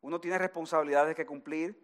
Uno 0.00 0.20
tiene 0.20 0.36
responsabilidades 0.36 1.14
que 1.14 1.24
cumplir. 1.24 1.80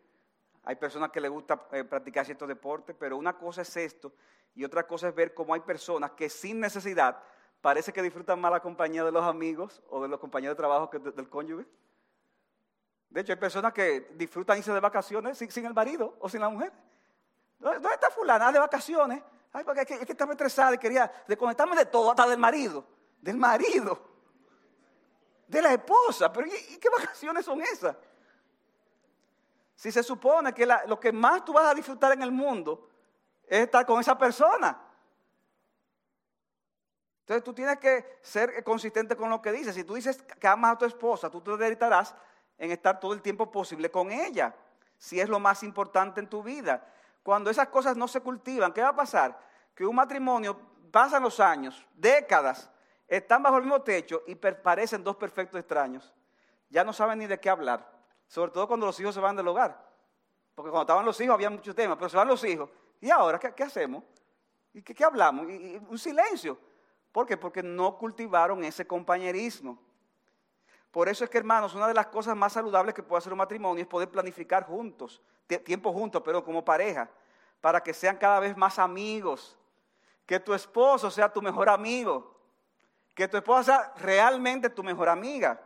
Hay 0.64 0.74
personas 0.74 1.12
que 1.12 1.20
les 1.20 1.30
gusta 1.30 1.68
eh, 1.70 1.84
practicar 1.84 2.24
ciertos 2.24 2.48
deportes, 2.48 2.96
pero 2.98 3.16
una 3.16 3.38
cosa 3.38 3.62
es 3.62 3.76
esto 3.76 4.12
y 4.56 4.64
otra 4.64 4.88
cosa 4.88 5.06
es 5.06 5.14
ver 5.14 5.34
cómo 5.34 5.54
hay 5.54 5.60
personas 5.60 6.10
que 6.10 6.28
sin 6.28 6.58
necesidad 6.58 7.22
parece 7.60 7.92
que 7.92 8.02
disfrutan 8.02 8.40
más 8.40 8.50
la 8.50 8.58
compañía 8.58 9.04
de 9.04 9.12
los 9.12 9.22
amigos 9.22 9.84
o 9.88 10.02
de 10.02 10.08
los 10.08 10.18
compañeros 10.18 10.56
de 10.56 10.58
trabajo 10.58 10.90
que 10.90 10.98
del 10.98 11.28
cónyuge. 11.28 11.64
De 13.14 13.20
hecho, 13.20 13.32
hay 13.32 13.38
personas 13.38 13.72
que 13.72 14.08
disfrutan 14.16 14.58
irse 14.58 14.72
de 14.72 14.80
vacaciones 14.80 15.38
sin, 15.38 15.66
el 15.66 15.72
marido 15.72 16.16
o 16.18 16.28
sin 16.28 16.40
la 16.40 16.48
mujer. 16.48 16.72
¿Dónde 17.60 17.88
está 17.94 18.10
fulana? 18.10 18.48
Ah, 18.48 18.52
de 18.52 18.58
vacaciones. 18.58 19.22
Ay, 19.52 19.62
porque 19.62 19.82
es 19.82 19.86
que, 19.86 20.12
estaba 20.12 20.32
estresada 20.32 20.74
y 20.74 20.78
quería 20.78 21.22
desconectarme 21.28 21.76
de 21.76 21.86
todo, 21.86 22.10
hasta 22.10 22.26
del 22.26 22.40
marido. 22.40 22.84
Del 23.20 23.36
marido. 23.36 24.00
De 25.46 25.62
la 25.62 25.74
esposa. 25.74 26.32
Pero 26.32 26.48
¿y, 26.48 26.76
qué 26.78 26.88
vacaciones 26.88 27.44
son 27.44 27.62
esas? 27.62 27.94
Si 29.76 29.92
se 29.92 30.02
supone 30.02 30.52
que 30.52 30.66
lo 30.88 30.98
que 30.98 31.12
más 31.12 31.44
tú 31.44 31.52
vas 31.52 31.66
a 31.66 31.74
disfrutar 31.74 32.14
en 32.14 32.22
el 32.22 32.32
mundo 32.32 32.88
es 33.46 33.60
estar 33.60 33.86
con 33.86 34.00
esa 34.00 34.18
persona. 34.18 34.76
Entonces 37.20 37.44
tú 37.44 37.54
tienes 37.54 37.78
que 37.78 38.18
ser 38.22 38.64
consistente 38.64 39.14
con 39.14 39.30
lo 39.30 39.40
que 39.40 39.52
dices. 39.52 39.72
Si 39.72 39.84
tú 39.84 39.94
dices 39.94 40.20
que 40.20 40.48
amas 40.48 40.72
a 40.72 40.78
tu 40.78 40.84
esposa, 40.84 41.30
tú 41.30 41.40
te 41.40 41.56
dedicarás 41.56 42.12
en 42.58 42.70
estar 42.70 43.00
todo 43.00 43.12
el 43.12 43.22
tiempo 43.22 43.50
posible 43.50 43.90
con 43.90 44.10
ella, 44.10 44.54
si 44.96 45.20
es 45.20 45.28
lo 45.28 45.38
más 45.38 45.62
importante 45.62 46.20
en 46.20 46.28
tu 46.28 46.42
vida. 46.42 46.86
Cuando 47.22 47.50
esas 47.50 47.68
cosas 47.68 47.96
no 47.96 48.06
se 48.08 48.20
cultivan, 48.20 48.72
¿qué 48.72 48.82
va 48.82 48.88
a 48.88 48.96
pasar? 48.96 49.38
Que 49.74 49.86
un 49.86 49.96
matrimonio, 49.96 50.58
pasan 50.90 51.22
los 51.22 51.40
años, 51.40 51.84
décadas, 51.94 52.70
están 53.08 53.42
bajo 53.42 53.56
el 53.56 53.64
mismo 53.64 53.82
techo 53.82 54.22
y 54.26 54.34
parecen 54.34 55.02
dos 55.02 55.16
perfectos 55.16 55.58
extraños. 55.58 56.12
Ya 56.70 56.84
no 56.84 56.92
saben 56.92 57.18
ni 57.18 57.26
de 57.26 57.38
qué 57.38 57.50
hablar, 57.50 57.90
sobre 58.26 58.50
todo 58.50 58.66
cuando 58.66 58.86
los 58.86 58.98
hijos 59.00 59.14
se 59.14 59.20
van 59.20 59.36
del 59.36 59.48
hogar. 59.48 59.84
Porque 60.54 60.70
cuando 60.70 60.82
estaban 60.82 61.04
los 61.04 61.20
hijos 61.20 61.34
había 61.34 61.50
muchos 61.50 61.74
temas, 61.74 61.96
pero 61.96 62.08
se 62.08 62.16
van 62.16 62.28
los 62.28 62.42
hijos. 62.44 62.70
¿Y 63.00 63.10
ahora 63.10 63.38
qué, 63.38 63.62
hacemos? 63.62 64.04
¿Y 64.72 64.82
qué, 64.82 65.04
hablamos? 65.04 65.46
un 65.46 65.98
silencio. 65.98 66.58
¿Por 67.12 67.26
qué? 67.26 67.36
Porque 67.36 67.62
no 67.62 67.96
cultivaron 67.98 68.64
ese 68.64 68.86
compañerismo. 68.86 69.78
Por 70.94 71.08
eso 71.08 71.24
es 71.24 71.30
que, 71.30 71.38
hermanos, 71.38 71.74
una 71.74 71.88
de 71.88 71.92
las 71.92 72.06
cosas 72.06 72.36
más 72.36 72.52
saludables 72.52 72.94
que 72.94 73.02
puede 73.02 73.18
hacer 73.18 73.32
un 73.32 73.38
matrimonio 73.38 73.82
es 73.82 73.88
poder 73.88 74.08
planificar 74.08 74.64
juntos, 74.64 75.20
tiempo 75.64 75.92
juntos, 75.92 76.22
pero 76.24 76.44
como 76.44 76.64
pareja, 76.64 77.10
para 77.60 77.82
que 77.82 77.92
sean 77.92 78.16
cada 78.16 78.38
vez 78.38 78.56
más 78.56 78.78
amigos. 78.78 79.58
Que 80.24 80.38
tu 80.38 80.54
esposo 80.54 81.10
sea 81.10 81.32
tu 81.32 81.42
mejor 81.42 81.68
amigo. 81.68 82.38
Que 83.12 83.26
tu 83.26 83.36
esposa 83.36 83.64
sea 83.64 83.92
realmente 83.96 84.70
tu 84.70 84.84
mejor 84.84 85.08
amiga. 85.08 85.60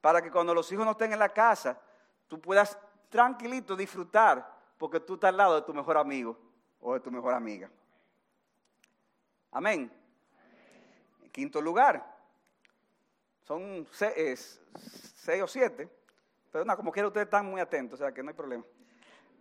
Para 0.00 0.20
que 0.20 0.32
cuando 0.32 0.52
los 0.52 0.72
hijos 0.72 0.84
no 0.84 0.90
estén 0.90 1.12
en 1.12 1.20
la 1.20 1.28
casa, 1.28 1.80
tú 2.26 2.40
puedas 2.40 2.76
tranquilito 3.08 3.76
disfrutar, 3.76 4.52
porque 4.78 4.98
tú 4.98 5.14
estás 5.14 5.28
al 5.28 5.36
lado 5.36 5.54
de 5.54 5.62
tu 5.62 5.72
mejor 5.72 5.96
amigo 5.96 6.36
o 6.80 6.94
de 6.94 6.98
tu 6.98 7.12
mejor 7.12 7.34
amiga. 7.34 7.70
Amén. 9.52 9.92
En 11.22 11.30
quinto 11.30 11.62
lugar, 11.62 12.09
son 13.50 13.84
seis, 13.90 14.60
o 15.42 15.46
siete, 15.48 15.88
pero 16.52 16.64
no, 16.64 16.76
como 16.76 16.92
quiera 16.92 17.08
ustedes 17.08 17.24
están 17.24 17.46
muy 17.46 17.60
atentos, 17.60 17.98
o 17.98 18.04
sea 18.04 18.14
que 18.14 18.22
no 18.22 18.28
hay 18.28 18.36
problema. 18.36 18.64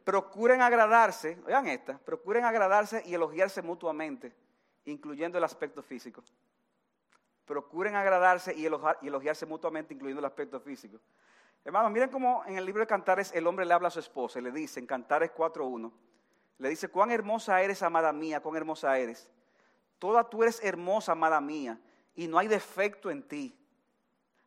Procuren 0.03 0.62
agradarse, 0.62 1.38
oigan 1.45 1.68
esta, 1.68 1.99
procuren 1.99 2.43
agradarse 2.43 3.03
y 3.05 3.14
elogiarse 3.14 3.62
mutuamente, 3.62 4.34
incluyendo 4.86 5.38
el 5.38 5.43
aspecto 5.43 5.84
físico. 5.84 6.24
Procuren 7.45 7.95
agradarse 7.95 8.55
y, 8.55 8.66
elogiarse 8.66 9.45
mutuamente, 9.45 9.93
incluyendo 9.93 10.22
el 10.22 10.26
aspecto 10.26 10.60
físico. 10.60 10.99
Hermanos, 11.64 11.91
miren 11.91 12.10
cómo 12.10 12.43
en 12.47 12.57
el 12.57 12.66
libro 12.66 12.82
de 12.82 12.88
Cantares 12.88 13.32
el 13.36 13.45
hombre 13.45 13.64
le 13.64 13.76
habla 13.76 13.89
a 13.89 13.91
su 13.91 13.99
esposa 13.99 14.39
y 14.39 14.41
le 14.41 14.51
dice, 14.51 14.80
en 14.80 14.88
Cantares 14.88 15.30
4.1, 15.36 15.91
le 16.57 16.70
dice, 16.70 16.88
cuán 16.88 17.12
hermosa 17.12 17.62
eres, 17.62 17.84
amada 17.84 18.12
mía, 18.12 18.39
cuán 18.39 18.55
hermosa 18.55 18.97
eres. 18.97 19.30
Toda 19.99 20.28
tú 20.28 20.41
eres 20.41 20.64
hermosa, 20.64 21.12
amada 21.12 21.39
mía, 21.39 21.80
y 22.16 22.28
no 22.28 22.39
hay 22.39 22.47
defecto 22.47 23.12
en 23.12 23.22
ti. 23.22 23.55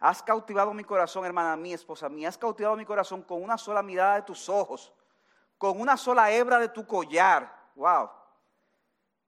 Has 0.03 0.21
cautivado 0.21 0.75
mi 0.75 0.83
corazón, 0.83 1.25
hermana 1.25 1.55
mía, 1.57 1.77
esposa 1.77 2.09
mía. 2.09 2.29
Has 2.29 2.37
cautivado 2.37 2.75
mi 2.75 2.85
corazón 2.85 3.23
con 3.23 3.41
una 3.41 3.57
sola 3.57 3.85
mirada 3.85 4.17
de 4.17 4.23
tus 4.23 4.49
ojos, 4.49 4.93
con 5.57 5.81
una 5.81 5.97
sola 5.97 6.33
hebra 6.33 6.59
de 6.59 6.69
tu 6.71 6.85
collar. 6.85 7.71
Wow. 7.77 8.11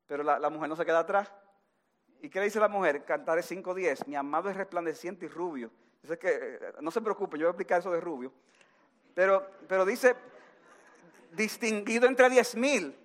Pero 0.08 0.24
la, 0.24 0.50
mujer 0.50 0.68
no 0.68 0.74
se 0.74 0.84
queda 0.84 0.98
atrás. 0.98 1.32
¿Y 2.20 2.28
qué 2.28 2.40
le 2.40 2.46
dice 2.46 2.58
la 2.58 2.66
mujer? 2.66 3.04
Cantaré 3.04 3.42
5.10. 3.42 4.08
Mi 4.08 4.16
amado 4.16 4.50
es 4.50 4.56
resplandeciente 4.56 5.26
y 5.26 5.28
rubio. 5.28 5.70
Dice 6.02 6.18
que, 6.18 6.28
eh, 6.28 6.72
no 6.80 6.90
se 6.90 7.00
preocupe, 7.00 7.38
yo 7.38 7.44
voy 7.44 7.50
a 7.50 7.50
explicar 7.50 7.78
eso 7.78 7.92
de 7.92 8.00
rubio. 8.00 8.32
Pero, 9.14 9.48
pero 9.68 9.84
dice, 9.84 10.16
distinguido 11.30 12.08
entre 12.08 12.28
diez 12.28 12.56
mil. 12.56 12.98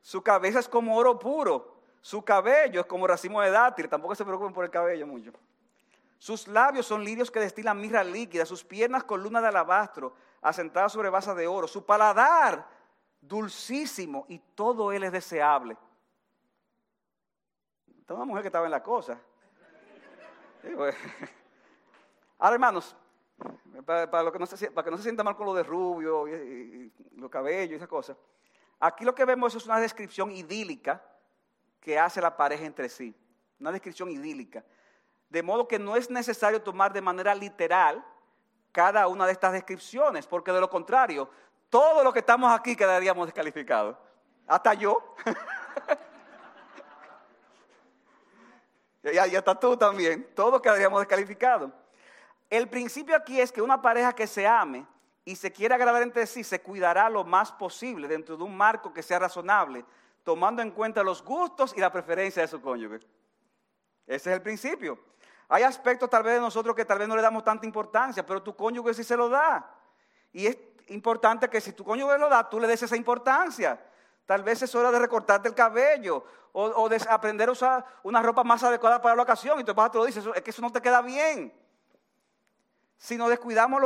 Su 0.00 0.22
cabeza 0.22 0.60
es 0.60 0.70
como 0.70 0.96
oro 0.96 1.18
puro. 1.18 1.82
Su 2.00 2.24
cabello 2.24 2.80
es 2.80 2.86
como 2.86 3.06
racimo 3.06 3.42
de 3.42 3.50
dátil. 3.50 3.90
Tampoco 3.90 4.14
se 4.14 4.24
preocupen 4.24 4.54
por 4.54 4.64
el 4.64 4.70
cabello 4.70 5.06
mucho. 5.06 5.32
Sus 6.22 6.46
labios 6.46 6.86
son 6.86 7.02
lirios 7.02 7.32
que 7.32 7.40
destilan 7.40 7.80
mirra 7.80 8.04
líquida, 8.04 8.46
sus 8.46 8.62
piernas 8.62 9.02
columna 9.02 9.40
de 9.40 9.48
alabastro, 9.48 10.14
asentadas 10.40 10.92
sobre 10.92 11.08
basas 11.08 11.36
de 11.36 11.48
oro, 11.48 11.66
su 11.66 11.84
paladar 11.84 12.64
dulcísimo 13.20 14.24
y 14.28 14.38
todo 14.38 14.92
él 14.92 15.02
es 15.02 15.10
deseable. 15.10 15.76
Esta 17.98 18.14
una 18.14 18.24
mujer 18.24 18.42
que 18.42 18.46
estaba 18.46 18.66
en 18.66 18.70
la 18.70 18.84
cosa. 18.84 19.18
Ahora, 22.38 22.54
hermanos, 22.54 22.94
para, 23.84 24.30
que 24.30 24.38
no 24.38 24.46
se, 24.46 24.70
no 24.70 24.96
se, 24.98 25.02
sienta 25.02 25.24
mal 25.24 25.34
con 25.34 25.46
lo 25.46 25.54
de 25.54 25.64
rubio 25.64 26.28
y, 26.28 26.34
y 26.34 26.92
los 27.16 27.30
cabellos 27.32 27.72
y 27.72 27.74
esas 27.74 27.88
cosas, 27.88 28.16
aquí 28.78 29.04
lo 29.04 29.12
que 29.12 29.24
vemos 29.24 29.56
es 29.56 29.66
una 29.66 29.80
descripción 29.80 30.30
idílica 30.30 31.02
que 31.80 31.98
hace 31.98 32.20
la 32.20 32.36
pareja 32.36 32.64
entre 32.64 32.88
sí. 32.88 33.12
Una 33.58 33.72
descripción 33.72 34.08
idílica. 34.08 34.64
De 35.32 35.42
modo 35.42 35.66
que 35.66 35.78
no 35.78 35.96
es 35.96 36.10
necesario 36.10 36.60
tomar 36.60 36.92
de 36.92 37.00
manera 37.00 37.34
literal 37.34 38.04
cada 38.70 39.08
una 39.08 39.24
de 39.24 39.32
estas 39.32 39.54
descripciones, 39.54 40.26
porque 40.26 40.52
de 40.52 40.60
lo 40.60 40.68
contrario, 40.68 41.26
todo 41.70 42.04
lo 42.04 42.12
que 42.12 42.18
estamos 42.18 42.52
aquí 42.52 42.76
quedaríamos 42.76 43.28
descalificados. 43.28 43.96
Hasta 44.46 44.74
yo. 44.74 45.14
y 49.02 49.16
hasta 49.16 49.58
tú 49.58 49.74
también. 49.74 50.28
Todos 50.34 50.60
quedaríamos 50.60 51.00
descalificados. 51.00 51.72
El 52.50 52.68
principio 52.68 53.16
aquí 53.16 53.40
es 53.40 53.50
que 53.50 53.62
una 53.62 53.80
pareja 53.80 54.12
que 54.12 54.26
se 54.26 54.46
ame 54.46 54.86
y 55.24 55.34
se 55.34 55.50
quiera 55.50 55.76
agradar 55.76 56.02
entre 56.02 56.26
sí 56.26 56.44
se 56.44 56.60
cuidará 56.60 57.08
lo 57.08 57.24
más 57.24 57.50
posible 57.52 58.06
dentro 58.06 58.36
de 58.36 58.44
un 58.44 58.54
marco 58.54 58.92
que 58.92 59.02
sea 59.02 59.18
razonable, 59.18 59.82
tomando 60.24 60.60
en 60.60 60.72
cuenta 60.72 61.02
los 61.02 61.24
gustos 61.24 61.72
y 61.74 61.80
la 61.80 61.90
preferencia 61.90 62.42
de 62.42 62.48
su 62.48 62.60
cónyuge. 62.60 62.96
Ese 64.06 64.28
es 64.28 64.36
el 64.36 64.42
principio. 64.42 65.11
Hay 65.52 65.64
aspectos 65.64 66.08
tal 66.08 66.22
vez 66.22 66.32
de 66.32 66.40
nosotros 66.40 66.74
que 66.74 66.86
tal 66.86 66.98
vez 66.98 67.06
no 67.06 67.14
le 67.14 67.20
damos 67.20 67.44
tanta 67.44 67.66
importancia, 67.66 68.24
pero 68.24 68.42
tu 68.42 68.56
cónyuge 68.56 68.94
sí 68.94 69.04
se 69.04 69.14
lo 69.18 69.28
da. 69.28 69.70
Y 70.32 70.46
es 70.46 70.56
importante 70.88 71.50
que 71.50 71.60
si 71.60 71.74
tu 71.74 71.84
cónyuge 71.84 72.16
lo 72.16 72.30
da, 72.30 72.48
tú 72.48 72.58
le 72.58 72.66
des 72.66 72.82
esa 72.82 72.96
importancia. 72.96 73.78
Tal 74.24 74.42
vez 74.42 74.62
es 74.62 74.74
hora 74.74 74.90
de 74.90 74.98
recortarte 74.98 75.48
el 75.48 75.54
cabello 75.54 76.24
o, 76.52 76.88
de 76.88 76.98
aprender 77.06 77.50
a 77.50 77.52
usar 77.52 77.84
una 78.02 78.22
ropa 78.22 78.42
más 78.42 78.62
adecuada 78.62 79.02
para 79.02 79.14
la 79.14 79.24
ocasión. 79.24 79.60
Y 79.60 79.64
tu 79.64 79.74
papá 79.74 79.92
te 79.92 79.98
lo 79.98 80.06
dice, 80.06 80.22
es 80.34 80.40
que 80.40 80.50
eso 80.50 80.62
no 80.62 80.72
te 80.72 80.80
queda 80.80 81.02
bien. 81.02 81.52
Si 82.96 83.18
nos, 83.18 83.28
descuidamos 83.28 83.82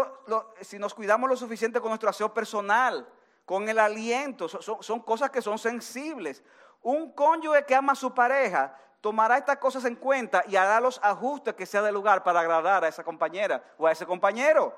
si 0.61 0.79
nos 0.79 0.95
cuidamos 0.95 1.29
lo 1.29 1.37
suficiente 1.37 1.81
con 1.81 1.89
nuestro 1.89 2.09
aseo 2.09 2.33
personal, 2.33 3.09
con 3.45 3.69
el 3.69 3.81
aliento, 3.81 4.49
son, 4.49 4.85
son 4.85 5.01
cosas 5.01 5.31
que 5.31 5.43
son 5.43 5.59
sensibles. 5.59 6.45
Un 6.81 7.11
cónyuge 7.11 7.65
que 7.65 7.75
ama 7.75 7.95
a 7.95 7.97
su 7.97 8.15
pareja 8.15 8.73
tomará 9.01 9.39
estas 9.39 9.59
cosas 9.59 9.85
en 9.85 9.97
cuenta 9.97 10.45
y 10.49 10.57
hará 10.57 10.81
los 10.81 11.01
ajustes 11.03 11.55
que 11.55 11.67
sea 11.67 11.83
de 11.83 11.93
lugar 11.93 12.23
para 12.23 12.41
agradar 12.41 12.85
a 12.85 12.89
esa 12.89 13.05
compañera 13.05 13.63
o 13.79 13.87
a 13.87 13.93
ese 13.93 14.07
compañero. 14.07 14.75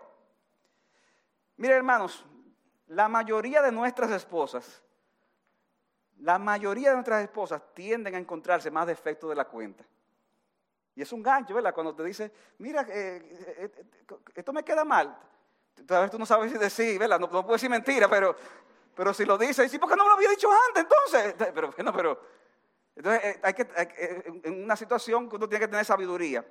Mire, 1.57 1.75
hermanos, 1.75 2.25
la 2.89 3.09
mayoría 3.09 3.63
de 3.63 3.73
nuestras 3.73 4.11
esposas, 4.11 4.83
la 6.21 6.39
mayoría 6.39 6.91
de 6.91 6.95
nuestras 6.95 7.23
esposas 7.23 7.63
tienden 7.75 8.15
a 8.15 8.19
encontrarse 8.19 8.71
más 8.71 8.87
defectos 8.87 9.31
de 9.31 9.37
la 9.37 9.45
cuenta. 9.45 9.85
Y 10.95 11.03
es 11.03 11.13
un 11.13 11.23
gancho, 11.23 11.55
¿verdad? 11.55 11.73
Cuando 11.73 11.95
te 11.95 12.03
dice, 12.03 12.33
mira, 12.59 12.83
eh, 12.83 13.23
eh, 13.59 13.71
eh, 13.77 13.87
esto 14.35 14.53
me 14.53 14.65
queda 14.65 14.85
mal. 14.85 15.17
Tal 15.87 16.11
tú 16.11 16.19
no 16.19 16.27
sabes 16.27 16.51
si 16.51 16.59
decir, 16.59 16.99
¿verdad? 16.99 17.21
No, 17.21 17.29
no 17.29 17.43
puedo 17.43 17.53
decir 17.53 17.71
mentira, 17.71 18.09
pero, 18.09 18.35
pero 18.97 19.15
si 19.15 19.25
lo 19.25 19.39
dices, 19.39 19.71
sí, 19.71 19.79
porque 19.79 19.95
no 19.95 20.03
me 20.03 20.09
lo 20.09 20.17
había 20.17 20.31
dicho 20.31 20.49
antes, 20.69 20.83
entonces. 20.83 21.35
Pero 21.55 21.71
bueno, 21.71 21.93
pero 21.93 22.21
entonces, 22.99 23.25
eh, 23.25 23.41
hay 23.45 23.55
que, 23.55 23.63
eh, 23.63 24.41
en 24.43 24.65
una 24.65 24.75
situación 24.75 25.29
que 25.29 25.37
uno 25.37 25.49
tiene 25.49 25.65
que 25.65 25.69
tener 25.69 25.85
sabiduría. 25.85 26.45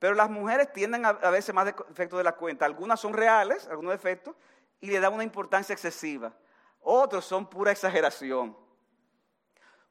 Pero 0.00 0.14
las 0.14 0.28
mujeres 0.28 0.72
tienden 0.72 1.06
a, 1.06 1.12
veces 1.12 1.54
más 1.54 1.66
defectos 1.66 2.18
de 2.18 2.24
la 2.24 2.32
cuenta. 2.32 2.66
Algunas 2.66 2.98
son 2.98 3.12
reales, 3.12 3.68
algunos 3.68 3.92
defectos, 3.92 4.34
y 4.80 4.88
le 4.88 4.98
dan 4.98 5.14
una 5.14 5.22
importancia 5.22 5.72
excesiva. 5.72 6.32
Otros 6.80 7.24
son 7.24 7.48
pura 7.48 7.70
exageración. 7.70 8.56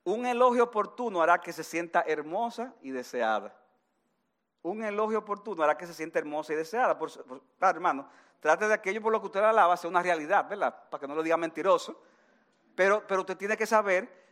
un 0.03 0.25
elogio 0.25 0.65
oportuno 0.65 1.21
hará 1.21 1.39
que 1.39 1.53
se 1.53 1.63
sienta 1.63 2.03
hermosa 2.05 2.73
y 2.81 2.91
deseada. 2.91 3.55
Un 4.63 4.83
elogio 4.83 5.19
oportuno 5.19 5.63
hará 5.63 5.77
que 5.77 5.87
se 5.87 5.93
sienta 5.93 6.19
hermosa 6.19 6.51
y 6.51 6.57
deseada. 6.57 6.99
Por, 6.99 7.11
hermano, 7.61 8.09
trate 8.41 8.67
de 8.67 8.73
aquello 8.73 9.01
por 9.01 9.13
lo 9.13 9.21
que 9.21 9.27
usted 9.27 9.39
la 9.39 9.51
alaba 9.51 9.77
sea 9.77 9.89
una 9.89 10.03
realidad, 10.03 10.49
¿verdad? 10.49 10.89
Para 10.89 10.99
que 10.99 11.07
no 11.07 11.15
lo 11.15 11.23
diga 11.23 11.37
mentiroso. 11.37 12.01
Pero, 12.75 13.05
pero 13.07 13.21
usted 13.21 13.37
tiene 13.37 13.55
que 13.55 13.65
saber 13.65 14.26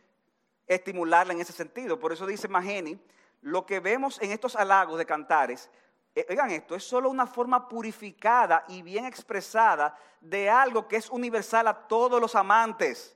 estimularla 0.66 1.32
en 1.32 1.40
ese 1.40 1.52
sentido. 1.52 1.98
Por 1.98 2.12
eso 2.12 2.26
dice 2.26 2.48
Mageni, 2.48 2.98
lo 3.42 3.66
que 3.66 3.80
vemos 3.80 4.20
en 4.20 4.32
estos 4.32 4.56
halagos 4.56 4.98
de 4.98 5.06
cantares, 5.06 5.70
eh, 6.14 6.26
oigan 6.30 6.50
esto, 6.50 6.74
es 6.74 6.82
solo 6.82 7.10
una 7.10 7.26
forma 7.26 7.68
purificada 7.68 8.64
y 8.68 8.82
bien 8.82 9.04
expresada 9.04 9.96
de 10.20 10.48
algo 10.48 10.88
que 10.88 10.96
es 10.96 11.10
universal 11.10 11.68
a 11.68 11.86
todos 11.86 12.20
los 12.20 12.34
amantes. 12.34 13.14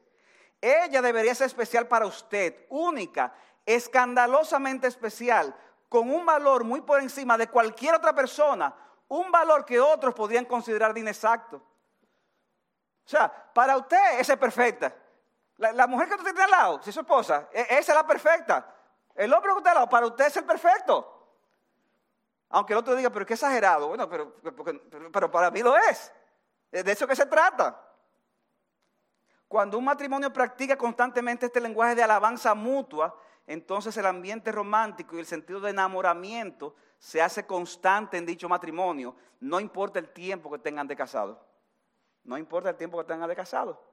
Ella 0.60 1.00
debería 1.00 1.34
ser 1.34 1.46
especial 1.46 1.88
para 1.88 2.06
usted, 2.06 2.66
única, 2.68 3.32
escandalosamente 3.64 4.86
especial, 4.86 5.54
con 5.88 6.10
un 6.10 6.26
valor 6.26 6.64
muy 6.64 6.82
por 6.82 7.00
encima 7.00 7.38
de 7.38 7.48
cualquier 7.48 7.94
otra 7.94 8.14
persona, 8.14 8.74
un 9.08 9.32
valor 9.32 9.64
que 9.64 9.80
otros 9.80 10.14
podrían 10.14 10.44
considerar 10.44 10.94
de 10.94 11.00
inexacto. 11.00 11.56
O 11.56 13.08
sea, 13.08 13.32
para 13.52 13.76
usted 13.76 14.20
esa 14.20 14.34
es 14.34 14.38
perfecta. 14.38 14.94
La, 15.60 15.86
mujer 15.86 16.08
que 16.08 16.14
usted 16.14 16.32
tiene 16.32 16.44
al 16.44 16.50
lado, 16.50 16.82
si 16.82 16.88
es 16.88 16.94
su 16.94 17.00
esposa, 17.00 17.50
e, 17.52 17.60
esa 17.60 17.92
es 17.92 17.94
la 17.94 18.06
perfecta. 18.06 18.74
El 19.14 19.30
hombre 19.34 19.52
que 19.52 19.58
usted 19.58 19.70
al 19.70 19.74
lado, 19.74 19.88
para 19.90 20.06
usted 20.06 20.26
es 20.26 20.36
el 20.38 20.44
perfecto. 20.44 21.18
Aunque 22.48 22.72
el 22.72 22.78
otro 22.78 22.96
diga, 22.96 23.10
pero 23.10 23.26
qué 23.26 23.34
exagerado. 23.34 23.88
Bueno, 23.88 24.08
pero, 24.08 24.36
pero 25.12 25.30
para 25.30 25.50
mí 25.50 25.62
lo 25.62 25.76
es. 25.76 26.10
De 26.70 26.90
eso 26.90 27.06
que 27.06 27.14
se 27.14 27.26
trata. 27.26 27.78
Cuando 29.46 29.76
un 29.76 29.84
matrimonio 29.84 30.32
practica 30.32 30.78
constantemente 30.78 31.44
este 31.44 31.60
lenguaje 31.60 31.94
de 31.94 32.04
alabanza 32.04 32.54
mutua, 32.54 33.14
entonces 33.46 33.94
el 33.98 34.06
ambiente 34.06 34.50
romántico 34.52 35.14
y 35.14 35.20
el 35.20 35.26
sentido 35.26 35.60
de 35.60 35.70
enamoramiento 35.70 36.74
se 36.98 37.20
hace 37.20 37.46
constante 37.46 38.16
en 38.16 38.24
dicho 38.24 38.48
matrimonio, 38.48 39.14
no 39.40 39.60
importa 39.60 39.98
el 39.98 40.08
tiempo 40.08 40.50
que 40.50 40.58
tengan 40.58 40.86
de 40.86 40.96
casado. 40.96 41.44
No 42.24 42.38
importa 42.38 42.70
el 42.70 42.76
tiempo 42.76 42.96
que 42.96 43.04
tengan 43.04 43.28
de 43.28 43.36
casado. 43.36 43.89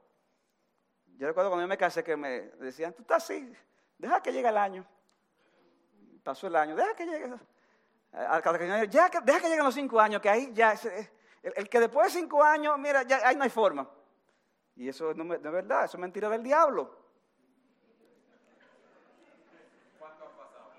Yo 1.17 1.27
recuerdo 1.27 1.49
cuando 1.49 1.63
yo 1.63 1.67
me 1.67 1.77
casé 1.77 2.03
que 2.03 2.15
me 2.15 2.41
decían, 2.59 2.93
tú 2.93 3.01
estás 3.01 3.23
así, 3.23 3.51
deja 3.97 4.21
que 4.21 4.31
llegue 4.31 4.47
el 4.47 4.57
año. 4.57 4.85
Pasó 6.23 6.45
el 6.45 6.55
año, 6.55 6.75
deja 6.75 6.95
que 6.95 7.05
llegue. 7.05 7.27
Ya, 8.89 9.09
deja 9.23 9.39
que 9.39 9.49
lleguen 9.49 9.63
los 9.63 9.73
cinco 9.73 9.99
años, 9.99 10.21
que 10.21 10.29
ahí 10.29 10.51
ya, 10.53 10.75
el, 11.41 11.69
que 11.69 11.79
después 11.79 12.13
de 12.13 12.19
cinco 12.19 12.43
años, 12.43 12.77
mira, 12.77 13.01
ya 13.01 13.27
ahí 13.27 13.35
no 13.35 13.43
hay 13.43 13.49
forma. 13.49 13.89
Y 14.75 14.89
eso 14.89 15.11
no, 15.15 15.33
es 15.33 15.41
verdad, 15.41 15.85
eso 15.85 15.97
es 15.97 16.01
mentira 16.01 16.29
del 16.29 16.43
diablo. 16.43 16.95
¿Cuánto 19.97 20.23
han 20.23 20.31
pasado? 20.33 20.69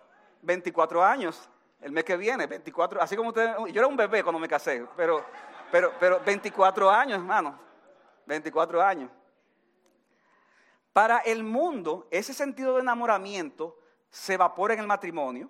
24 0.43 1.05
años, 1.05 1.51
el 1.81 1.91
mes 1.91 2.05
que 2.05 2.17
viene, 2.17 2.47
24, 2.47 3.03
así 3.03 3.17
como 3.17 3.31
usted, 3.31 3.57
yo 3.73 3.81
era 3.81 3.89
un 3.89 3.97
bebé 3.97 4.23
cuando 4.23 4.39
me 4.39 4.47
casé, 4.47 4.87
pero, 4.97 5.25
pero, 5.73 5.93
pero 5.99 6.21
24 6.21 6.89
años, 6.89 7.19
hermano, 7.19 7.59
24 8.25 8.81
años. 8.81 9.11
Para 10.99 11.19
el 11.19 11.45
mundo, 11.45 12.09
ese 12.11 12.35
sentido 12.35 12.75
de 12.75 12.81
enamoramiento 12.81 13.79
se 14.11 14.35
evapora 14.35 14.75
en 14.75 14.81
el 14.81 14.87
matrimonio 14.89 15.49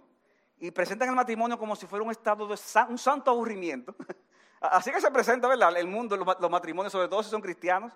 y 0.58 0.70
presentan 0.70 1.08
el 1.08 1.14
matrimonio 1.14 1.58
como 1.58 1.74
si 1.74 1.86
fuera 1.86 2.04
un 2.04 2.10
estado 2.10 2.46
de 2.46 2.54
un 2.90 2.98
santo 2.98 3.30
aburrimiento. 3.30 3.94
Así 4.60 4.92
que 4.92 5.00
se 5.00 5.10
presenta, 5.10 5.48
¿verdad? 5.48 5.74
El 5.78 5.86
mundo, 5.86 6.18
los 6.18 6.50
matrimonios, 6.50 6.92
sobre 6.92 7.08
todo 7.08 7.22
si 7.22 7.30
son 7.30 7.40
cristianos. 7.40 7.94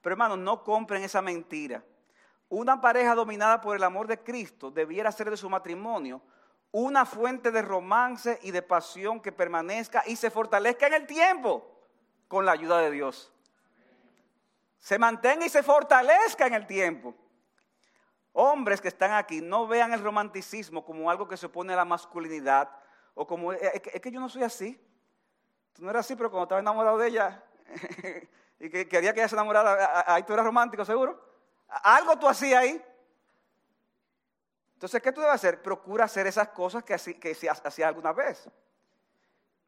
Pero 0.00 0.12
hermanos, 0.12 0.38
no 0.38 0.62
compren 0.62 1.02
esa 1.02 1.20
mentira. 1.20 1.82
Una 2.48 2.80
pareja 2.80 3.16
dominada 3.16 3.60
por 3.60 3.74
el 3.74 3.82
amor 3.82 4.06
de 4.06 4.22
Cristo 4.22 4.70
debiera 4.70 5.10
ser 5.10 5.28
de 5.28 5.36
su 5.36 5.50
matrimonio 5.50 6.22
una 6.70 7.04
fuente 7.04 7.50
de 7.50 7.62
romance 7.62 8.38
y 8.44 8.52
de 8.52 8.62
pasión 8.62 9.20
que 9.20 9.32
permanezca 9.32 10.04
y 10.06 10.14
se 10.14 10.30
fortalezca 10.30 10.86
en 10.86 10.94
el 10.94 11.06
tiempo 11.08 11.68
con 12.28 12.46
la 12.46 12.52
ayuda 12.52 12.78
de 12.78 12.92
Dios. 12.92 13.32
Se 14.86 15.00
mantenga 15.00 15.44
y 15.44 15.48
se 15.48 15.64
fortalezca 15.64 16.46
en 16.46 16.54
el 16.54 16.64
tiempo. 16.64 17.12
Hombres 18.34 18.80
que 18.80 18.86
están 18.86 19.14
aquí, 19.14 19.40
no 19.40 19.66
vean 19.66 19.92
el 19.92 20.00
romanticismo 20.00 20.84
como 20.84 21.10
algo 21.10 21.26
que 21.26 21.36
se 21.36 21.46
opone 21.46 21.72
a 21.72 21.76
la 21.76 21.84
masculinidad 21.84 22.70
o 23.14 23.26
como, 23.26 23.52
es 23.52 23.80
que, 23.80 24.12
yo 24.12 24.20
no 24.20 24.28
soy 24.28 24.44
así. 24.44 24.80
Tú 25.72 25.82
no 25.82 25.90
eras 25.90 26.06
así, 26.06 26.14
pero 26.14 26.30
cuando 26.30 26.44
estaba 26.44 26.60
enamorado 26.60 26.98
de 26.98 27.08
ella, 27.08 27.42
y 28.60 28.70
que 28.70 28.88
quería 28.88 29.12
que 29.12 29.18
ella 29.18 29.28
se 29.28 29.34
enamorara, 29.34 30.04
ahí 30.06 30.22
tú 30.22 30.34
eras 30.34 30.46
romántico, 30.46 30.84
seguro. 30.84 31.20
Algo 31.66 32.16
tú 32.16 32.28
hacías 32.28 32.62
ahí. 32.62 32.80
Entonces, 34.74 35.02
¿qué 35.02 35.10
tú 35.10 35.20
debes 35.20 35.34
hacer? 35.34 35.60
Procura 35.62 36.04
hacer 36.04 36.28
esas 36.28 36.46
cosas 36.50 36.84
que, 36.84 36.94
que 37.18 37.30
hacías 37.32 37.88
alguna 37.88 38.12
vez. 38.12 38.48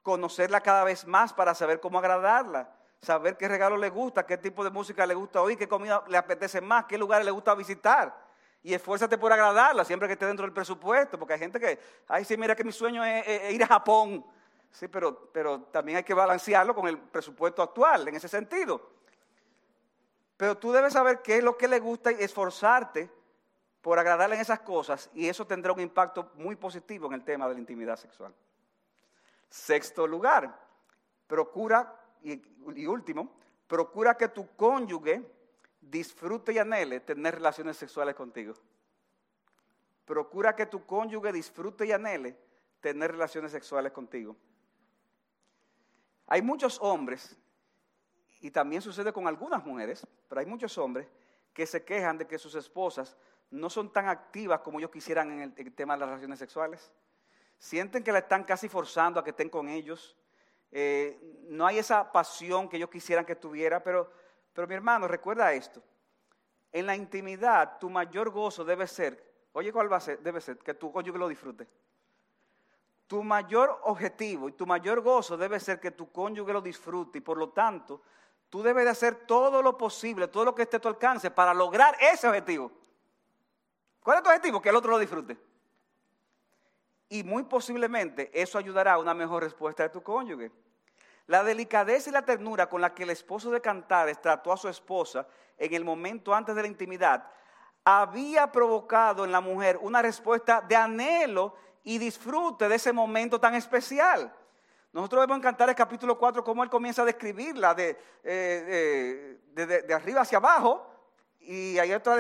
Conocerla 0.01 0.61
cada 0.61 0.85
vez 0.85 1.05
más 1.05 1.33
para 1.33 1.57
saber 1.57 1.81
cómo 1.81 1.99
agradarla. 1.99 2.78
Saber 3.01 3.37
qué 3.37 3.49
regalo 3.49 3.77
le 3.77 3.91
gusta, 3.91 4.27
qué 4.27 4.37
tipo 4.39 4.65
de 4.65 4.71
música 4.71 5.07
le 5.07 5.15
gusta 5.15 5.41
oír, 5.41 5.57
qué 5.57 5.69
comida 5.69 6.03
le 6.09 6.17
apetece 6.17 6.61
más, 6.61 6.85
qué 6.87 6.99
lugares 6.99 7.25
le 7.25 7.31
gusta 7.31 7.55
visitar. 7.55 8.27
Y 8.63 8.75
esfuérzate 8.75 9.17
por 9.17 9.33
agradarla 9.33 9.85
siempre 9.85 10.09
que 10.09 10.15
esté 10.15 10.27
dentro 10.27 10.45
del 10.45 10.53
presupuesto. 10.53 11.19
Porque 11.19 11.35
hay 11.35 11.39
gente 11.39 11.61
que, 11.61 11.79
ay, 12.09 12.25
sí, 12.25 12.37
mira 12.37 12.57
que 12.57 12.65
mi 12.65 12.73
sueño 12.73 13.05
es 13.05 13.53
ir 13.53 13.63
a 13.63 13.67
Japón. 13.69 14.25
Sí, 14.71 14.89
pero, 14.89 15.31
pero 15.33 15.63
también 15.63 15.99
hay 15.99 16.05
que 16.05 16.15
balancearlo 16.15 16.75
con 16.75 16.89
el 16.89 16.99
presupuesto 16.99 17.63
actual, 17.63 18.09
en 18.09 18.17
ese 18.17 18.29
sentido. 18.29 18.91
Pero 20.37 20.57
tú 20.57 20.73
debes 20.73 20.93
saber 20.93 21.23
qué 21.23 21.39
es 21.39 21.45
lo 21.45 21.57
que 21.57 21.69
le 21.69 21.81
gusta 21.81 22.13
y 22.13 22.23
esforzarte 22.23 23.11
por 23.83 23.99
agradarle 23.99 24.35
en 24.35 24.41
esas 24.41 24.61
cosas 24.61 25.09
y 25.15 25.29
eso 25.29 25.47
tendrá 25.47 25.73
un 25.73 25.81
impacto 25.81 26.31
muy 26.35 26.57
positivo 26.57 27.07
en 27.07 27.15
el 27.15 27.25
tema 27.25 27.49
de 27.49 27.55
la 27.55 27.61
intimidad 27.61 27.97
sexual. 27.97 28.35
Sexto 29.49 30.07
lugar, 30.07 30.55
procura, 31.27 31.95
y, 32.33 32.87
último, 32.87 33.33
procura 33.67 34.17
que 34.17 34.29
tu 34.29 34.55
cónyuge 34.57 35.25
disfrute 35.81 36.53
y 36.53 36.59
anhele 36.59 37.01
tener 37.01 37.35
relaciones 37.35 37.77
sexuales 37.77 38.15
contigo. 38.15 38.55
Procura 40.05 40.57
que 40.57 40.67
tu 40.67 40.85
cónyuge 40.85 41.33
disfrute 41.33 41.87
y 41.87 41.93
anhele 41.93 42.37
tener 42.81 43.13
relaciones 43.13 43.53
sexuales 43.53 43.93
contigo. 43.93 44.37
Hay 46.27 46.43
muchos 46.43 46.79
hombres, 46.81 47.37
y 48.41 48.51
también 48.51 48.83
sucede 48.83 49.13
con 49.13 49.27
algunas 49.27 49.65
mujeres, 49.65 50.07
pero 50.29 50.41
hay 50.41 50.47
muchos 50.47 50.77
hombres 50.79 51.09
que 51.53 51.67
se 51.67 51.85
quejan 51.85 52.19
de 52.19 52.27
que 52.27 52.39
sus 52.39 52.55
esposas 52.55 53.17
no 53.51 53.71
son 53.71 53.93
tan 53.93 54.09
activas 54.09 54.61
como 54.61 54.79
ellos 54.79 54.91
quisieran 54.91 55.31
en 55.31 55.55
el, 55.57 55.73
tema 55.73 55.95
de 55.95 56.01
las 56.01 56.09
relaciones 56.11 56.39
sexuales. 56.39 56.93
Sienten 57.59 58.05
que 58.05 58.13
la 58.13 58.21
están 58.21 58.45
casi 58.45 58.69
forzando 58.69 59.19
a 59.19 59.25
que 59.25 59.31
estén 59.31 59.49
con 59.49 59.69
ellos. 59.69 60.17
Eh, 60.71 61.19
no 61.49 61.67
hay 61.67 61.79
esa 61.79 62.13
pasión 62.13 62.69
que 62.69 62.77
ellos 62.77 62.91
quisieran 62.91 63.25
que 63.25 63.37
tuviera, 63.37 63.83
pero, 63.83 64.11
pero 64.53 64.67
mi 64.67 64.75
hermano, 64.75 65.09
recuerda 65.09 65.53
esto. 65.53 65.83
En 66.73 66.87
la 66.87 66.95
intimidad, 66.95 67.79
tu 67.79 67.89
mayor 67.89 68.31
gozo 68.31 68.65
debe 68.65 68.87
ser, 68.87 69.25
oye, 69.53 69.73
¿cuál 69.73 69.91
va 69.91 69.97
a 69.97 70.01
ser? 70.01 70.21
Debe 70.21 70.41
ser 70.41 70.59
que 70.59 70.75
tu 70.75 70.93
cónyuge 70.93 71.19
lo 71.19 71.29
disfrute. 71.29 71.67
Tu 73.07 73.23
mayor 73.23 73.81
objetivo 73.85 74.51
y 74.51 74.53
tu 74.53 74.67
mayor 74.67 75.01
gozo 75.01 75.39
debe 75.39 75.59
ser 75.59 75.81
que 75.81 75.91
tu 75.91 76.13
cónyuge 76.13 76.53
lo 76.53 76.61
disfrute 76.61 77.19
y 77.19 77.21
por 77.23 77.39
lo 77.39 77.49
tanto 77.51 78.03
tú 78.51 78.63
debes 78.63 78.85
de 78.85 78.91
hacer 78.91 79.27
todo 79.27 79.63
lo 79.63 79.79
posible, 79.79 80.29
todo 80.29 80.45
lo 80.45 80.55
que 80.55 80.63
esté 80.63 80.77
a 80.77 80.81
tu 80.81 80.89
alcance 80.89 81.31
para 81.31 81.55
lograr 81.55 81.97
ese 82.01 82.29
objetivo. 82.29 82.71
¿Cuál 84.03 84.19
es 84.19 84.23
tu 84.23 84.29
objetivo? 84.29 84.61
Que 84.61 84.69
el 84.69 84.77
otro 84.77 84.91
lo 84.91 84.99
disfrute. 84.99 85.48
Y 87.09 87.23
muy 87.23 87.45
posiblemente 87.45 88.31
eso 88.33 88.59
ayudará 88.59 88.95
a 88.95 88.99
una 88.99 89.15
mejor 89.15 89.43
respuesta 89.43 89.83
de 89.83 89.89
tu 89.89 90.03
cónyuge. 90.03 90.51
La 91.27 91.43
delicadeza 91.43 92.11
y 92.11 92.13
la 92.13 92.25
ternura 92.25 92.69
con 92.69 92.81
la 92.81 92.95
que 92.95 93.03
el 93.03 93.11
esposo 93.11 93.51
de 93.51 93.61
Cantares 93.61 94.21
trató 94.21 94.53
a 94.53 94.57
su 94.57 94.69
esposa 94.69 95.27
en 95.57 95.75
el 95.75 95.85
momento 95.85 96.35
antes 96.35 96.55
de 96.55 96.63
la 96.63 96.69
intimidad 96.69 97.31
había 97.91 98.53
provocado 98.53 99.25
en 99.25 99.33
la 99.33 99.41
mujer 99.41 99.79
una 99.81 100.03
respuesta 100.03 100.61
de 100.61 100.77
anhelo 100.77 101.55
y 101.85 101.97
disfrute 101.97 102.69
de 102.69 102.75
ese 102.75 102.93
momento 102.93 103.41
tan 103.41 103.55
especial. 103.55 104.31
Nosotros 104.93 105.23
vemos 105.23 105.37
en 105.37 105.43
Cantares 105.43 105.75
capítulo 105.75 106.19
4 106.19 106.45
cómo 106.45 106.63
él 106.63 106.69
comienza 106.69 107.01
a 107.01 107.07
describirla 107.07 107.75
de, 107.75 107.99
eh, 108.25 109.39
de, 109.55 109.95
arriba 109.95 110.21
hacia 110.21 110.37
abajo, 110.37 110.87
y 111.41 111.79
hay 111.79 111.95
otra, 111.95 112.19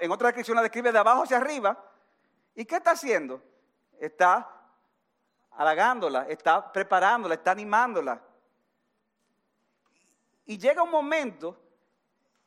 en 0.00 0.10
otra 0.10 0.28
descripción 0.28 0.56
la 0.56 0.62
describe 0.62 0.90
de 0.90 0.98
abajo 0.98 1.24
hacia 1.24 1.36
arriba. 1.36 1.78
¿Y 2.54 2.64
qué 2.64 2.76
está 2.76 2.92
haciendo? 2.92 3.42
Está 4.02 4.50
halagándola, 5.52 6.26
está 6.28 6.72
preparándola, 6.72 7.34
está 7.34 7.52
animándola. 7.52 8.20
Y 10.44 10.58
llega 10.58 10.82
un 10.82 10.90
momento 10.90 11.56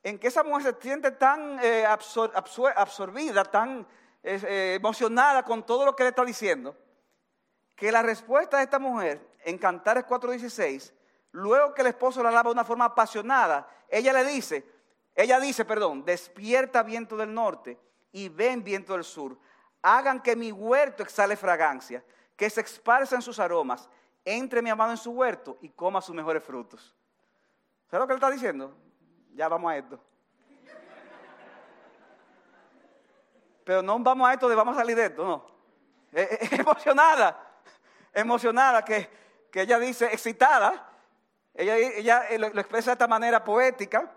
en 0.04 0.20
que 0.20 0.28
esa 0.28 0.44
mujer 0.44 0.76
se 0.76 0.82
siente 0.82 1.12
tan 1.12 1.58
eh, 1.64 1.86
absorbida, 1.86 3.46
tan 3.46 3.88
eh, 4.22 4.74
emocionada 4.76 5.44
con 5.44 5.66
todo 5.66 5.86
lo 5.86 5.96
que 5.96 6.04
le 6.04 6.10
está 6.10 6.26
diciendo, 6.26 6.76
que 7.74 7.90
la 7.90 8.02
respuesta 8.02 8.58
de 8.58 8.64
esta 8.64 8.78
mujer 8.78 9.26
en 9.46 9.58
Cantares 9.58 10.04
4:16, 10.06 10.92
luego 11.32 11.74
que 11.74 11.84
el 11.84 11.88
esposo 11.88 12.22
la 12.22 12.28
alaba 12.28 12.50
de 12.50 12.56
una 12.56 12.66
forma 12.66 12.84
apasionada, 12.84 13.66
ella 13.88 14.12
le 14.12 14.26
dice, 14.26 14.70
ella 15.16 15.40
dice, 15.40 15.64
perdón, 15.64 16.04
despierta 16.04 16.84
viento 16.84 17.16
del 17.16 17.34
norte 17.34 17.80
y 18.12 18.28
ven 18.28 18.62
viento 18.62 18.92
del 18.92 19.06
sur. 19.06 19.38
Hagan 19.88 20.20
que 20.20 20.36
mi 20.36 20.52
huerto 20.52 21.04
exhale 21.04 21.38
fragancia, 21.38 22.04
que 22.36 22.50
se 22.50 22.62
esparzan 22.62 23.22
sus 23.22 23.38
aromas. 23.38 23.88
Entre 24.26 24.60
mi 24.60 24.72
amado 24.72 24.90
en 24.90 24.98
su 24.98 25.12
huerto 25.12 25.60
y 25.62 25.70
coma 25.70 26.02
sus 26.02 26.16
mejores 26.16 26.44
frutos. 26.44 26.96
¿Sabes 27.92 28.02
lo 28.02 28.08
que 28.08 28.14
él 28.14 28.18
está 28.18 28.32
diciendo? 28.32 28.76
Ya 29.36 29.48
vamos 29.48 29.72
a 29.72 29.78
esto. 29.78 30.00
Pero 33.64 33.84
no 33.84 34.00
vamos 34.00 34.28
a 34.28 34.34
esto 34.34 34.50
de 34.50 34.56
vamos 34.56 34.76
a 34.76 34.80
salir 34.80 34.96
de 34.96 35.06
esto, 35.06 35.24
no. 35.24 35.46
emocionada, 36.52 37.40
emocionada, 38.12 38.84
que, 38.84 39.08
que 39.52 39.62
ella 39.62 39.78
dice, 39.78 40.08
excitada, 40.08 40.90
ella, 41.54 41.78
ella 41.78 42.26
lo, 42.40 42.48
expresa 42.48 42.90
de 42.90 42.94
esta 42.94 43.08
manera 43.08 43.44
poética 43.44 44.12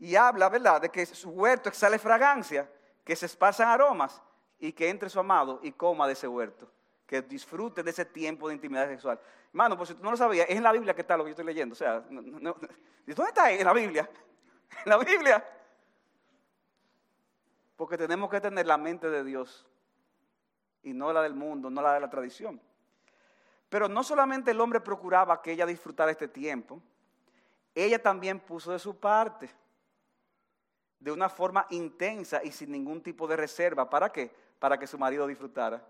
y 0.00 0.16
habla, 0.16 0.48
¿verdad?, 0.48 0.80
de 0.80 0.88
que 0.88 1.04
su 1.04 1.28
huerto 1.28 1.68
exhale 1.68 1.98
fragancia, 1.98 2.66
que 3.04 3.14
se 3.14 3.26
esparzan 3.26 3.68
aromas 3.68 4.20
y 4.58 4.72
que 4.72 4.88
entre 4.88 5.10
su 5.10 5.20
amado 5.20 5.60
y 5.62 5.72
coma 5.72 6.06
de 6.06 6.14
ese 6.14 6.26
huerto, 6.26 6.68
que 7.06 7.22
disfrute 7.22 7.82
de 7.82 7.90
ese 7.90 8.04
tiempo 8.04 8.48
de 8.48 8.54
intimidad 8.54 8.88
sexual. 8.88 9.20
Hermano, 9.48 9.76
pues 9.76 9.90
si 9.90 9.94
tú 9.94 10.02
no 10.02 10.10
lo 10.10 10.16
sabías, 10.16 10.46
es 10.48 10.56
en 10.56 10.62
la 10.62 10.72
Biblia 10.72 10.94
que 10.94 11.02
está 11.02 11.16
lo 11.16 11.24
que 11.24 11.30
yo 11.30 11.32
estoy 11.32 11.44
leyendo. 11.44 11.74
O 11.74 11.76
sea, 11.76 12.00
¿dónde 12.00 12.54
está 13.06 13.44
ahí? 13.44 13.58
En 13.58 13.66
la 13.66 13.72
Biblia. 13.72 14.08
En 14.84 14.90
la 14.90 14.96
Biblia. 14.96 15.46
Porque 17.76 17.96
tenemos 17.96 18.28
que 18.28 18.40
tener 18.40 18.66
la 18.66 18.76
mente 18.76 19.08
de 19.08 19.22
Dios 19.22 19.64
y 20.82 20.92
no 20.92 21.12
la 21.12 21.22
del 21.22 21.34
mundo, 21.34 21.70
no 21.70 21.80
la 21.80 21.94
de 21.94 22.00
la 22.00 22.10
tradición. 22.10 22.60
Pero 23.68 23.88
no 23.88 24.02
solamente 24.02 24.50
el 24.50 24.60
hombre 24.60 24.80
procuraba 24.80 25.40
que 25.40 25.52
ella 25.52 25.64
disfrutara 25.64 26.10
este 26.10 26.26
tiempo, 26.26 26.82
ella 27.74 28.02
también 28.02 28.40
puso 28.40 28.72
de 28.72 28.80
su 28.80 28.98
parte 28.98 29.48
de 31.04 31.12
una 31.12 31.28
forma 31.28 31.66
intensa 31.68 32.42
y 32.42 32.50
sin 32.50 32.72
ningún 32.72 33.02
tipo 33.02 33.26
de 33.26 33.36
reserva. 33.36 33.90
¿Para 33.90 34.10
qué? 34.10 34.34
Para 34.58 34.78
que 34.78 34.86
su 34.86 34.96
marido 34.96 35.26
disfrutara. 35.26 35.86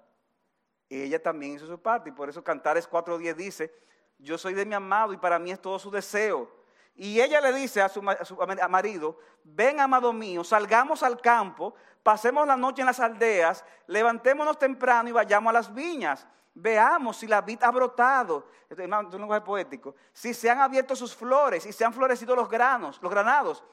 Ella 0.91 1.23
también 1.23 1.53
hizo 1.53 1.69
su 1.69 1.81
parte 1.81 2.09
y 2.09 2.13
por 2.13 2.29
eso 2.29 2.43
Cantares 2.43 2.91
4.10 2.91 3.35
dice, 3.37 3.73
yo 4.19 4.37
soy 4.37 4.55
de 4.55 4.67
mi 4.67 4.75
amado 4.75 5.13
y 5.13 5.17
para 5.17 5.39
mí 5.39 5.53
es 5.53 5.63
todo 5.63 5.79
su 5.79 5.89
deseo. 5.89 6.51
Y 6.97 7.21
ella 7.21 7.41
le 7.41 7.53
dice 7.53 7.81
a 7.81 7.89
su, 7.89 8.03
marido, 8.03 9.17
ven 9.45 9.79
amado 9.79 10.13
mío, 10.13 10.43
salgamos 10.43 11.05
al 11.05 11.21
campo, 11.21 11.77
pasemos 12.03 12.45
la 12.45 12.57
noche 12.57 12.83
en 12.83 12.87
las 12.87 12.99
aldeas, 12.99 13.65
levantémonos 13.87 14.59
temprano 14.59 15.09
y 15.09 15.13
vayamos 15.13 15.51
a 15.51 15.53
las 15.53 15.73
viñas 15.73 16.27
veamos 16.57 17.17
si 17.17 17.27
la 17.27 17.41
vid 17.41 17.61
ha 17.65 17.71
brotado, 17.73 18.47
es 18.71 18.79
un 18.79 19.11
lenguaje 19.11 19.45
poético, 19.45 19.97
si 20.13 20.33
se 20.33 20.49
han 20.49 20.61
abierto 20.61 20.95
sus 20.95 21.15
flores 21.15 21.67
y 21.67 21.73
se 21.73 21.85
han 21.85 21.93
florecido 21.93 22.37
los 22.37 22.49
granos, 22.49 23.01
los 23.03 23.11
granados. 23.11 23.65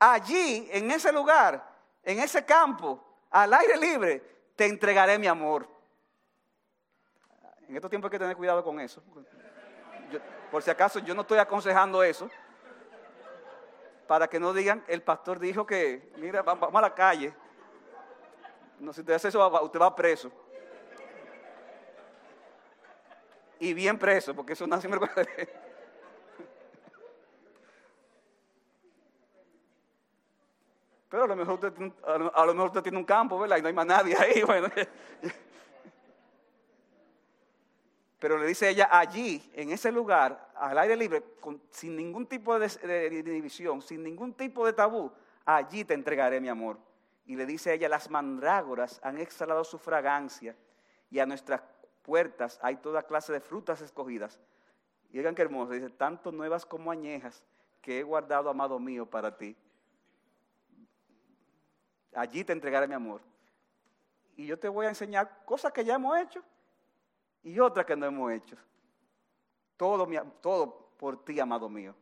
Allí, 0.00 0.68
en 0.72 0.90
ese 0.90 1.12
lugar, 1.12 1.62
en 2.02 2.18
ese 2.18 2.44
campo, 2.44 3.04
al 3.30 3.54
aire 3.54 3.76
libre, 3.76 4.22
te 4.56 4.66
entregaré 4.66 5.18
mi 5.18 5.26
amor. 5.26 5.68
En 7.68 7.76
estos 7.76 7.90
tiempos 7.90 8.08
hay 8.08 8.12
que 8.12 8.18
tener 8.18 8.36
cuidado 8.36 8.64
con 8.64 8.80
eso. 8.80 9.02
por 10.50 10.62
si 10.62 10.70
acaso 10.70 10.98
yo 10.98 11.14
no 11.14 11.20
estoy 11.22 11.38
aconsejando 11.38 12.02
eso. 12.02 12.28
Para 14.08 14.26
que 14.26 14.40
no 14.40 14.52
digan, 14.52 14.82
el 14.88 15.02
pastor 15.02 15.38
dijo 15.38 15.64
que, 15.64 16.12
mira, 16.16 16.42
vamos 16.42 16.74
a 16.74 16.80
la 16.80 16.94
calle. 16.94 17.32
No, 18.80 18.92
si 18.92 19.00
usted 19.02 19.14
hace 19.14 19.28
eso, 19.28 19.62
usted 19.62 19.80
va 19.80 19.94
preso 19.94 20.32
y 23.60 23.74
bien 23.74 23.98
preso, 23.98 24.34
porque 24.34 24.54
eso 24.54 24.66
no 24.66 24.80
siempre 24.80 25.00
Pero 31.10 31.24
a 31.24 31.26
lo, 31.26 31.34
mejor 31.34 31.54
usted, 31.54 31.72
a 32.06 32.46
lo 32.46 32.54
mejor 32.54 32.82
tiene 32.82 32.96
un 32.96 33.04
campo, 33.04 33.36
¿verdad? 33.36 33.58
Y 33.58 33.62
no 33.62 33.68
hay 33.68 33.74
más 33.74 33.86
nadie 33.86 34.16
ahí, 34.16 34.42
bueno. 34.46 34.68
Pero 38.20 38.38
le 38.38 38.46
dice 38.46 38.68
ella, 38.68 38.88
allí, 38.92 39.50
en 39.54 39.72
ese 39.72 39.90
lugar, 39.90 40.52
al 40.54 40.78
aire 40.78 40.94
libre, 40.94 41.24
sin 41.70 41.96
ningún 41.96 42.26
tipo 42.26 42.56
de, 42.56 42.68
de, 42.68 43.22
división, 43.24 43.82
sin 43.82 44.04
ningún 44.04 44.34
tipo 44.34 44.64
de 44.64 44.72
tabú, 44.72 45.10
allí 45.44 45.84
te 45.84 45.94
entregaré 45.94 46.40
mi 46.40 46.48
amor. 46.48 46.78
Y 47.26 47.34
le 47.34 47.44
dice 47.44 47.74
ella, 47.74 47.88
las 47.88 48.08
mandrágoras 48.08 49.00
han 49.02 49.18
exhalado 49.18 49.64
su 49.64 49.78
fragancia 49.78 50.54
y 51.10 51.18
a 51.18 51.26
nuestras 51.26 51.62
puertas 52.02 52.60
hay 52.62 52.76
toda 52.76 53.02
clase 53.02 53.32
de 53.32 53.40
frutas 53.40 53.80
escogidas. 53.80 54.38
Y 55.10 55.18
oigan 55.18 55.34
qué 55.34 55.42
hermoso, 55.42 55.72
dice, 55.72 55.90
tanto 55.90 56.30
nuevas 56.30 56.64
como 56.64 56.92
añejas 56.92 57.42
que 57.80 57.98
he 57.98 58.02
guardado, 58.04 58.48
amado 58.48 58.78
mío, 58.78 59.06
para 59.06 59.36
ti. 59.36 59.56
Allí 62.14 62.44
te 62.44 62.52
entregaré 62.52 62.86
mi 62.86 62.94
amor. 62.94 63.20
Y 64.36 64.46
yo 64.46 64.58
te 64.58 64.68
voy 64.68 64.86
a 64.86 64.90
enseñar 64.90 65.44
cosas 65.44 65.72
que 65.72 65.84
ya 65.84 65.94
hemos 65.94 66.16
hecho 66.18 66.42
y 67.42 67.58
otras 67.58 67.86
que 67.86 67.96
no 67.96 68.06
hemos 68.06 68.32
hecho. 68.32 68.56
Todo, 69.76 70.06
todo 70.40 70.90
por 70.96 71.24
ti, 71.24 71.38
amado 71.40 71.68
mío. 71.68 71.94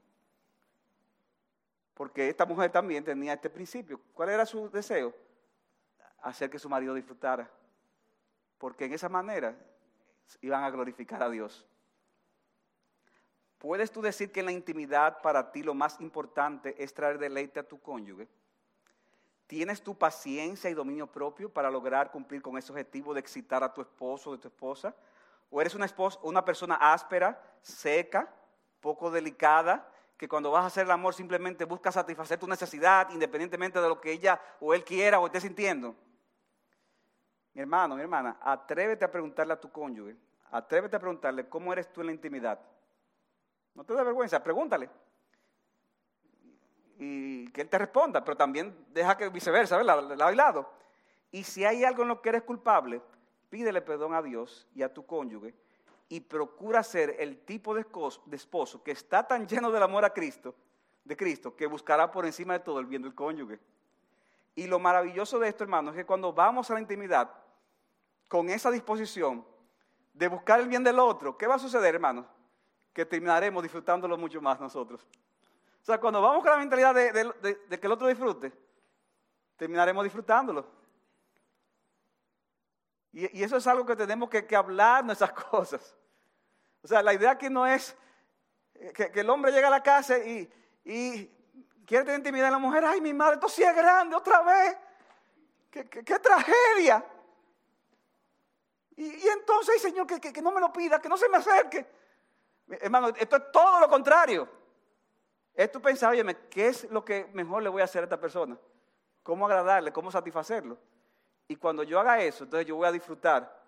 Porque 1.95 2.29
esta 2.29 2.47
mujer 2.47 2.71
también 2.71 3.03
tenía 3.03 3.33
este 3.33 3.51
principio. 3.51 4.01
¿Cuál 4.15 4.31
era 4.31 4.47
su 4.47 4.71
deseo? 4.71 5.15
Hacer 6.23 6.49
que 6.49 6.59
su 6.59 6.69
marido 6.69 6.95
disfrutara. 6.95 7.51
Porque 8.57 8.85
en 8.85 8.93
esa 8.93 9.09
manera 9.09 9.57
iban 10.41 10.63
a 10.63 10.71
glorificar 10.71 11.23
a 11.23 11.31
Dios. 11.31 11.67
¿Puedes 13.59 13.91
tú 13.91 14.01
decir 14.01 14.31
que 14.31 14.41
en 14.41 14.47
la 14.47 14.53
intimidad 14.53 15.21
para 15.21 15.51
ti 15.51 15.63
lo 15.63 15.75
más 15.75 16.01
importante 16.01 16.81
es 16.83 16.95
traer 16.95 17.19
deleite 17.19 17.59
a 17.59 17.67
tu 17.67 17.81
cónyuge? 17.81 18.29
¿Tienes 19.49 19.83
tu 19.83 19.97
paciencia 19.97 20.69
y 20.69 20.75
dominio 20.75 21.07
propio 21.07 21.49
para 21.49 21.71
lograr 21.71 22.11
cumplir 22.11 22.43
con 22.43 22.59
ese 22.59 22.71
objetivo 22.71 23.15
de 23.15 23.21
excitar 23.21 23.65
a 23.65 23.73
tu 23.73 23.81
esposo 23.81 24.29
o 24.29 24.37
de 24.37 24.43
tu 24.43 24.49
esposa? 24.49 24.95
¿O 25.51 25.59
eres 25.63 25.75
una, 25.75 25.87
esposa, 25.87 26.19
una 26.23 26.45
persona 26.45 26.75
áspera, 26.75 27.41
seca, 27.63 28.29
poco 28.83 29.11
delicada, 29.11 29.91
que 30.19 30.29
cuando 30.29 30.51
vas 30.51 30.65
a 30.65 30.67
hacer 30.67 30.85
el 30.85 30.91
amor 30.91 31.15
simplemente 31.15 31.65
busca 31.65 31.91
satisfacer 31.91 32.39
tu 32.39 32.47
necesidad 32.47 33.09
independientemente 33.09 33.81
de 33.81 33.89
lo 33.89 33.99
que 34.03 34.13
ella 34.13 34.39
o 34.61 34.75
él 34.75 34.85
quiera 34.85 35.19
o 35.19 35.25
esté 35.25 35.41
sintiendo? 35.41 35.97
Mi 37.55 37.63
hermano, 37.63 37.97
mi 37.97 38.03
hermana, 38.03 38.37
atrévete 38.43 39.07
a 39.07 39.11
preguntarle 39.11 39.55
a 39.55 39.61
tu 39.61 39.73
cónyuge, 39.73 40.15
atrévete 40.51 40.97
a 40.97 41.01
preguntarle 41.01 41.49
cómo 41.49 41.73
eres 41.73 41.91
tú 41.91 42.03
en 42.03 42.09
la 42.09 42.13
intimidad. 42.13 42.61
No 43.73 43.83
te 43.83 43.95
da 43.95 44.03
vergüenza, 44.03 44.45
pregúntale. 44.45 44.91
Y 46.99 47.49
que 47.53 47.63
él 47.63 47.69
te 47.69 47.79
responda, 47.79 48.25
pero 48.25 48.37
también 48.37 48.87
deja 48.93 49.17
que 49.17 49.29
viceversa, 49.29 49.77
¿verdad? 49.77 50.17
Lado 50.17 50.33
y 50.33 50.37
lado. 50.37 50.73
Y 51.31 51.45
si 51.45 51.65
hay 51.65 51.85
algo 51.85 52.03
en 52.03 52.09
lo 52.09 52.21
que 52.21 52.31
eres 52.31 52.43
culpable, 52.43 53.01
pídele 53.49 53.81
perdón 53.81 54.15
a 54.15 54.23
Dios 54.23 54.67
y 54.75 54.83
a 54.83 54.93
tu 54.93 55.07
cónyuge 55.07 55.55
y 56.09 56.21
procura 56.21 56.83
ser 56.83 57.17
el 57.19 57.39
tipo 57.45 57.75
de 57.75 57.85
esposo 58.33 58.83
que 58.83 58.93
está 58.93 59.27
tan 59.27 59.47
lleno 59.47 59.71
del 59.71 59.83
amor 59.83 60.05
a 60.05 60.11
Cristo, 60.11 60.55
de 61.05 61.17
Cristo, 61.17 61.55
que 61.55 61.67
buscará 61.67 62.11
por 62.11 62.25
encima 62.27 62.55
de 62.55 62.61
todo 62.61 62.81
el 62.81 62.87
bien 62.87 63.03
del 63.03 63.15
cónyuge. 63.15 63.61
Y 64.55 64.67
lo 64.67 64.79
maravilloso 64.79 65.39
de 65.39 65.49
esto, 65.49 65.65
hermano, 65.65 65.91
es 65.91 65.97
que 65.97 66.07
cuando 66.07 66.33
vamos 66.33 66.71
a 66.71 66.75
la 66.75 66.81
intimidad, 66.81 67.31
con 68.27 68.49
esa 68.49 68.71
disposición 68.71 69.45
de 70.13 70.29
buscar 70.29 70.61
el 70.61 70.69
bien 70.69 70.83
del 70.83 70.99
otro, 70.99 71.37
¿qué 71.39 71.47
va 71.47 71.55
a 71.55 71.59
suceder, 71.59 71.95
hermanos? 71.95 72.27
Que 72.93 73.07
terminaremos 73.07 73.63
disfrutándolo 73.63 74.19
mucho 74.19 74.41
más 74.41 74.59
nosotros. 74.59 75.07
O 75.83 75.85
sea, 75.85 75.99
cuando 75.99 76.21
vamos 76.21 76.43
con 76.43 76.53
la 76.53 76.59
mentalidad 76.59 76.95
de, 76.95 77.79
que 77.79 77.87
el 77.87 77.93
otro 77.93 78.07
disfrute, 78.09 78.53
terminaremos 79.57 80.05
disfrutándolo. 80.05 80.67
Y, 83.13 83.43
eso 83.43 83.57
es 83.57 83.67
algo 83.67 83.87
que 83.87 83.97
tenemos 83.97 84.29
que, 84.29 84.57
hablar 84.57 85.05
nuestras 85.05 85.33
cosas. 85.51 85.97
O 86.83 86.87
sea, 86.87 87.03
la 87.03 87.15
idea 87.15 87.33
aquí 87.33 87.49
no 87.49 87.67
es 87.67 87.97
que, 88.95 89.11
el 89.15 89.31
hombre 89.31 89.53
llega 89.53 89.69
a 89.69 89.71
la 89.71 89.83
casa 89.83 90.19
y, 90.19 90.51
y, 90.85 91.27
quiere 91.87 92.05
tener 92.05 92.21
intimidad 92.21 92.49
en 92.49 92.53
la 92.53 92.59
mujer. 92.59 92.85
Ay, 92.85 93.01
mi 93.01 93.15
madre, 93.15 93.35
esto 93.35 93.49
sí 93.49 93.63
es 93.63 93.75
grande 93.75 94.15
otra 94.15 94.43
vez. 94.43 94.77
qué 95.71 96.19
tragedia! 96.19 97.05
Y, 98.99 99.29
entonces, 99.29 99.81
Señor, 99.81 100.09
que, 100.09 100.43
no 100.43 100.51
me 100.51 100.61
lo 100.61 100.73
pida, 100.73 101.01
que 101.01 101.09
no 101.09 101.17
se 101.17 101.29
me 101.29 101.37
acerque. 101.37 101.87
Hermano, 102.69 103.11
esto 103.11 103.37
es 103.37 103.53
todo 103.53 103.79
lo 103.79 103.89
contrario. 103.89 104.49
Es 105.59 105.73
tú 105.73 105.83
pensar, 105.83 106.13
oye, 106.13 106.25
¿qué 106.49 106.69
es 106.69 106.89
lo 106.89 107.05
que 107.05 107.29
mejor 107.33 107.65
le 107.65 107.69
voy 107.69 107.83
a 107.83 107.87
hacer 107.87 108.03
a 108.03 108.05
esta 108.05 108.21
persona? 108.21 108.57
¿Cómo 109.25 109.45
agradarle? 109.45 109.93
¿Cómo 109.93 110.09
satisfacerlo? 110.09 110.79
Y 111.49 111.57
cuando 111.57 111.83
yo 111.83 111.99
haga 111.99 112.23
eso, 112.23 112.45
entonces 112.45 112.65
yo 112.65 112.77
voy 112.77 112.87
a 112.87 112.93
disfrutar 112.93 113.61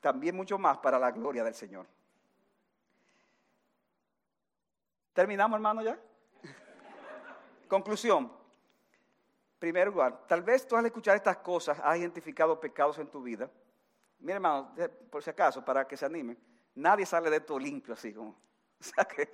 también 0.00 0.36
mucho 0.36 0.58
más 0.58 0.78
para 0.78 1.00
la 1.00 1.10
gloria 1.10 1.42
del 1.42 1.54
Señor. 1.54 1.86
¿Terminamos, 5.12 5.56
hermano, 5.56 5.82
ya? 5.82 5.98
Conclusión. 7.68 8.32
Primer 9.58 9.88
lugar, 9.88 10.24
tal 10.28 10.42
vez 10.42 10.64
tú 10.64 10.76
al 10.76 10.86
escuchar 10.86 11.16
estas 11.16 11.38
cosas 11.38 11.80
has 11.82 11.98
identificado 11.98 12.60
pecados 12.60 12.98
en 12.98 13.08
tu 13.08 13.20
vida 13.22 13.50
Mira, 14.20 14.36
hermano, 14.36 14.72
por 15.10 15.20
si 15.20 15.30
acaso, 15.30 15.64
para 15.64 15.86
que 15.86 15.96
se 15.96 16.06
anime, 16.06 16.36
nadie 16.76 17.04
sale 17.04 17.28
de 17.28 17.38
esto 17.38 17.58
limpio 17.58 17.94
así 17.94 18.14
como. 18.14 18.40
O 18.82 18.84
sea 18.84 19.04
que, 19.04 19.32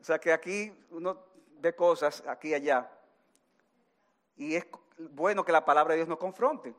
o 0.00 0.04
sea 0.04 0.18
que 0.18 0.32
aquí 0.32 0.72
uno 0.90 1.18
ve 1.58 1.74
cosas 1.74 2.22
aquí 2.26 2.48
y 2.48 2.54
allá. 2.54 2.90
Y 4.36 4.54
es 4.54 4.66
bueno 5.10 5.44
que 5.44 5.52
la 5.52 5.64
palabra 5.64 5.92
de 5.92 5.98
Dios 5.98 6.08
nos 6.08 6.18
confronte. 6.18 6.74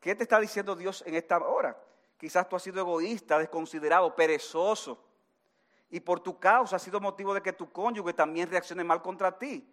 ¿Qué 0.00 0.14
te 0.14 0.24
está 0.24 0.40
diciendo 0.40 0.74
Dios 0.74 1.02
en 1.06 1.14
esta 1.14 1.38
hora? 1.38 1.76
Quizás 2.16 2.48
tú 2.48 2.56
has 2.56 2.62
sido 2.62 2.80
egoísta, 2.80 3.38
desconsiderado, 3.38 4.14
perezoso. 4.14 5.04
Y 5.90 6.00
por 6.00 6.20
tu 6.20 6.38
causa 6.38 6.76
ha 6.76 6.78
sido 6.78 7.00
motivo 7.00 7.32
de 7.32 7.40
que 7.40 7.52
tu 7.52 7.70
cónyuge 7.70 8.12
también 8.12 8.50
reaccione 8.50 8.82
mal 8.82 9.00
contra 9.00 9.36
ti. 9.36 9.66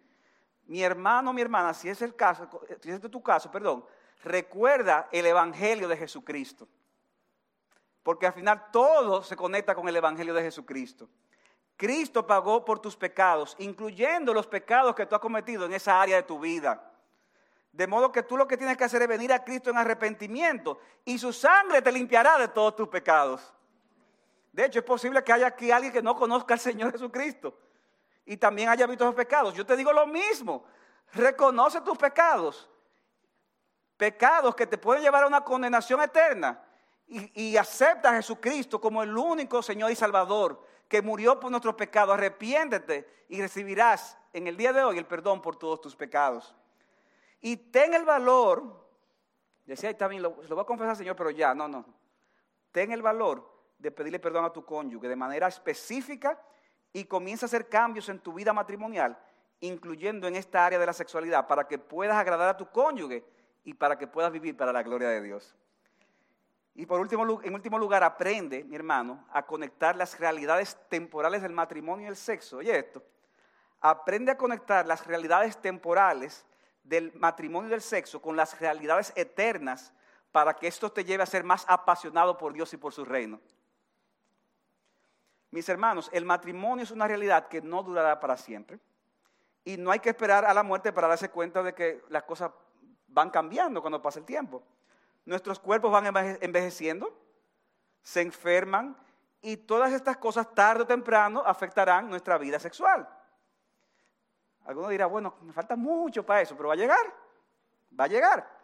Mi 0.64 0.82
hermano, 0.82 1.32
mi 1.32 1.42
hermana, 1.42 1.74
si 1.74 1.88
es 1.88 2.00
el 2.02 2.14
caso, 2.14 2.48
si 2.80 2.90
es 2.90 3.00
tu 3.00 3.22
caso, 3.22 3.50
perdón, 3.50 3.84
recuerda 4.22 5.08
el 5.12 5.26
evangelio 5.26 5.88
de 5.88 5.96
Jesucristo. 5.96 6.68
Porque 8.02 8.26
al 8.26 8.32
final 8.32 8.70
todo 8.70 9.22
se 9.22 9.36
conecta 9.36 9.74
con 9.74 9.88
el 9.88 9.96
evangelio 9.96 10.32
de 10.32 10.42
Jesucristo. 10.42 11.08
Cristo 11.76 12.26
pagó 12.26 12.64
por 12.64 12.78
tus 12.78 12.96
pecados, 12.96 13.54
incluyendo 13.58 14.32
los 14.32 14.46
pecados 14.46 14.94
que 14.94 15.04
tú 15.04 15.14
has 15.14 15.20
cometido 15.20 15.66
en 15.66 15.74
esa 15.74 16.00
área 16.00 16.16
de 16.16 16.22
tu 16.22 16.38
vida. 16.38 16.90
De 17.70 17.86
modo 17.86 18.10
que 18.10 18.22
tú 18.22 18.38
lo 18.38 18.48
que 18.48 18.56
tienes 18.56 18.78
que 18.78 18.84
hacer 18.84 19.02
es 19.02 19.08
venir 19.08 19.30
a 19.32 19.44
Cristo 19.44 19.68
en 19.68 19.76
arrepentimiento 19.76 20.78
y 21.04 21.18
su 21.18 21.32
sangre 21.32 21.82
te 21.82 21.92
limpiará 21.92 22.38
de 22.38 22.48
todos 22.48 22.74
tus 22.74 22.88
pecados. 22.88 23.52
De 24.50 24.64
hecho, 24.64 24.78
es 24.78 24.84
posible 24.86 25.22
que 25.22 25.34
haya 25.34 25.48
aquí 25.48 25.70
alguien 25.70 25.92
que 25.92 26.02
no 26.02 26.16
conozca 26.16 26.54
al 26.54 26.60
Señor 26.60 26.92
Jesucristo 26.92 27.54
y 28.24 28.38
también 28.38 28.70
haya 28.70 28.86
visto 28.86 29.04
esos 29.04 29.14
pecados. 29.14 29.52
Yo 29.52 29.66
te 29.66 29.76
digo 29.76 29.92
lo 29.92 30.06
mismo, 30.06 30.64
reconoce 31.12 31.82
tus 31.82 31.98
pecados, 31.98 32.66
pecados 33.98 34.56
que 34.56 34.66
te 34.66 34.78
pueden 34.78 35.02
llevar 35.02 35.24
a 35.24 35.26
una 35.26 35.44
condenación 35.44 36.00
eterna 36.00 36.58
y, 37.06 37.50
y 37.50 37.56
acepta 37.58 38.08
a 38.08 38.14
Jesucristo 38.14 38.80
como 38.80 39.02
el 39.02 39.14
único 39.14 39.62
Señor 39.62 39.90
y 39.90 39.94
Salvador 39.94 40.64
que 40.88 41.02
murió 41.02 41.40
por 41.40 41.50
nuestros 41.50 41.74
pecados. 41.74 42.14
Arrepiéntete 42.14 43.24
y 43.28 43.40
recibirás 43.40 44.18
en 44.32 44.46
el 44.46 44.56
día 44.56 44.72
de 44.72 44.84
hoy 44.84 44.98
el 44.98 45.06
perdón 45.06 45.42
por 45.42 45.56
todos 45.56 45.80
tus 45.80 45.96
pecados. 45.96 46.54
Y 47.40 47.56
ten 47.56 47.94
el 47.94 48.04
valor, 48.04 48.88
decía 49.64 49.96
también, 49.96 50.22
lo, 50.22 50.42
lo 50.48 50.54
voy 50.54 50.62
a 50.62 50.66
confesar, 50.66 50.96
Señor, 50.96 51.16
pero 51.16 51.30
ya, 51.30 51.54
no, 51.54 51.68
no. 51.68 51.84
Ten 52.72 52.92
el 52.92 53.02
valor 53.02 53.56
de 53.78 53.90
pedirle 53.90 54.18
perdón 54.18 54.44
a 54.44 54.52
tu 54.52 54.64
cónyuge 54.64 55.08
de 55.08 55.16
manera 55.16 55.48
específica 55.48 56.40
y 56.92 57.04
comienza 57.04 57.46
a 57.46 57.48
hacer 57.48 57.68
cambios 57.68 58.08
en 58.08 58.20
tu 58.20 58.32
vida 58.32 58.52
matrimonial, 58.52 59.18
incluyendo 59.60 60.26
en 60.26 60.36
esta 60.36 60.64
área 60.64 60.78
de 60.78 60.86
la 60.86 60.92
sexualidad, 60.92 61.46
para 61.46 61.66
que 61.66 61.78
puedas 61.78 62.16
agradar 62.16 62.48
a 62.48 62.56
tu 62.56 62.70
cónyuge 62.70 63.24
y 63.64 63.74
para 63.74 63.98
que 63.98 64.06
puedas 64.06 64.32
vivir 64.32 64.56
para 64.56 64.72
la 64.72 64.82
gloria 64.82 65.08
de 65.08 65.20
Dios. 65.20 65.54
Y 66.78 66.84
por 66.84 67.00
último, 67.00 67.40
en 67.42 67.54
último 67.54 67.78
lugar, 67.78 68.04
aprende, 68.04 68.62
mi 68.62 68.76
hermano, 68.76 69.24
a 69.32 69.46
conectar 69.46 69.96
las 69.96 70.20
realidades 70.20 70.76
temporales 70.90 71.40
del 71.40 71.52
matrimonio 71.52 72.04
y 72.04 72.08
el 72.10 72.16
sexo. 72.16 72.58
Oye 72.58 72.78
esto, 72.78 73.02
aprende 73.80 74.32
a 74.32 74.36
conectar 74.36 74.86
las 74.86 75.06
realidades 75.06 75.56
temporales 75.56 76.44
del 76.84 77.14
matrimonio 77.14 77.68
y 77.68 77.70
del 77.70 77.80
sexo 77.80 78.20
con 78.20 78.36
las 78.36 78.60
realidades 78.60 79.12
eternas 79.16 79.94
para 80.32 80.54
que 80.54 80.66
esto 80.66 80.92
te 80.92 81.02
lleve 81.02 81.22
a 81.22 81.26
ser 81.26 81.44
más 81.44 81.64
apasionado 81.66 82.36
por 82.36 82.52
Dios 82.52 82.70
y 82.74 82.76
por 82.76 82.92
su 82.92 83.06
reino. 83.06 83.40
Mis 85.50 85.66
hermanos, 85.70 86.10
el 86.12 86.26
matrimonio 86.26 86.82
es 86.82 86.90
una 86.90 87.08
realidad 87.08 87.48
que 87.48 87.62
no 87.62 87.82
durará 87.82 88.20
para 88.20 88.36
siempre 88.36 88.78
y 89.64 89.78
no 89.78 89.90
hay 89.90 90.00
que 90.00 90.10
esperar 90.10 90.44
a 90.44 90.52
la 90.52 90.62
muerte 90.62 90.92
para 90.92 91.08
darse 91.08 91.30
cuenta 91.30 91.62
de 91.62 91.74
que 91.74 92.04
las 92.10 92.24
cosas 92.24 92.50
van 93.08 93.30
cambiando 93.30 93.80
cuando 93.80 94.02
pasa 94.02 94.18
el 94.18 94.26
tiempo. 94.26 94.62
Nuestros 95.26 95.58
cuerpos 95.58 95.92
van 95.92 96.06
envejeciendo, 96.40 97.12
se 98.00 98.22
enferman 98.22 98.96
y 99.42 99.56
todas 99.56 99.92
estas 99.92 100.16
cosas 100.16 100.54
tarde 100.54 100.84
o 100.84 100.86
temprano 100.86 101.42
afectarán 101.44 102.08
nuestra 102.08 102.38
vida 102.38 102.58
sexual. 102.58 103.08
Alguno 104.64 104.88
dirá, 104.88 105.06
bueno, 105.06 105.34
me 105.42 105.52
falta 105.52 105.76
mucho 105.76 106.24
para 106.24 106.40
eso, 106.40 106.56
pero 106.56 106.68
va 106.68 106.74
a 106.74 106.78
llegar, 106.78 107.14
va 107.98 108.04
a 108.04 108.08
llegar. 108.08 108.56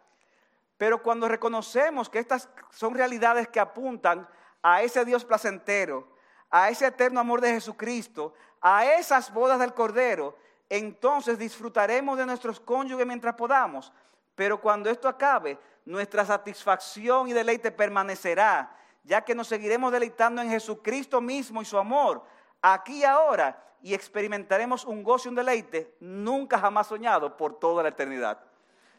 Pero 0.77 1.03
cuando 1.03 1.27
reconocemos 1.27 2.09
que 2.09 2.19
estas 2.19 2.49
son 2.71 2.93
realidades 2.93 3.47
que 3.49 3.59
apuntan 3.59 4.27
a 4.61 4.81
ese 4.81 5.05
Dios 5.05 5.23
placentero, 5.23 6.07
a 6.49 6.69
ese 6.69 6.87
eterno 6.87 7.19
amor 7.19 7.41
de 7.41 7.51
Jesucristo, 7.51 8.33
a 8.61 8.85
esas 8.85 9.33
bodas 9.33 9.59
del 9.59 9.73
Cordero, 9.73 10.37
entonces 10.69 11.37
disfrutaremos 11.37 12.17
de 12.17 12.25
nuestros 12.25 12.59
cónyuges 12.59 13.05
mientras 13.05 13.35
podamos. 13.35 13.91
Pero 14.35 14.59
cuando 14.59 14.89
esto 14.89 15.07
acabe, 15.07 15.59
nuestra 15.85 16.25
satisfacción 16.25 17.27
y 17.27 17.33
deleite 17.33 17.71
permanecerá, 17.71 18.75
ya 19.03 19.21
que 19.21 19.35
nos 19.35 19.47
seguiremos 19.47 19.91
deleitando 19.91 20.41
en 20.41 20.49
Jesucristo 20.49 21.19
mismo 21.19 21.61
y 21.61 21.65
su 21.65 21.77
amor, 21.77 22.23
aquí 22.61 22.99
y 22.99 23.03
ahora, 23.03 23.61
y 23.81 23.93
experimentaremos 23.93 24.85
un 24.85 25.03
gozo 25.03 25.27
y 25.27 25.29
un 25.29 25.35
deleite 25.35 25.95
nunca 25.99 26.57
jamás 26.57 26.87
soñado 26.87 27.35
por 27.35 27.59
toda 27.59 27.83
la 27.83 27.89
eternidad. 27.89 28.39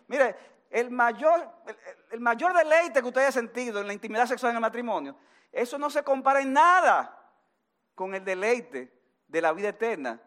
Mire, 0.06 0.36
el 0.70 0.90
mayor, 0.90 1.48
el, 2.10 2.20
mayor 2.20 2.52
deleite 2.52 3.00
que 3.00 3.06
usted 3.06 3.22
haya 3.22 3.32
sentido 3.32 3.80
en 3.80 3.86
la 3.86 3.92
intimidad 3.92 4.26
sexual 4.26 4.50
en 4.50 4.56
el 4.56 4.60
matrimonio, 4.60 5.16
eso 5.50 5.78
no 5.78 5.88
se 5.88 6.02
compara 6.02 6.40
en 6.40 6.52
nada 6.52 7.18
con 7.94 8.14
el 8.14 8.24
deleite 8.24 8.92
de 9.28 9.40
la 9.40 9.52
vida 9.52 9.68
eterna 9.68 10.20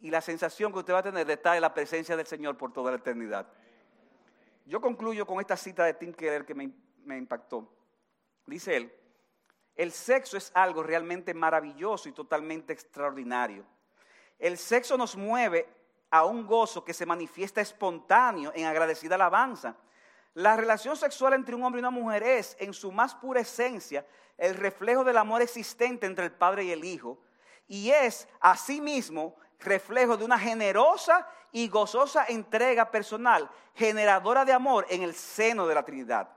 y 0.00 0.10
la 0.10 0.20
sensación 0.20 0.72
que 0.72 0.80
usted 0.80 0.92
va 0.92 0.98
a 0.98 1.02
tener 1.02 1.26
de 1.26 1.34
estar 1.34 1.54
en 1.54 1.62
la 1.62 1.72
presencia 1.72 2.16
del 2.16 2.26
Señor 2.26 2.56
por 2.56 2.72
toda 2.72 2.90
la 2.90 2.98
eternidad. 2.98 3.46
Yo 4.68 4.82
concluyo 4.82 5.26
con 5.26 5.40
esta 5.40 5.56
cita 5.56 5.86
de 5.86 5.94
Tim 5.94 6.12
Keller 6.12 6.44
que 6.44 6.54
me, 6.54 7.16
impactó. 7.16 7.66
Dice 8.44 8.76
él, 8.76 8.94
el 9.74 9.92
sexo 9.92 10.36
es 10.36 10.50
algo 10.52 10.82
realmente 10.82 11.32
maravilloso 11.32 12.06
y 12.06 12.12
totalmente 12.12 12.74
extraordinario. 12.74 13.64
El 14.38 14.58
sexo 14.58 14.98
nos 14.98 15.16
mueve 15.16 15.66
a 16.10 16.26
un 16.26 16.46
gozo 16.46 16.84
que 16.84 16.92
se 16.92 17.06
manifiesta 17.06 17.62
espontáneo 17.62 18.52
en 18.54 18.66
agradecida 18.66 19.14
alabanza. 19.14 19.74
La 20.34 20.54
relación 20.54 20.98
sexual 20.98 21.32
entre 21.32 21.54
un 21.54 21.64
hombre 21.64 21.78
y 21.78 21.84
una 21.84 21.90
mujer 21.90 22.22
es, 22.22 22.54
en 22.60 22.74
su 22.74 22.92
más 22.92 23.14
pura 23.14 23.40
esencia, 23.40 24.04
el 24.36 24.54
reflejo 24.54 25.02
del 25.02 25.16
amor 25.16 25.40
existente 25.40 26.04
entre 26.04 26.26
el 26.26 26.32
Padre 26.32 26.64
y 26.64 26.72
el 26.72 26.84
Hijo, 26.84 27.18
y 27.68 27.88
es, 27.88 28.28
asimismo, 28.38 29.34
reflejo 29.60 30.18
de 30.18 30.26
una 30.26 30.38
generosa 30.38 31.26
y 31.52 31.68
gozosa 31.68 32.26
entrega 32.28 32.90
personal, 32.90 33.50
generadora 33.74 34.44
de 34.44 34.52
amor 34.52 34.86
en 34.88 35.02
el 35.02 35.14
seno 35.14 35.66
de 35.66 35.74
la 35.74 35.84
Trinidad. 35.84 36.28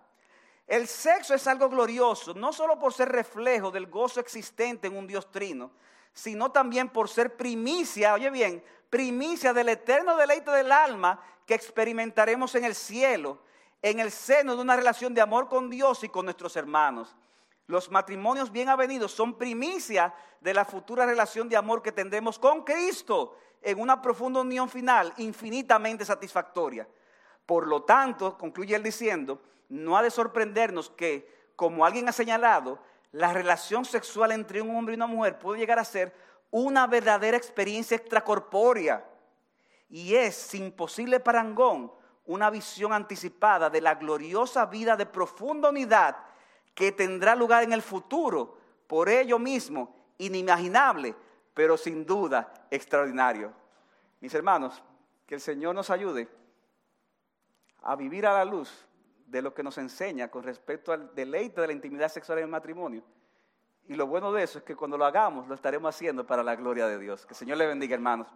El 0.68 0.88
sexo 0.88 1.34
es 1.34 1.48
algo 1.48 1.70
glorioso, 1.70 2.34
no 2.34 2.54
solo 2.54 2.80
por 2.80 2.94
ser 2.94 3.10
reflejo 3.10 3.72
del 3.72 3.88
gozo 3.88 4.20
existente 4.20 4.88
en 4.88 4.96
un 4.96 5.08
Dios 5.08 5.30
trino, 5.30 5.72
sino 6.14 6.52
también 6.52 6.90
por 6.90 7.10
ser 7.10 7.36
primicia, 7.36 8.14
oye 8.14 8.30
bien, 8.30 8.64
primicia 8.90 9.54
del 9.54 9.70
eterno 9.70 10.16
deleite 10.16 10.52
del 10.52 10.72
alma 10.72 11.22
que 11.46 11.56
experimentaremos 11.56 12.56
en 12.56 12.66
el 12.66 12.76
cielo, 12.76 13.40
en 13.82 14.00
el 14.00 14.12
seno 14.12 14.56
de 14.56 14.62
una 14.62 14.76
relación 14.76 15.14
de 15.14 15.22
amor 15.22 15.50
con 15.50 15.70
Dios 15.70 16.04
y 16.04 16.10
con 16.10 16.26
nuestros 16.26 16.56
hermanos. 16.56 17.16
Los 17.68 17.90
matrimonios 17.90 18.52
bien 18.52 18.70
avenidos 18.70 19.12
son 19.12 19.38
primicia 19.38 20.14
de 20.42 20.54
la 20.54 20.66
futura 20.66 21.06
relación 21.06 21.48
de 21.50 21.58
amor 21.58 21.82
que 21.82 21.92
tendremos 21.92 22.38
con 22.38 22.64
Cristo 22.64 23.38
en 23.62 23.80
una 23.80 24.02
profunda 24.02 24.42
unión 24.42 24.70
final 24.70 25.14
infinitamente 25.18 26.06
satisfactoria. 26.06 26.88
Por 27.46 27.68
lo 27.68 27.84
tanto, 27.84 28.38
concluye 28.38 28.76
él 28.76 28.84
diciendo, 28.84 29.42
no 29.70 29.98
ha 29.98 30.04
de 30.04 30.12
sorprendernos 30.12 30.90
que, 30.90 31.52
como 31.56 31.86
alguien 31.86 32.08
ha 32.10 32.12
señalado, 32.12 32.80
la 33.12 33.34
relación 33.34 33.86
sexual 33.86 34.32
entre 34.32 34.62
un 34.62 34.76
hombre 34.76 34.94
y 34.94 34.98
una 34.98 35.08
mujer 35.08 35.38
puede 35.38 35.60
llegar 35.60 35.80
a 35.80 35.86
ser 35.86 36.14
una 36.50 36.88
verdadera 36.88 37.38
experiencia 37.38 37.96
extracorpórea 37.96 39.06
y 39.90 40.16
es, 40.16 40.36
sin 40.36 40.72
posible 40.72 41.20
parangón, 41.20 41.92
una 42.26 42.50
visión 42.50 42.94
anticipada 42.94 43.70
de 43.70 43.82
la 43.82 43.96
gloriosa 43.96 44.66
vida 44.66 44.96
de 44.96 45.06
profunda 45.06 45.70
unidad 45.70 46.16
que 46.74 46.92
tendrá 46.92 47.36
lugar 47.36 47.64
en 47.64 47.74
el 47.74 47.82
futuro, 47.82 48.58
por 48.88 49.10
ello 49.10 49.38
mismo, 49.38 49.94
inimaginable, 50.18 51.16
pero 51.62 51.78
sin 51.78 52.08
duda 52.08 52.52
extraordinario. 52.72 53.54
Mis 54.20 54.34
hermanos, 54.34 54.82
que 55.28 55.36
el 55.36 55.42
Señor 55.42 55.76
nos 55.76 55.92
ayude 55.92 56.28
a 57.84 57.96
vivir 57.96 58.26
a 58.26 58.34
la 58.34 58.46
luz 58.46 58.88
de 59.28 59.44
lo 59.44 59.54
que 59.54 59.62
nos 59.62 59.78
enseña 59.78 60.30
con 60.30 60.42
respecto 60.42 60.92
al 60.92 61.14
deleite 61.14 61.62
de 61.62 61.68
la 61.68 61.74
intimidad 61.74 62.10
sexual 62.10 62.40
en 62.40 62.46
el 62.46 62.50
matrimonio. 62.50 63.04
Y 63.88 63.94
lo 63.94 64.08
bueno 64.08 64.32
de 64.32 64.42
eso 64.42 64.58
es 64.58 64.64
que 64.64 64.76
cuando 64.76 64.98
lo 64.98 65.06
hagamos, 65.06 65.48
lo 65.48 65.54
estaremos 65.54 65.94
haciendo 65.94 66.26
para 66.26 66.42
la 66.42 66.56
gloria 66.56 66.88
de 66.88 66.98
Dios. 66.98 67.28
Que 67.28 67.34
el 67.34 67.38
Señor 67.38 67.60
le 67.60 67.68
bendiga, 67.68 67.94
hermanos. 67.94 68.28